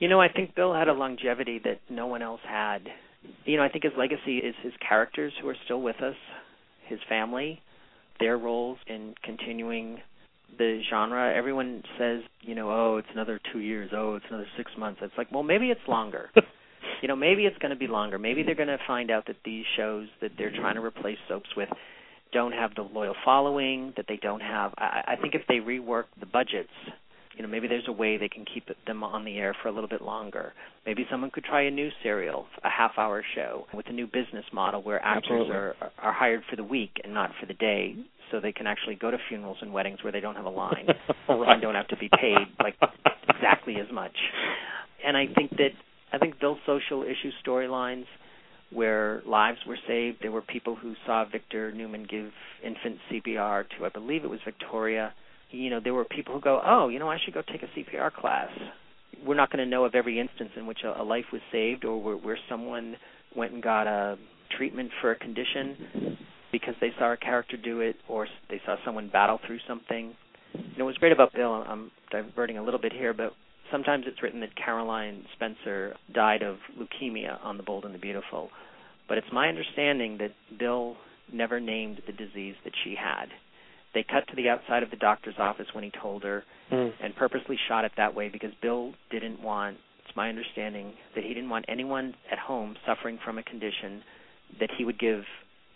You 0.00 0.08
know, 0.08 0.20
I 0.20 0.28
think 0.28 0.56
Bill 0.56 0.74
had 0.74 0.88
a 0.88 0.94
longevity 0.94 1.60
that 1.62 1.78
no 1.88 2.08
one 2.08 2.22
else 2.22 2.40
had. 2.44 2.88
You 3.44 3.58
know, 3.58 3.62
I 3.62 3.68
think 3.68 3.84
his 3.84 3.92
legacy 3.96 4.38
is 4.38 4.56
his 4.62 4.72
characters 4.86 5.32
who 5.40 5.48
are 5.48 5.56
still 5.64 5.80
with 5.80 6.02
us, 6.02 6.16
his 6.88 6.98
family, 7.08 7.60
their 8.18 8.36
roles 8.36 8.78
in 8.88 9.14
continuing 9.22 9.98
the 10.58 10.80
genre. 10.88 11.32
Everyone 11.34 11.82
says, 11.98 12.20
you 12.42 12.54
know, 12.54 12.70
oh, 12.70 12.96
it's 12.98 13.08
another 13.12 13.40
two 13.52 13.60
years. 13.60 13.90
Oh, 13.94 14.16
it's 14.16 14.26
another 14.28 14.46
six 14.56 14.70
months. 14.78 15.00
It's 15.02 15.14
like, 15.16 15.30
well, 15.32 15.42
maybe 15.42 15.66
it's 15.66 15.80
longer. 15.88 16.30
you 17.02 17.08
know, 17.08 17.16
maybe 17.16 17.46
it's 17.46 17.58
going 17.58 17.70
to 17.70 17.76
be 17.76 17.86
longer. 17.86 18.18
Maybe 18.18 18.42
they're 18.42 18.54
going 18.54 18.68
to 18.68 18.78
find 18.86 19.10
out 19.10 19.26
that 19.26 19.36
these 19.44 19.64
shows 19.76 20.08
that 20.20 20.32
they're 20.38 20.54
trying 20.54 20.74
to 20.74 20.82
replace 20.82 21.18
soaps 21.28 21.48
with 21.56 21.68
don't 22.32 22.52
have 22.52 22.74
the 22.74 22.82
loyal 22.82 23.14
following. 23.24 23.92
That 23.96 24.06
they 24.08 24.16
don't 24.16 24.40
have. 24.40 24.72
I, 24.78 25.02
I 25.08 25.16
think 25.20 25.34
if 25.34 25.42
they 25.48 25.56
rework 25.56 26.04
the 26.18 26.26
budgets, 26.26 26.70
you 27.36 27.42
know, 27.42 27.48
maybe 27.48 27.68
there's 27.68 27.88
a 27.88 27.92
way 27.92 28.16
they 28.16 28.28
can 28.28 28.44
keep 28.52 28.68
them 28.86 29.02
on 29.02 29.24
the 29.24 29.38
air 29.38 29.54
for 29.62 29.68
a 29.68 29.72
little 29.72 29.88
bit 29.88 30.02
longer. 30.02 30.52
Maybe 30.84 31.06
someone 31.10 31.30
could 31.30 31.44
try 31.44 31.62
a 31.62 31.70
new 31.70 31.90
serial, 32.02 32.46
a 32.64 32.68
half-hour 32.68 33.22
show 33.34 33.66
with 33.72 33.86
a 33.88 33.92
new 33.92 34.06
business 34.06 34.44
model 34.52 34.82
where 34.82 35.02
actors 35.04 35.48
are 35.50 35.74
are 35.98 36.12
hired 36.12 36.42
for 36.50 36.56
the 36.56 36.64
week 36.64 36.90
and 37.04 37.14
not 37.14 37.30
for 37.40 37.46
the 37.46 37.54
day, 37.54 37.94
so 38.30 38.40
they 38.40 38.52
can 38.52 38.66
actually 38.66 38.96
go 38.96 39.10
to 39.10 39.18
funerals 39.28 39.58
and 39.60 39.72
weddings 39.72 40.02
where 40.02 40.12
they 40.12 40.20
don't 40.20 40.36
have 40.36 40.44
a 40.44 40.50
line 40.50 40.86
right. 41.28 41.52
and 41.52 41.62
don't 41.62 41.74
have 41.74 41.88
to 41.88 41.96
be 41.96 42.08
paid 42.20 42.46
like 42.62 42.74
exactly 43.28 43.76
as 43.76 43.92
much. 43.92 44.16
And 45.06 45.16
I 45.16 45.26
think 45.34 45.50
that 45.52 45.70
I 46.12 46.18
think 46.18 46.40
those 46.40 46.56
social 46.66 47.02
issue 47.02 47.30
storylines 47.46 48.06
where 48.72 49.22
lives 49.26 49.58
were 49.66 49.78
saved. 49.86 50.18
There 50.22 50.30
were 50.30 50.42
people 50.42 50.76
who 50.76 50.94
saw 51.06 51.24
Victor 51.30 51.72
Newman 51.72 52.06
give 52.08 52.30
infant 52.64 52.98
CPR 53.10 53.64
to, 53.78 53.84
I 53.84 53.88
believe 53.88 54.24
it 54.24 54.30
was 54.30 54.40
Victoria. 54.44 55.12
You 55.50 55.70
know, 55.70 55.80
there 55.82 55.94
were 55.94 56.04
people 56.04 56.34
who 56.34 56.40
go, 56.40 56.60
"Oh, 56.64 56.88
you 56.88 56.98
know, 56.98 57.10
I 57.10 57.18
should 57.24 57.34
go 57.34 57.42
take 57.42 57.62
a 57.62 57.68
CPR 57.78 58.12
class." 58.12 58.50
We're 59.24 59.34
not 59.34 59.50
going 59.50 59.62
to 59.64 59.70
know 59.70 59.84
of 59.84 59.94
every 59.94 60.18
instance 60.18 60.50
in 60.56 60.66
which 60.66 60.78
a, 60.84 61.00
a 61.00 61.04
life 61.04 61.26
was 61.32 61.42
saved, 61.52 61.84
or 61.84 62.00
where, 62.00 62.16
where 62.16 62.38
someone 62.48 62.96
went 63.36 63.52
and 63.52 63.62
got 63.62 63.86
a 63.86 64.16
treatment 64.56 64.90
for 65.00 65.10
a 65.10 65.18
condition 65.18 66.16
because 66.52 66.74
they 66.80 66.90
saw 66.98 67.12
a 67.12 67.16
character 67.16 67.56
do 67.56 67.80
it 67.80 67.96
or 68.08 68.26
they 68.48 68.60
saw 68.66 68.76
someone 68.84 69.08
battle 69.08 69.38
through 69.46 69.58
something. 69.68 70.14
You 70.54 70.78
know, 70.78 70.84
what's 70.84 70.98
great 70.98 71.12
about 71.12 71.32
Bill, 71.32 71.52
I'm 71.52 71.90
diverting 72.10 72.58
a 72.58 72.62
little 72.62 72.80
bit 72.80 72.92
here, 72.92 73.14
but 73.14 73.32
sometimes 73.70 74.04
it's 74.06 74.22
written 74.22 74.40
that 74.40 74.56
Caroline 74.56 75.24
Spencer 75.34 75.94
died 76.12 76.42
of 76.42 76.56
leukemia 76.78 77.38
on 77.44 77.56
The 77.56 77.62
Bold 77.62 77.84
and 77.84 77.94
the 77.94 77.98
Beautiful. 77.98 78.50
But 79.08 79.18
it's 79.18 79.28
my 79.32 79.48
understanding 79.48 80.18
that 80.18 80.32
Bill 80.58 80.96
never 81.32 81.60
named 81.60 82.02
the 82.06 82.12
disease 82.12 82.56
that 82.64 82.72
she 82.82 82.96
had. 82.96 83.26
They 83.94 84.04
cut 84.04 84.28
to 84.28 84.36
the 84.36 84.48
outside 84.48 84.82
of 84.82 84.90
the 84.90 84.96
doctor's 84.96 85.34
office 85.38 85.66
when 85.72 85.84
he 85.84 85.90
told 86.00 86.22
her 86.22 86.44
mm. 86.70 86.92
and 87.02 87.14
purposely 87.16 87.56
shot 87.68 87.84
it 87.84 87.92
that 87.96 88.14
way 88.14 88.28
because 88.28 88.52
Bill 88.62 88.92
didn't 89.10 89.42
want, 89.42 89.78
it's 90.06 90.16
my 90.16 90.28
understanding, 90.28 90.92
that 91.14 91.24
he 91.24 91.34
didn't 91.34 91.50
want 91.50 91.64
anyone 91.68 92.14
at 92.30 92.38
home 92.38 92.76
suffering 92.86 93.18
from 93.24 93.38
a 93.38 93.42
condition 93.42 94.02
that 94.60 94.70
he 94.76 94.84
would 94.84 94.98
give 94.98 95.22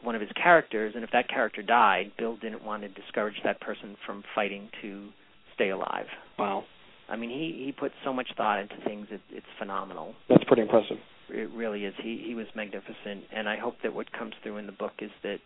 one 0.02 0.14
of 0.14 0.20
his 0.20 0.30
characters, 0.40 0.92
and 0.94 1.02
if 1.02 1.10
that 1.12 1.28
character 1.28 1.62
died, 1.62 2.12
Bill 2.18 2.36
didn't 2.36 2.62
want 2.62 2.82
to 2.82 2.88
discourage 2.88 3.36
that 3.42 3.60
person 3.60 3.96
from 4.04 4.22
fighting 4.34 4.68
to 4.82 5.08
stay 5.54 5.70
alive. 5.70 6.06
Wow. 6.38 6.64
I 7.08 7.16
mean, 7.16 7.30
he 7.30 7.64
he 7.64 7.72
put 7.72 7.92
so 8.04 8.12
much 8.12 8.28
thought 8.36 8.60
into 8.60 8.76
things. 8.84 9.06
It, 9.10 9.20
it's 9.30 9.46
phenomenal. 9.58 10.14
That's 10.28 10.44
pretty 10.44 10.62
impressive. 10.62 10.96
It 11.28 11.50
really 11.52 11.84
is. 11.84 11.94
He 12.02 12.22
he 12.26 12.34
was 12.34 12.46
magnificent, 12.54 13.24
and 13.34 13.48
I 13.48 13.56
hope 13.58 13.76
that 13.82 13.94
what 13.94 14.10
comes 14.12 14.34
through 14.42 14.58
in 14.58 14.66
the 14.66 14.72
book 14.72 14.92
is 15.00 15.10
that 15.22 15.38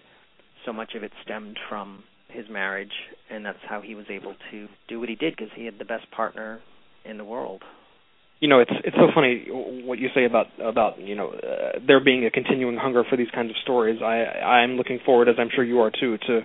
so 0.66 0.72
much 0.72 0.94
of 0.94 1.02
it 1.02 1.12
stemmed 1.24 1.58
from 1.68 2.04
his 2.30 2.46
marriage, 2.50 2.92
and 3.30 3.44
that's 3.44 3.58
how 3.68 3.80
he 3.80 3.94
was 3.94 4.06
able 4.10 4.34
to 4.50 4.68
do 4.88 5.00
what 5.00 5.08
he 5.08 5.14
did 5.14 5.34
because 5.36 5.52
he 5.54 5.64
had 5.64 5.78
the 5.78 5.84
best 5.84 6.10
partner 6.10 6.60
in 7.04 7.18
the 7.18 7.24
world. 7.24 7.62
You 8.40 8.48
know 8.48 8.60
it's 8.60 8.70
it's 8.84 8.96
so 8.96 9.08
funny 9.12 9.46
what 9.50 9.98
you 9.98 10.08
say 10.14 10.24
about 10.24 10.46
about 10.62 11.00
you 11.00 11.16
know 11.16 11.30
uh, 11.30 11.80
there 11.84 12.02
being 12.02 12.24
a 12.24 12.30
continuing 12.30 12.76
hunger 12.76 13.02
for 13.08 13.16
these 13.16 13.30
kinds 13.34 13.50
of 13.50 13.56
stories. 13.62 14.00
I 14.00 14.22
i'm 14.62 14.76
looking 14.76 15.00
forward 15.04 15.28
as 15.28 15.34
i'm 15.38 15.48
sure 15.52 15.64
you 15.64 15.80
are 15.80 15.90
too 15.90 16.18
to 16.18 16.38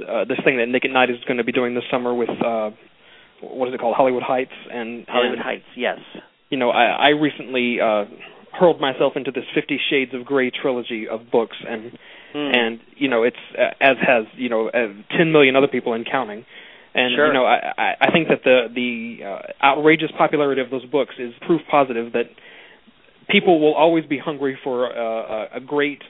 uh, 0.00 0.24
this 0.24 0.38
thing 0.44 0.56
that 0.56 0.66
Nick 0.68 0.86
at 0.86 0.90
Nite 0.90 1.10
is 1.10 1.16
going 1.26 1.36
to 1.36 1.44
be 1.44 1.52
doing 1.52 1.74
this 1.74 1.84
summer 1.90 2.14
with 2.14 2.30
uh 2.30 2.70
what 3.42 3.68
is 3.68 3.74
it 3.74 3.80
called? 3.80 3.96
Hollywood 3.96 4.22
heights 4.22 4.52
and 4.72 5.04
hollywood 5.08 5.38
and, 5.38 5.42
heights 5.42 5.68
yes. 5.76 5.98
You 6.48 6.56
know 6.56 6.70
i 6.70 6.84
i 6.84 7.08
recently 7.08 7.76
uh 7.82 8.04
hurled 8.58 8.80
myself 8.80 9.12
into 9.14 9.30
this 9.30 9.44
50 9.54 9.78
shades 9.90 10.14
of 10.14 10.24
gray 10.24 10.50
trilogy 10.50 11.06
of 11.06 11.30
books 11.30 11.56
and 11.68 11.92
mm. 12.34 12.56
and 12.56 12.80
you 12.96 13.08
know 13.08 13.22
it's 13.22 13.36
uh, 13.58 13.70
as 13.80 13.96
has 14.06 14.24
you 14.36 14.48
know 14.48 14.68
uh, 14.68 15.16
10 15.16 15.32
million 15.32 15.56
other 15.56 15.68
people 15.68 15.92
and 15.92 16.08
counting 16.10 16.44
and 16.94 17.14
sure. 17.14 17.28
you 17.28 17.32
know, 17.32 17.44
I 17.44 17.94
I 18.00 18.10
think 18.10 18.28
that 18.28 18.42
the 18.42 18.66
the 18.74 19.24
uh, 19.24 19.64
outrageous 19.64 20.10
popularity 20.16 20.60
of 20.60 20.70
those 20.70 20.84
books 20.86 21.14
is 21.18 21.32
proof 21.46 21.60
positive 21.70 22.12
that 22.14 22.26
people 23.28 23.60
will 23.60 23.74
always 23.74 24.04
be 24.06 24.18
hungry 24.18 24.58
for 24.62 24.86
uh, 24.86 25.46
a 25.54 25.60
great, 25.60 26.02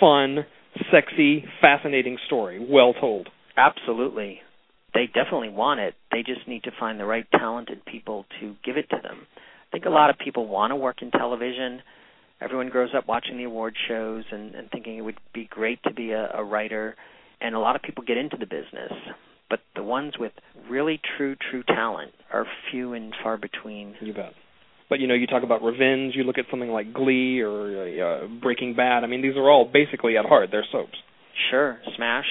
fun, 0.00 0.44
sexy, 0.90 1.44
fascinating 1.60 2.18
story, 2.26 2.64
well 2.68 2.94
told. 2.94 3.28
Absolutely. 3.56 4.40
They 4.92 5.06
definitely 5.06 5.50
want 5.50 5.80
it. 5.80 5.94
They 6.10 6.22
just 6.22 6.46
need 6.48 6.64
to 6.64 6.70
find 6.78 6.98
the 6.98 7.04
right 7.04 7.26
talented 7.32 7.84
people 7.84 8.26
to 8.40 8.54
give 8.64 8.76
it 8.76 8.90
to 8.90 8.96
them. 9.02 9.26
I 9.36 9.70
think 9.70 9.84
a 9.86 9.90
lot 9.90 10.10
of 10.10 10.18
people 10.18 10.46
want 10.46 10.70
to 10.70 10.76
work 10.76 11.02
in 11.02 11.10
television. 11.10 11.82
Everyone 12.40 12.68
grows 12.68 12.90
up 12.96 13.06
watching 13.08 13.38
the 13.38 13.44
award 13.44 13.74
shows 13.88 14.24
and, 14.30 14.54
and 14.54 14.70
thinking 14.70 14.98
it 14.98 15.02
would 15.02 15.18
be 15.32 15.46
great 15.50 15.82
to 15.84 15.92
be 15.92 16.12
a, 16.12 16.30
a 16.34 16.44
writer. 16.44 16.96
And 17.40 17.54
a 17.54 17.58
lot 17.58 17.76
of 17.76 17.82
people 17.82 18.04
get 18.04 18.16
into 18.16 18.36
the 18.36 18.46
business 18.46 18.92
but 19.54 19.60
the 19.76 19.82
ones 19.82 20.14
with 20.18 20.32
really 20.68 21.00
true 21.16 21.36
true 21.50 21.62
talent 21.62 22.12
are 22.32 22.46
few 22.70 22.92
and 22.92 23.14
far 23.22 23.36
between. 23.36 23.94
You 24.00 24.12
bet. 24.12 24.32
But 24.88 25.00
you 25.00 25.06
know, 25.06 25.14
you 25.14 25.26
talk 25.26 25.42
about 25.42 25.62
revenge. 25.62 26.14
You 26.14 26.24
look 26.24 26.38
at 26.38 26.46
something 26.50 26.70
like 26.70 26.92
Glee 26.92 27.40
or 27.40 28.24
uh, 28.24 28.26
Breaking 28.42 28.74
Bad. 28.74 29.04
I 29.04 29.06
mean, 29.06 29.22
these 29.22 29.36
are 29.36 29.48
all 29.48 29.70
basically 29.72 30.16
at 30.16 30.24
heart 30.24 30.48
they're 30.50 30.66
soaps. 30.72 30.96
Sure, 31.50 31.78
Smash. 31.96 32.26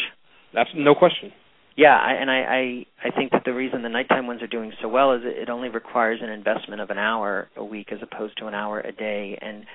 That's 0.53 0.69
no 0.75 0.95
question. 0.95 1.31
Yeah, 1.75 1.97
I, 1.97 2.13
and 2.13 2.29
I, 2.29 2.35
I 2.35 3.07
I 3.07 3.15
think 3.15 3.31
that 3.31 3.43
the 3.45 3.53
reason 3.53 3.81
the 3.81 3.89
nighttime 3.89 4.27
ones 4.27 4.43
are 4.43 4.47
doing 4.47 4.73
so 4.81 4.87
well 4.87 5.13
is 5.13 5.21
it, 5.23 5.43
it 5.43 5.49
only 5.49 5.69
requires 5.69 6.19
an 6.21 6.29
investment 6.29 6.81
of 6.81 6.89
an 6.89 6.97
hour 6.97 7.47
a 7.55 7.63
week 7.63 7.87
as 7.91 7.99
opposed 8.01 8.37
to 8.39 8.47
an 8.47 8.53
hour 8.53 8.79
a 8.79 8.91
day, 8.91 9.37
and 9.41 9.65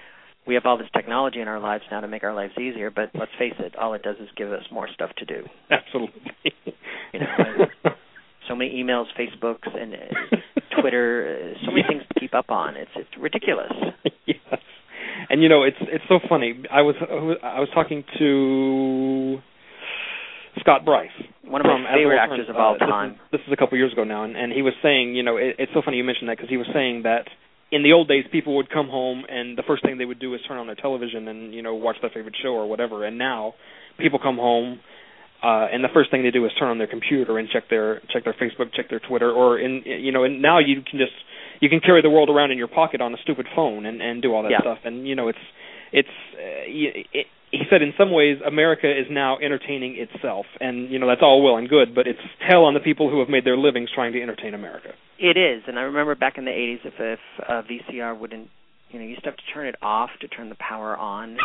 we 0.49 0.55
have 0.55 0.65
all 0.65 0.79
this 0.79 0.89
technology 0.97 1.41
in 1.41 1.47
our 1.47 1.61
lives 1.61 1.85
now 1.91 2.01
to 2.01 2.09
make 2.09 2.25
our 2.25 2.35
lives 2.35 2.55
easier. 2.59 2.91
But 2.91 3.11
let's 3.15 3.31
face 3.39 3.53
it, 3.59 3.77
all 3.77 3.93
it 3.93 4.03
does 4.03 4.17
is 4.17 4.29
give 4.35 4.51
us 4.51 4.63
more 4.73 4.89
stuff 4.93 5.11
to 5.19 5.25
do. 5.25 5.45
Absolutely. 5.71 6.33
You 7.11 7.21
know, 7.21 7.95
so 8.47 8.55
many 8.55 8.83
emails, 8.83 9.07
Facebooks, 9.19 9.75
and 9.75 9.95
uh, 9.95 10.37
Twitter, 10.79 11.55
uh, 11.57 11.59
so 11.65 11.73
many 11.73 11.83
things 11.89 12.03
to 12.13 12.21
keep 12.21 12.35
up 12.35 12.51
on. 12.51 12.77
It's 12.77 12.91
it's 12.97 13.09
ridiculous. 13.19 13.73
yes. 14.27 14.37
And 15.31 15.43
you 15.43 15.49
know, 15.49 15.63
it's 15.63 15.79
it's 15.81 16.05
so 16.07 16.19
funny. 16.29 16.63
I 16.71 16.83
was 16.83 16.97
I 17.01 17.61
was 17.61 17.69
talking 17.73 18.05
to 18.19 19.39
Scott 20.61 20.85
Bryce, 20.85 21.09
one 21.45 21.63
of 21.63 21.67
my 21.67 21.93
favorite 21.97 22.19
actors 22.19 22.49
of 22.51 22.57
all 22.57 22.77
uh, 22.79 22.85
time. 22.85 23.13
This 23.13 23.17
is, 23.17 23.31
this 23.33 23.41
is 23.47 23.53
a 23.55 23.57
couple 23.57 23.79
years 23.79 23.95
ago 23.95 24.05
now, 24.05 24.25
and, 24.25 24.37
and 24.37 24.53
he 24.53 24.61
was 24.61 24.75
saying, 24.83 25.15
you 25.15 25.23
know, 25.23 25.39
it, 25.39 25.57
it's 25.59 25.73
so 25.73 25.81
funny 25.83 25.97
you 25.97 26.05
mentioned 26.05 26.29
that 26.29 26.37
because 26.37 26.51
he 26.51 26.59
was 26.59 26.69
saying 26.75 27.05
that 27.05 27.25
in 27.71 27.83
the 27.83 27.93
old 27.93 28.09
days 28.09 28.25
people 28.33 28.57
would 28.57 28.71
come 28.71 28.89
home 28.89 29.25
and 29.29 29.57
the 29.59 29.63
first 29.67 29.83
thing 29.85 29.99
they 29.99 30.05
would 30.05 30.19
do 30.21 30.35
is 30.35 30.41
turn 30.49 30.59
on 30.59 30.67
their 30.67 30.77
television 30.77 31.29
and 31.29 31.53
you 31.55 31.63
know 31.63 31.75
watch 31.75 31.97
their 32.01 32.11
favorite 32.11 32.37
show 32.43 32.51
or 32.51 32.67
whatever, 32.69 33.05
and 33.05 33.19
now 33.19 33.55
people 33.99 34.19
come 34.19 34.37
home. 34.37 34.81
Uh, 35.41 35.69
and 35.73 35.85
the 35.85 35.89
first 35.95 36.11
thing 36.11 36.25
they 36.25 36.33
do 36.33 36.45
is 36.47 36.53
turn 36.59 36.69
on 36.69 36.79
their 36.79 36.89
computer 36.89 37.39
and 37.39 37.49
check 37.49 37.65
their 37.71 38.01
check 38.13 38.25
their 38.25 38.35
Facebook, 38.35 38.73
check 38.75 38.91
their 38.91 38.99
Twitter, 38.99 39.31
or 39.31 39.59
in 39.59 39.83
you 39.85 40.11
know, 40.11 40.25
and 40.25 40.43
now 40.43 40.59
you 40.59 40.83
can 40.83 40.99
just 40.99 41.13
you 41.61 41.69
can 41.69 41.79
carry 41.81 42.03
the 42.03 42.11
world 42.11 42.29
around 42.29 42.51
in 42.51 42.59
your 42.59 42.67
pocket 42.69 43.01
on 43.01 43.15
a 43.15 43.17
stupid 43.23 43.47
phone 43.55 43.87
and 43.87 44.03
and 44.03 44.21
do 44.21 44.35
all 44.35 44.43
that 44.43 44.51
Yeah. 44.51 44.61
stuff. 44.63 44.79
And 44.85 45.07
you 45.07 45.15
know, 45.15 45.29
it's 45.29 45.39
it's 45.93 46.09
uh, 46.35 46.67
it, 47.15 47.27
he 47.53 47.63
said 47.71 47.83
in 47.83 47.93
some 47.97 48.11
ways 48.11 48.39
America 48.45 48.91
is 48.91 49.07
now 49.11 49.39
entertaining 49.39 49.97
itself, 49.97 50.47
and 50.61 50.91
you 50.91 50.99
know 50.99 51.07
that's 51.07 51.23
all 51.23 51.43
well 51.43 51.57
and 51.57 51.69
good, 51.69 51.95
but 51.95 52.07
it's 52.07 52.19
hell 52.41 52.65
on 52.65 52.75
the 52.75 52.81
people 52.81 53.09
who 53.09 53.21
have 53.21 53.29
made 53.29 53.45
their 53.45 53.57
livings 53.57 53.91
trying 53.95 54.13
to 54.15 54.21
entertain 54.21 54.55
America. 54.55 54.91
It 55.19 55.37
is, 55.37 55.63
and 55.67 55.79
I 55.79 55.83
remember 55.83 56.15
back 56.15 56.39
in 56.39 56.45
the 56.45 56.51
'80s, 56.51 56.79
if 56.85 56.95
if 56.99 57.19
uh, 57.49 57.63
VCR 57.63 58.19
wouldn't, 58.19 58.49
you 58.91 58.99
know, 58.99 59.05
you 59.05 59.11
used 59.11 59.25
to 59.25 59.31
have 59.31 59.37
to 59.37 59.43
turn 59.53 59.67
it 59.67 59.75
off 59.83 60.11
to 60.21 60.29
turn 60.29 60.49
the 60.49 60.57
power 60.57 60.97
on, 60.97 61.37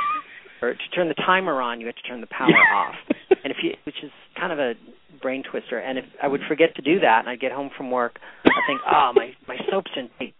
or 0.61 0.73
to 0.73 0.89
turn 0.95 1.07
the 1.07 1.15
timer 1.15 1.59
on, 1.61 1.81
you 1.81 1.87
had 1.87 1.95
to 1.95 2.03
turn 2.03 2.21
the 2.21 2.27
power 2.27 2.49
off. 2.75 2.95
And 3.43 3.51
if 3.51 3.57
you, 3.63 3.71
which 3.85 3.95
is 4.03 4.11
kind 4.39 4.53
of 4.53 4.59
a 4.59 4.73
brain 5.21 5.43
twister. 5.49 5.79
And 5.79 5.97
if 5.97 6.05
I 6.21 6.27
would 6.27 6.41
forget 6.47 6.75
to 6.75 6.81
do 6.81 6.99
that, 6.99 7.19
and 7.19 7.29
I'd 7.29 7.39
get 7.39 7.51
home 7.51 7.71
from 7.75 7.89
work, 7.89 8.19
I 8.45 8.61
think, 8.67 8.81
oh, 8.85 9.11
my 9.15 9.31
my 9.47 9.57
soaps 9.71 9.91
in 9.95 10.09
date. 10.19 10.35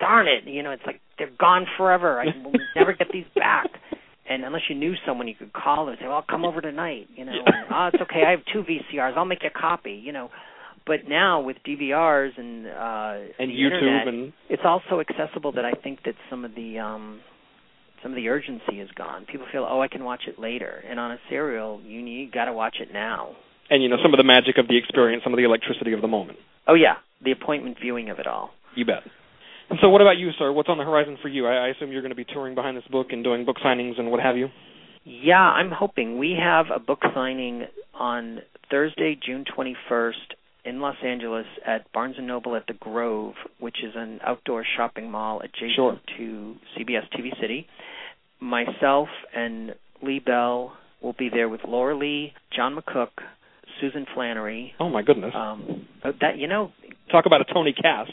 Darn 0.00 0.26
it! 0.26 0.44
You 0.46 0.62
know, 0.62 0.72
it's 0.72 0.82
like 0.86 1.00
they're 1.18 1.30
gone 1.38 1.66
forever. 1.76 2.20
I 2.20 2.26
will 2.42 2.52
never 2.74 2.92
get 2.92 3.08
these 3.12 3.26
back. 3.34 3.66
And 4.28 4.42
unless 4.44 4.62
you 4.68 4.74
knew 4.74 4.94
someone, 5.06 5.28
you 5.28 5.34
could 5.34 5.52
call 5.52 5.84
them 5.84 5.92
and 5.92 5.98
say, 6.00 6.08
"Well, 6.08 6.24
come 6.28 6.44
over 6.44 6.60
tonight." 6.60 7.08
You 7.14 7.26
know, 7.26 7.32
and, 7.32 7.66
oh, 7.70 7.90
it's 7.92 8.02
okay. 8.02 8.24
I 8.26 8.30
have 8.30 8.40
two 8.52 8.64
VCRs. 8.64 9.16
I'll 9.16 9.24
make 9.24 9.42
you 9.42 9.50
a 9.54 9.58
copy. 9.58 9.92
You 9.92 10.12
know, 10.12 10.30
but 10.86 11.08
now 11.08 11.40
with 11.40 11.56
DVRs 11.66 12.36
and 12.36 12.66
uh 12.66 13.32
And 13.38 13.50
YouTube 13.50 13.74
internet, 13.74 14.08
and- 14.08 14.32
it's 14.48 14.62
all 14.64 14.82
so 14.88 15.00
accessible 15.00 15.52
that 15.52 15.64
I 15.64 15.72
think 15.72 16.00
that 16.04 16.14
some 16.30 16.44
of 16.44 16.54
the 16.54 16.78
um 16.78 17.20
some 18.02 18.12
of 18.12 18.16
the 18.16 18.28
urgency 18.28 18.80
is 18.80 18.90
gone. 18.94 19.24
People 19.24 19.46
feel, 19.50 19.66
"Oh, 19.68 19.80
I 19.80 19.88
can 19.88 20.04
watch 20.04 20.24
it 20.28 20.38
later." 20.38 20.84
And 20.88 21.00
on 21.00 21.10
a 21.12 21.18
serial, 21.30 21.80
you 21.86 22.02
need 22.02 22.32
got 22.32 22.44
to 22.44 22.52
watch 22.52 22.76
it 22.80 22.92
now. 22.92 23.30
And 23.70 23.82
you 23.82 23.88
know 23.88 23.96
some 24.02 24.12
of 24.12 24.18
the 24.18 24.24
magic 24.24 24.58
of 24.58 24.68
the 24.68 24.76
experience, 24.76 25.24
some 25.24 25.32
of 25.32 25.38
the 25.38 25.44
electricity 25.44 25.94
of 25.94 26.02
the 26.02 26.08
moment. 26.08 26.38
Oh 26.66 26.74
yeah, 26.74 26.96
the 27.22 27.32
appointment 27.32 27.78
viewing 27.80 28.10
of 28.10 28.18
it 28.18 28.26
all. 28.26 28.52
You 28.74 28.84
bet. 28.84 29.04
And 29.70 29.78
so, 29.80 29.88
what 29.88 30.02
about 30.02 30.18
you, 30.18 30.30
sir? 30.38 30.52
What's 30.52 30.68
on 30.68 30.76
the 30.76 30.84
horizon 30.84 31.16
for 31.22 31.28
you? 31.28 31.46
I, 31.46 31.54
I 31.54 31.68
assume 31.68 31.90
you're 31.90 32.02
going 32.02 32.10
to 32.10 32.16
be 32.16 32.26
touring 32.26 32.54
behind 32.54 32.76
this 32.76 32.84
book 32.90 33.08
and 33.12 33.24
doing 33.24 33.46
book 33.46 33.56
signings 33.64 33.98
and 33.98 34.10
what 34.10 34.20
have 34.20 34.36
you. 34.36 34.48
Yeah, 35.04 35.40
I'm 35.40 35.70
hoping 35.70 36.18
we 36.18 36.36
have 36.38 36.66
a 36.74 36.78
book 36.78 37.00
signing 37.14 37.64
on 37.94 38.40
Thursday, 38.70 39.18
June 39.24 39.44
21st 39.56 40.12
in 40.64 40.80
Los 40.80 40.96
Angeles 41.04 41.46
at 41.66 41.90
Barnes 41.92 42.14
and 42.18 42.26
Noble 42.26 42.56
at 42.56 42.66
the 42.66 42.72
Grove, 42.74 43.34
which 43.60 43.76
is 43.84 43.92
an 43.96 44.20
outdoor 44.24 44.64
shopping 44.76 45.10
mall 45.10 45.40
adjacent 45.40 45.72
Sure. 45.76 46.00
to 46.18 46.56
CBS 46.76 47.08
TV 47.16 47.38
City. 47.40 47.66
Myself 48.40 49.08
and 49.34 49.74
Lee 50.02 50.18
Bell 50.18 50.76
will 51.02 51.14
be 51.18 51.28
there 51.28 51.48
with 51.48 51.60
Lauralee, 51.62 52.32
John 52.54 52.76
McCook, 52.76 53.08
Susan 53.80 54.06
Flannery. 54.14 54.74
Oh 54.80 54.88
my 54.90 55.02
goodness! 55.02 55.32
Um, 55.34 55.86
that 56.20 56.36
you 56.38 56.46
know, 56.46 56.72
Talk 57.10 57.26
about 57.26 57.40
a 57.40 57.52
Tony 57.52 57.72
cast. 57.72 58.12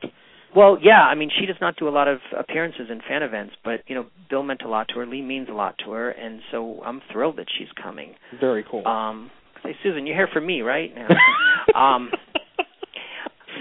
well, 0.55 0.77
yeah, 0.81 1.01
I 1.01 1.15
mean, 1.15 1.29
she 1.39 1.45
does 1.45 1.55
not 1.61 1.75
do 1.77 1.87
a 1.87 1.91
lot 1.91 2.07
of 2.07 2.19
appearances 2.37 2.87
in 2.89 2.99
fan 3.07 3.23
events, 3.23 3.55
but 3.63 3.81
you 3.87 3.95
know, 3.95 4.05
Bill 4.29 4.43
meant 4.43 4.61
a 4.63 4.67
lot 4.69 4.87
to 4.89 4.99
her. 4.99 5.05
Lee 5.05 5.21
means 5.21 5.47
a 5.49 5.53
lot 5.53 5.75
to 5.85 5.91
her, 5.91 6.09
and 6.09 6.41
so 6.51 6.81
I'm 6.85 7.01
thrilled 7.11 7.37
that 7.37 7.47
she's 7.57 7.69
coming. 7.81 8.15
Very 8.39 8.63
cool. 8.69 8.85
Um, 8.87 9.31
say, 9.63 9.75
Susan, 9.83 10.05
you're 10.07 10.15
here 10.15 10.29
for 10.31 10.41
me, 10.41 10.61
right? 10.61 10.91
No. 11.73 11.79
um, 11.79 12.11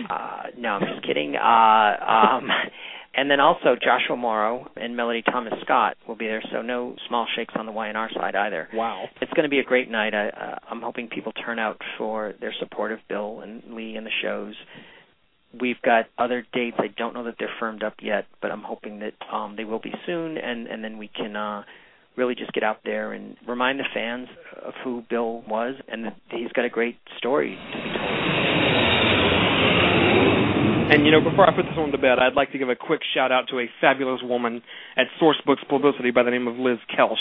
uh, 0.08 0.42
no, 0.56 0.68
I'm 0.70 0.82
just 0.94 1.06
kidding. 1.06 1.36
Uh, 1.36 2.04
um, 2.04 2.48
and 3.14 3.30
then 3.30 3.40
also 3.40 3.76
Joshua 3.82 4.16
Morrow 4.16 4.70
and 4.76 4.96
Melody 4.96 5.22
Thomas 5.22 5.52
Scott 5.62 5.96
will 6.06 6.16
be 6.16 6.26
there, 6.26 6.42
so 6.52 6.62
no 6.62 6.94
small 7.08 7.26
shakes 7.36 7.54
on 7.56 7.66
the 7.66 7.72
Y&R 7.72 8.10
side 8.14 8.34
either. 8.34 8.68
Wow. 8.72 9.06
It's 9.20 9.32
going 9.32 9.44
to 9.44 9.50
be 9.50 9.58
a 9.58 9.64
great 9.64 9.90
night. 9.90 10.14
I, 10.14 10.28
uh, 10.28 10.58
I'm 10.70 10.80
hoping 10.80 11.08
people 11.08 11.32
turn 11.32 11.58
out 11.58 11.80
for 11.98 12.34
their 12.40 12.54
support 12.60 12.92
of 12.92 13.00
Bill 13.08 13.40
and 13.40 13.74
Lee 13.74 13.96
and 13.96 14.06
the 14.06 14.10
shows. 14.22 14.54
We've 15.60 15.80
got 15.82 16.06
other 16.16 16.46
dates. 16.52 16.76
I 16.78 16.86
don't 16.96 17.12
know 17.12 17.24
that 17.24 17.34
they're 17.38 17.50
firmed 17.58 17.82
up 17.82 17.94
yet, 18.00 18.26
but 18.40 18.52
I'm 18.52 18.62
hoping 18.62 19.00
that 19.00 19.14
um, 19.32 19.56
they 19.56 19.64
will 19.64 19.80
be 19.80 19.92
soon, 20.06 20.38
and 20.38 20.68
and 20.68 20.84
then 20.84 20.96
we 20.96 21.08
can 21.08 21.34
uh, 21.34 21.64
really 22.16 22.36
just 22.36 22.52
get 22.52 22.62
out 22.62 22.78
there 22.84 23.12
and 23.12 23.36
remind 23.48 23.80
the 23.80 23.84
fans 23.92 24.28
of 24.64 24.74
who 24.84 25.02
Bill 25.10 25.42
was, 25.48 25.74
and 25.88 26.04
that 26.04 26.16
he's 26.30 26.52
got 26.52 26.64
a 26.64 26.68
great 26.68 26.98
story 27.18 27.58
to 27.72 27.82
be 27.82 27.98
told. 27.98 28.09
And 30.90 31.06
you 31.06 31.12
know, 31.12 31.20
before 31.20 31.48
I 31.48 31.54
put 31.54 31.66
this 31.66 31.76
one 31.76 31.92
to 31.92 31.98
bed, 31.98 32.18
I'd 32.18 32.34
like 32.34 32.50
to 32.50 32.58
give 32.58 32.68
a 32.68 32.74
quick 32.74 33.00
shout 33.14 33.30
out 33.30 33.44
to 33.50 33.60
a 33.60 33.66
fabulous 33.80 34.20
woman 34.24 34.60
at 34.96 35.06
Sourcebooks 35.22 35.62
Publicity 35.68 36.10
by 36.10 36.24
the 36.24 36.32
name 36.32 36.48
of 36.48 36.56
Liz 36.56 36.78
Kelsch, 36.98 37.14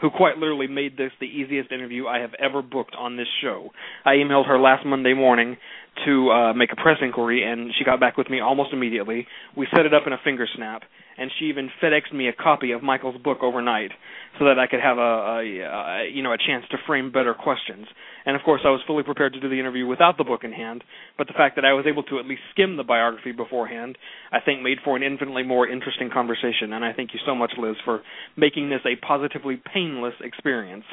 who 0.00 0.10
quite 0.10 0.38
literally 0.38 0.66
made 0.66 0.96
this 0.96 1.12
the 1.20 1.26
easiest 1.26 1.70
interview 1.70 2.08
I 2.08 2.18
have 2.18 2.32
ever 2.40 2.62
booked 2.62 2.96
on 2.98 3.16
this 3.16 3.28
show. 3.40 3.70
I 4.04 4.14
emailed 4.14 4.48
her 4.48 4.58
last 4.58 4.84
Monday 4.84 5.14
morning 5.14 5.56
to 6.04 6.30
uh, 6.32 6.52
make 6.54 6.72
a 6.72 6.76
press 6.76 6.96
inquiry, 7.00 7.44
and 7.44 7.70
she 7.78 7.84
got 7.84 8.00
back 8.00 8.16
with 8.16 8.28
me 8.28 8.40
almost 8.40 8.72
immediately. 8.72 9.28
We 9.56 9.68
set 9.70 9.86
it 9.86 9.94
up 9.94 10.02
in 10.08 10.12
a 10.12 10.18
finger 10.24 10.48
snap, 10.56 10.82
and 11.16 11.30
she 11.38 11.44
even 11.44 11.70
FedExed 11.80 12.12
me 12.12 12.26
a 12.26 12.32
copy 12.32 12.72
of 12.72 12.82
Michael's 12.82 13.22
book 13.22 13.38
overnight 13.40 13.92
so 14.38 14.46
that 14.46 14.58
I 14.58 14.66
could 14.66 14.80
have 14.80 14.98
a, 14.98 15.00
a, 15.00 15.40
a 15.40 16.10
you 16.12 16.22
know 16.22 16.32
a 16.32 16.38
chance 16.38 16.64
to 16.70 16.78
frame 16.86 17.12
better 17.12 17.34
questions. 17.34 17.86
And 18.24 18.36
of 18.36 18.42
course, 18.42 18.62
I 18.64 18.70
was 18.70 18.80
fully 18.86 19.02
prepared 19.02 19.32
to 19.34 19.40
do 19.40 19.48
the 19.48 19.58
interview 19.58 19.86
without 19.86 20.16
the 20.16 20.24
book 20.24 20.44
in 20.44 20.52
hand, 20.52 20.84
but 21.18 21.26
the 21.26 21.32
fact 21.32 21.56
that 21.56 21.64
I 21.64 21.72
was 21.72 21.86
able 21.88 22.04
to 22.04 22.18
at 22.18 22.26
least 22.26 22.42
skim 22.52 22.76
the 22.76 22.84
biography 22.84 23.32
beforehand, 23.32 23.98
I 24.30 24.38
think 24.40 24.62
made 24.62 24.78
for 24.84 24.96
an 24.96 25.02
infinitely 25.02 25.42
more 25.42 25.66
interesting 25.68 26.08
conversation. 26.12 26.72
And 26.72 26.84
I 26.84 26.92
thank 26.92 27.12
you 27.14 27.20
so 27.26 27.34
much, 27.34 27.52
Liz, 27.58 27.76
for 27.84 28.00
making 28.36 28.70
this 28.70 28.80
a 28.86 28.94
positively 29.04 29.60
painless 29.72 30.14
experience. 30.22 30.84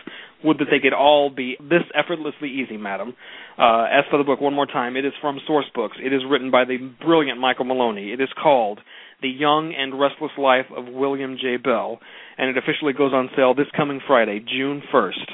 Would 0.44 0.58
that 0.60 0.68
they 0.72 0.80
could 0.80 0.94
all 0.94 1.30
be 1.30 1.58
this 1.60 1.84
effortlessly 1.94 2.50
easy, 2.50 2.78
madam. 2.78 3.14
Uh, 3.58 3.84
as 3.92 4.06
for 4.10 4.18
the 4.18 4.24
book, 4.24 4.42
one 4.42 4.54
more 4.54 4.66
time, 4.66 4.96
it 4.96 5.06
is 5.06 5.14
from 5.22 5.40
Sourcebooks. 5.48 6.00
It 6.04 6.14
is 6.14 6.22
written 6.28 6.50
by 6.50 6.66
the 6.66 6.78
brilliant 7.04 7.40
Michael 7.40 7.66
Maloney. 7.66 8.12
It 8.14 8.22
is 8.22 8.30
called 8.42 8.80
The 9.22 9.30
Young 9.30 9.74
and 9.78 10.00
Restless 10.00 10.32
Life 10.38 10.68
of 10.76 10.86
William 10.88 11.36
J. 11.36 11.58
Bell, 11.58 12.00
and 12.38 12.50
it 12.50 12.58
officially 12.58 12.94
goes 12.94 13.12
on 13.14 13.30
sale 13.36 13.54
this 13.54 13.68
coming 13.76 14.00
Friday, 14.08 14.40
June 14.40 14.82
1st. 14.94 15.28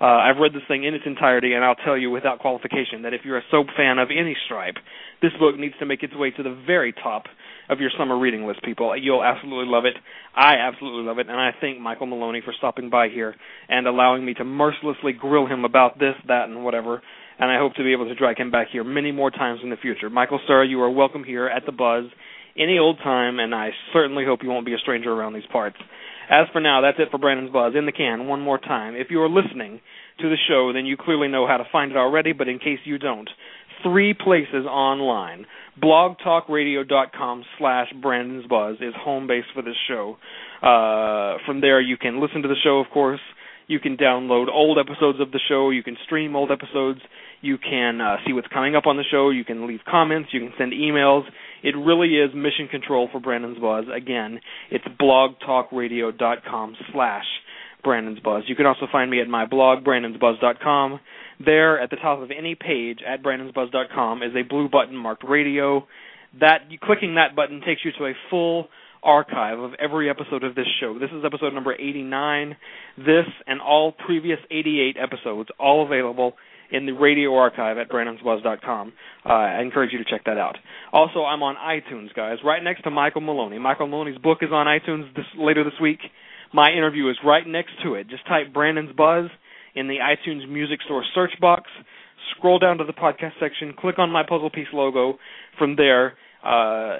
Uh, 0.00 0.04
I've 0.04 0.36
read 0.38 0.52
this 0.52 0.62
thing 0.68 0.84
in 0.84 0.94
its 0.94 1.04
entirety, 1.06 1.52
and 1.52 1.64
I'll 1.64 1.74
tell 1.74 1.96
you 1.96 2.10
without 2.10 2.38
qualification 2.38 3.02
that 3.02 3.14
if 3.14 3.22
you're 3.24 3.38
a 3.38 3.44
soap 3.50 3.66
fan 3.76 3.98
of 3.98 4.10
any 4.10 4.36
stripe, 4.46 4.76
this 5.22 5.32
book 5.40 5.58
needs 5.58 5.74
to 5.80 5.86
make 5.86 6.04
its 6.04 6.14
way 6.14 6.30
to 6.30 6.42
the 6.42 6.56
very 6.66 6.92
top 6.92 7.24
of 7.68 7.80
your 7.80 7.90
summer 7.98 8.16
reading 8.18 8.46
list, 8.46 8.62
people. 8.62 8.96
You'll 8.96 9.24
absolutely 9.24 9.72
love 9.72 9.86
it. 9.86 9.94
I 10.36 10.54
absolutely 10.54 11.04
love 11.04 11.18
it, 11.18 11.28
and 11.28 11.40
I 11.40 11.50
thank 11.60 11.80
Michael 11.80 12.06
Maloney 12.06 12.42
for 12.44 12.54
stopping 12.56 12.90
by 12.90 13.08
here 13.08 13.34
and 13.68 13.88
allowing 13.88 14.24
me 14.24 14.34
to 14.34 14.44
mercilessly 14.44 15.12
grill 15.12 15.46
him 15.46 15.64
about 15.64 15.98
this, 15.98 16.14
that, 16.28 16.48
and 16.48 16.64
whatever. 16.64 17.02
And 17.40 17.50
I 17.50 17.58
hope 17.58 17.74
to 17.74 17.82
be 17.82 17.92
able 17.92 18.06
to 18.06 18.14
drag 18.14 18.38
him 18.38 18.52
back 18.52 18.68
here 18.72 18.84
many 18.84 19.10
more 19.10 19.32
times 19.32 19.60
in 19.64 19.70
the 19.70 19.76
future. 19.76 20.10
Michael, 20.10 20.40
sir, 20.46 20.62
you 20.62 20.80
are 20.80 20.90
welcome 20.90 21.24
here 21.24 21.46
at 21.48 21.66
the 21.66 21.72
Buzz 21.72 22.04
any 22.56 22.78
old 22.78 22.98
time, 22.98 23.38
and 23.38 23.54
I 23.54 23.70
certainly 23.92 24.24
hope 24.24 24.40
you 24.42 24.48
won't 24.48 24.66
be 24.66 24.74
a 24.74 24.78
stranger 24.78 25.12
around 25.12 25.34
these 25.34 25.46
parts. 25.50 25.76
As 26.30 26.46
for 26.52 26.60
now, 26.60 26.80
that's 26.80 26.98
it 26.98 27.10
for 27.10 27.18
Brandon's 27.18 27.52
Buzz 27.52 27.74
in 27.76 27.86
the 27.86 27.92
can. 27.92 28.26
One 28.26 28.40
more 28.40 28.58
time. 28.58 28.94
If 28.94 29.08
you 29.10 29.20
are 29.22 29.28
listening 29.28 29.80
to 30.20 30.28
the 30.28 30.36
show, 30.48 30.72
then 30.72 30.86
you 30.86 30.96
clearly 30.96 31.28
know 31.28 31.46
how 31.46 31.56
to 31.56 31.64
find 31.70 31.90
it 31.90 31.96
already, 31.96 32.32
but 32.32 32.48
in 32.48 32.58
case 32.58 32.78
you 32.84 32.98
don't, 32.98 33.28
three 33.82 34.14
places 34.14 34.66
online. 34.66 35.46
blogtalkradio.com 35.82 37.44
slash 37.58 37.88
Brandon's 38.00 38.46
Buzz 38.46 38.76
is 38.80 38.94
home 38.96 39.26
base 39.26 39.44
for 39.54 39.62
this 39.62 39.76
show. 39.88 40.16
Uh, 40.62 41.38
from 41.44 41.60
there, 41.60 41.80
you 41.80 41.96
can 41.96 42.20
listen 42.20 42.42
to 42.42 42.48
the 42.48 42.56
show, 42.62 42.78
of 42.78 42.86
course. 42.92 43.20
You 43.66 43.80
can 43.80 43.96
download 43.96 44.48
old 44.48 44.78
episodes 44.78 45.20
of 45.20 45.32
the 45.32 45.40
show. 45.48 45.70
You 45.70 45.82
can 45.82 45.96
stream 46.04 46.36
old 46.36 46.50
episodes. 46.50 47.00
You 47.40 47.58
can 47.58 48.00
uh, 48.00 48.16
see 48.26 48.32
what's 48.32 48.48
coming 48.48 48.76
up 48.76 48.86
on 48.86 48.96
the 48.96 49.04
show. 49.10 49.30
You 49.30 49.44
can 49.44 49.66
leave 49.66 49.80
comments. 49.88 50.28
You 50.32 50.40
can 50.40 50.52
send 50.58 50.72
emails. 50.72 51.22
It 51.62 51.76
really 51.76 52.16
is 52.16 52.30
mission 52.34 52.68
control 52.68 53.08
for 53.10 53.20
Brandon's 53.20 53.58
Buzz. 53.58 53.84
Again, 53.94 54.40
it's 54.70 54.84
blogtalkradio.com 55.00 56.76
slash 56.92 57.24
Brandon's 57.82 58.20
Buzz. 58.20 58.44
You 58.46 58.56
can 58.56 58.66
also 58.66 58.86
find 58.90 59.10
me 59.10 59.20
at 59.20 59.28
my 59.28 59.46
blog, 59.46 59.84
brandonsbuzz.com. 59.84 61.00
There, 61.44 61.80
at 61.80 61.90
the 61.90 61.96
top 61.96 62.20
of 62.20 62.30
any 62.30 62.54
page 62.54 63.00
at 63.06 63.22
brandonsbuzz.com, 63.22 64.22
is 64.22 64.32
a 64.36 64.42
blue 64.42 64.68
button 64.68 64.96
marked 64.96 65.24
radio. 65.28 65.86
That 66.40 66.62
clicking 66.82 67.16
that 67.16 67.36
button 67.36 67.60
takes 67.64 67.84
you 67.84 67.90
to 67.98 68.06
a 68.06 68.12
full 68.30 68.68
archive 69.02 69.58
of 69.58 69.72
every 69.80 70.08
episode 70.08 70.44
of 70.44 70.54
this 70.54 70.66
show. 70.80 70.98
This 70.98 71.10
is 71.10 71.24
episode 71.24 71.52
number 71.52 71.74
89. 71.74 72.56
This 72.98 73.26
and 73.46 73.60
all 73.60 73.92
previous 73.92 74.38
88 74.50 74.96
episodes, 75.00 75.50
all 75.58 75.84
available 75.84 76.34
in 76.72 76.86
the 76.86 76.92
radio 76.92 77.36
archive 77.36 77.76
at 77.78 77.90
brandonsbuzz.com. 77.90 78.92
Uh, 79.24 79.28
I 79.28 79.60
encourage 79.60 79.92
you 79.92 79.98
to 79.98 80.04
check 80.10 80.24
that 80.24 80.38
out. 80.38 80.56
Also, 80.92 81.22
I'm 81.22 81.42
on 81.42 81.54
iTunes, 81.56 82.12
guys, 82.14 82.38
right 82.44 82.62
next 82.62 82.82
to 82.84 82.90
Michael 82.90 83.20
Maloney. 83.20 83.58
Michael 83.58 83.86
Maloney's 83.86 84.18
book 84.18 84.38
is 84.40 84.48
on 84.50 84.66
iTunes 84.66 85.14
this, 85.14 85.26
later 85.38 85.62
this 85.62 85.78
week. 85.80 86.00
My 86.52 86.70
interview 86.70 87.08
is 87.10 87.16
right 87.24 87.46
next 87.46 87.72
to 87.84 87.94
it. 87.94 88.08
Just 88.08 88.26
type 88.26 88.52
Brandon's 88.52 88.94
Buzz 88.96 89.26
in 89.74 89.86
the 89.86 89.96
iTunes 89.96 90.48
Music 90.48 90.80
Store 90.84 91.04
search 91.14 91.32
box. 91.40 91.70
Scroll 92.36 92.58
down 92.58 92.78
to 92.78 92.84
the 92.84 92.92
podcast 92.92 93.32
section, 93.38 93.74
click 93.78 93.98
on 93.98 94.10
my 94.10 94.22
puzzle 94.22 94.50
piece 94.50 94.68
logo. 94.72 95.18
From 95.58 95.76
there, 95.76 96.14
uh, 96.44 96.98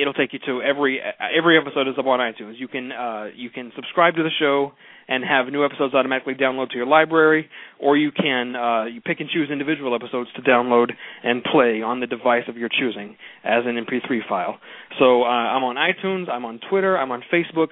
it'll 0.00 0.12
take 0.12 0.32
you 0.32 0.38
to 0.46 0.62
every 0.62 1.00
every 1.00 1.58
episode 1.58 1.88
is 1.88 1.94
up 1.98 2.06
on 2.06 2.20
iTunes. 2.20 2.54
You 2.58 2.68
can 2.68 2.92
uh, 2.92 3.26
you 3.34 3.50
can 3.50 3.72
subscribe 3.74 4.16
to 4.16 4.22
the 4.22 4.30
show 4.38 4.72
and 5.08 5.24
have 5.24 5.46
new 5.46 5.64
episodes 5.64 5.94
automatically 5.94 6.34
download 6.34 6.70
to 6.70 6.76
your 6.76 6.86
library, 6.86 7.48
or 7.78 7.96
you 7.96 8.10
can 8.10 8.56
uh, 8.56 8.84
you 8.84 9.00
pick 9.00 9.20
and 9.20 9.28
choose 9.30 9.50
individual 9.50 9.94
episodes 9.94 10.30
to 10.36 10.42
download 10.42 10.90
and 11.22 11.42
play 11.44 11.82
on 11.82 12.00
the 12.00 12.06
device 12.06 12.44
of 12.48 12.56
your 12.56 12.68
choosing 12.68 13.16
as 13.44 13.64
an 13.66 13.76
MP3 13.76 14.20
file. 14.28 14.58
So 14.98 15.22
uh, 15.22 15.26
I'm 15.26 15.64
on 15.64 15.76
iTunes, 15.76 16.30
I'm 16.30 16.44
on 16.44 16.60
Twitter, 16.68 16.96
I'm 16.96 17.12
on 17.12 17.22
Facebook. 17.32 17.68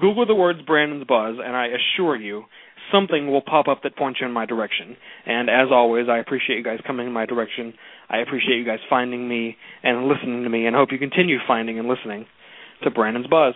Google 0.00 0.26
the 0.26 0.34
words 0.34 0.60
Brandon's 0.66 1.04
Buzz, 1.06 1.36
and 1.42 1.56
I 1.56 1.68
assure 1.68 2.16
you 2.16 2.44
something 2.92 3.30
will 3.30 3.42
pop 3.42 3.66
up 3.66 3.82
that 3.82 3.96
points 3.96 4.20
you 4.20 4.26
in 4.26 4.32
my 4.32 4.46
direction. 4.46 4.96
And 5.24 5.48
as 5.48 5.68
always, 5.72 6.06
I 6.08 6.18
appreciate 6.18 6.56
you 6.56 6.64
guys 6.64 6.78
coming 6.86 7.06
in 7.06 7.12
my 7.12 7.26
direction. 7.26 7.74
I 8.08 8.18
appreciate 8.18 8.58
you 8.58 8.64
guys 8.64 8.78
finding 8.88 9.28
me 9.28 9.56
and 9.82 10.06
listening 10.06 10.44
to 10.44 10.50
me, 10.50 10.66
and 10.66 10.76
hope 10.76 10.90
you 10.92 10.98
continue 10.98 11.38
finding 11.46 11.78
and 11.78 11.88
listening 11.88 12.26
to 12.84 12.90
Brandon's 12.90 13.26
Buzz. 13.26 13.54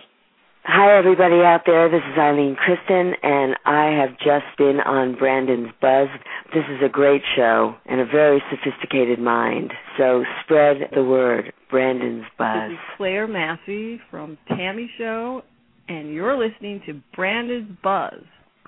Hi, 0.63 0.95
everybody 0.95 1.41
out 1.41 1.61
there. 1.65 1.89
This 1.89 2.03
is 2.07 2.15
Ilene 2.15 2.55
Kristen, 2.55 3.15
and 3.23 3.55
I 3.65 3.99
have 3.99 4.11
just 4.19 4.45
been 4.59 4.79
on 4.79 5.15
Brandon's 5.15 5.71
Buzz. 5.81 6.07
This 6.53 6.65
is 6.69 6.83
a 6.85 6.87
great 6.87 7.23
show 7.35 7.73
and 7.87 7.99
a 7.99 8.05
very 8.05 8.43
sophisticated 8.51 9.17
mind. 9.17 9.73
So 9.97 10.23
spread 10.43 10.77
the 10.93 11.03
word. 11.03 11.51
Brandon's 11.71 12.25
Buzz. 12.37 12.69
This 12.69 12.73
is 12.73 12.97
Claire 12.97 13.27
Massey 13.27 13.99
from 14.11 14.37
Tammy 14.49 14.87
Show, 14.99 15.41
and 15.89 16.13
you're 16.13 16.37
listening 16.37 16.79
to 16.85 17.01
Brandon's 17.15 17.75
Buzz. 17.81 18.21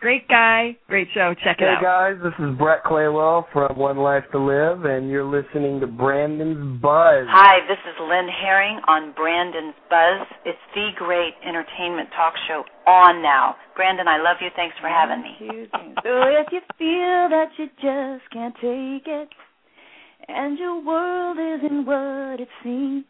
Great 0.04 0.28
guy, 0.28 0.76
great 0.89 1.08
show. 1.14 1.34
Check 1.45 1.60
it 1.60 1.64
hey 1.64 1.80
out. 1.80 1.80
Hey 1.80 2.20
guys, 2.20 2.20
this 2.22 2.36
is 2.45 2.58
Brett 2.58 2.84
Claywell 2.84 3.47
from 3.54 3.78
One 3.78 3.95
Life 3.95 4.26
to 4.34 4.38
Live, 4.38 4.84
and 4.84 5.10
you're 5.10 5.24
listening 5.24 5.80
to 5.80 5.88
Brandon's 5.88 6.82
Buzz. 6.82 7.24
Hi, 7.32 7.64
this 7.72 7.80
is 7.88 7.95
Lynn 8.01 8.28
Herring 8.28 8.82
on 8.86 9.14
Brandon's 9.16 9.74
Buzz. 9.89 10.28
It's 10.43 10.60
the 10.76 10.89
great 10.97 11.39
entertainment 11.47 12.10
talk 12.18 12.34
show 12.49 12.66
on 12.86 13.24
now. 13.24 13.56
Brandon, 13.78 14.10
I 14.10 14.18
love 14.18 14.43
you. 14.43 14.49
Thanks 14.58 14.76
for 14.82 14.89
having 14.89 15.24
me. 15.24 15.72
so 15.72 16.12
if 16.36 16.51
you 16.51 16.60
feel 16.78 17.32
that 17.32 17.56
you 17.56 17.68
just 17.80 18.28
can't 18.34 18.56
take 18.56 19.08
it, 19.08 19.30
and 20.28 20.60
your 20.60 20.84
world 20.84 21.38
isn't 21.39 21.86
what 21.86 22.41
it 22.41 22.49
seems, 22.62 23.06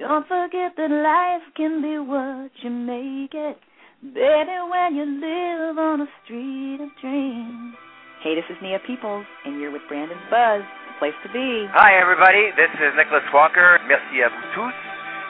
don't 0.00 0.26
forget 0.26 0.74
that 0.76 0.90
life 0.90 1.54
can 1.54 1.80
be 1.80 2.00
what 2.02 2.50
you 2.64 2.70
make 2.70 3.30
it. 3.32 3.62
Baby, 4.00 4.56
when 4.72 4.96
you 4.96 5.04
live 5.04 5.76
on 5.76 6.00
a 6.00 6.08
street 6.24 6.80
of 6.80 6.88
dreams. 7.04 7.76
Hey, 8.24 8.32
this 8.32 8.48
is 8.48 8.56
Nia 8.64 8.80
Peeples, 8.80 9.28
and 9.44 9.60
you're 9.60 9.70
with 9.70 9.84
Brandon 9.92 10.16
Buzz, 10.32 10.64
the 10.64 10.96
place 10.96 11.12
to 11.20 11.28
be. 11.28 11.68
Hi, 11.68 12.00
everybody. 12.00 12.48
This 12.56 12.72
is 12.80 12.96
Nicholas 12.96 13.28
Walker. 13.28 13.76
Merci 13.84 14.24
à 14.24 14.32
vous 14.32 14.48
tous. 14.56 14.76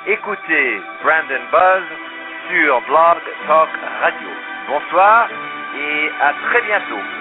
Écoutez 0.06 0.78
Brandon 1.02 1.42
Buzz 1.50 1.82
sur 2.46 2.78
Blog 2.86 3.18
Talk 3.50 3.70
Radio. 4.06 4.30
Bonsoir 4.70 5.26
et 5.74 6.08
à 6.22 6.30
très 6.38 6.62
bientôt. 6.62 7.19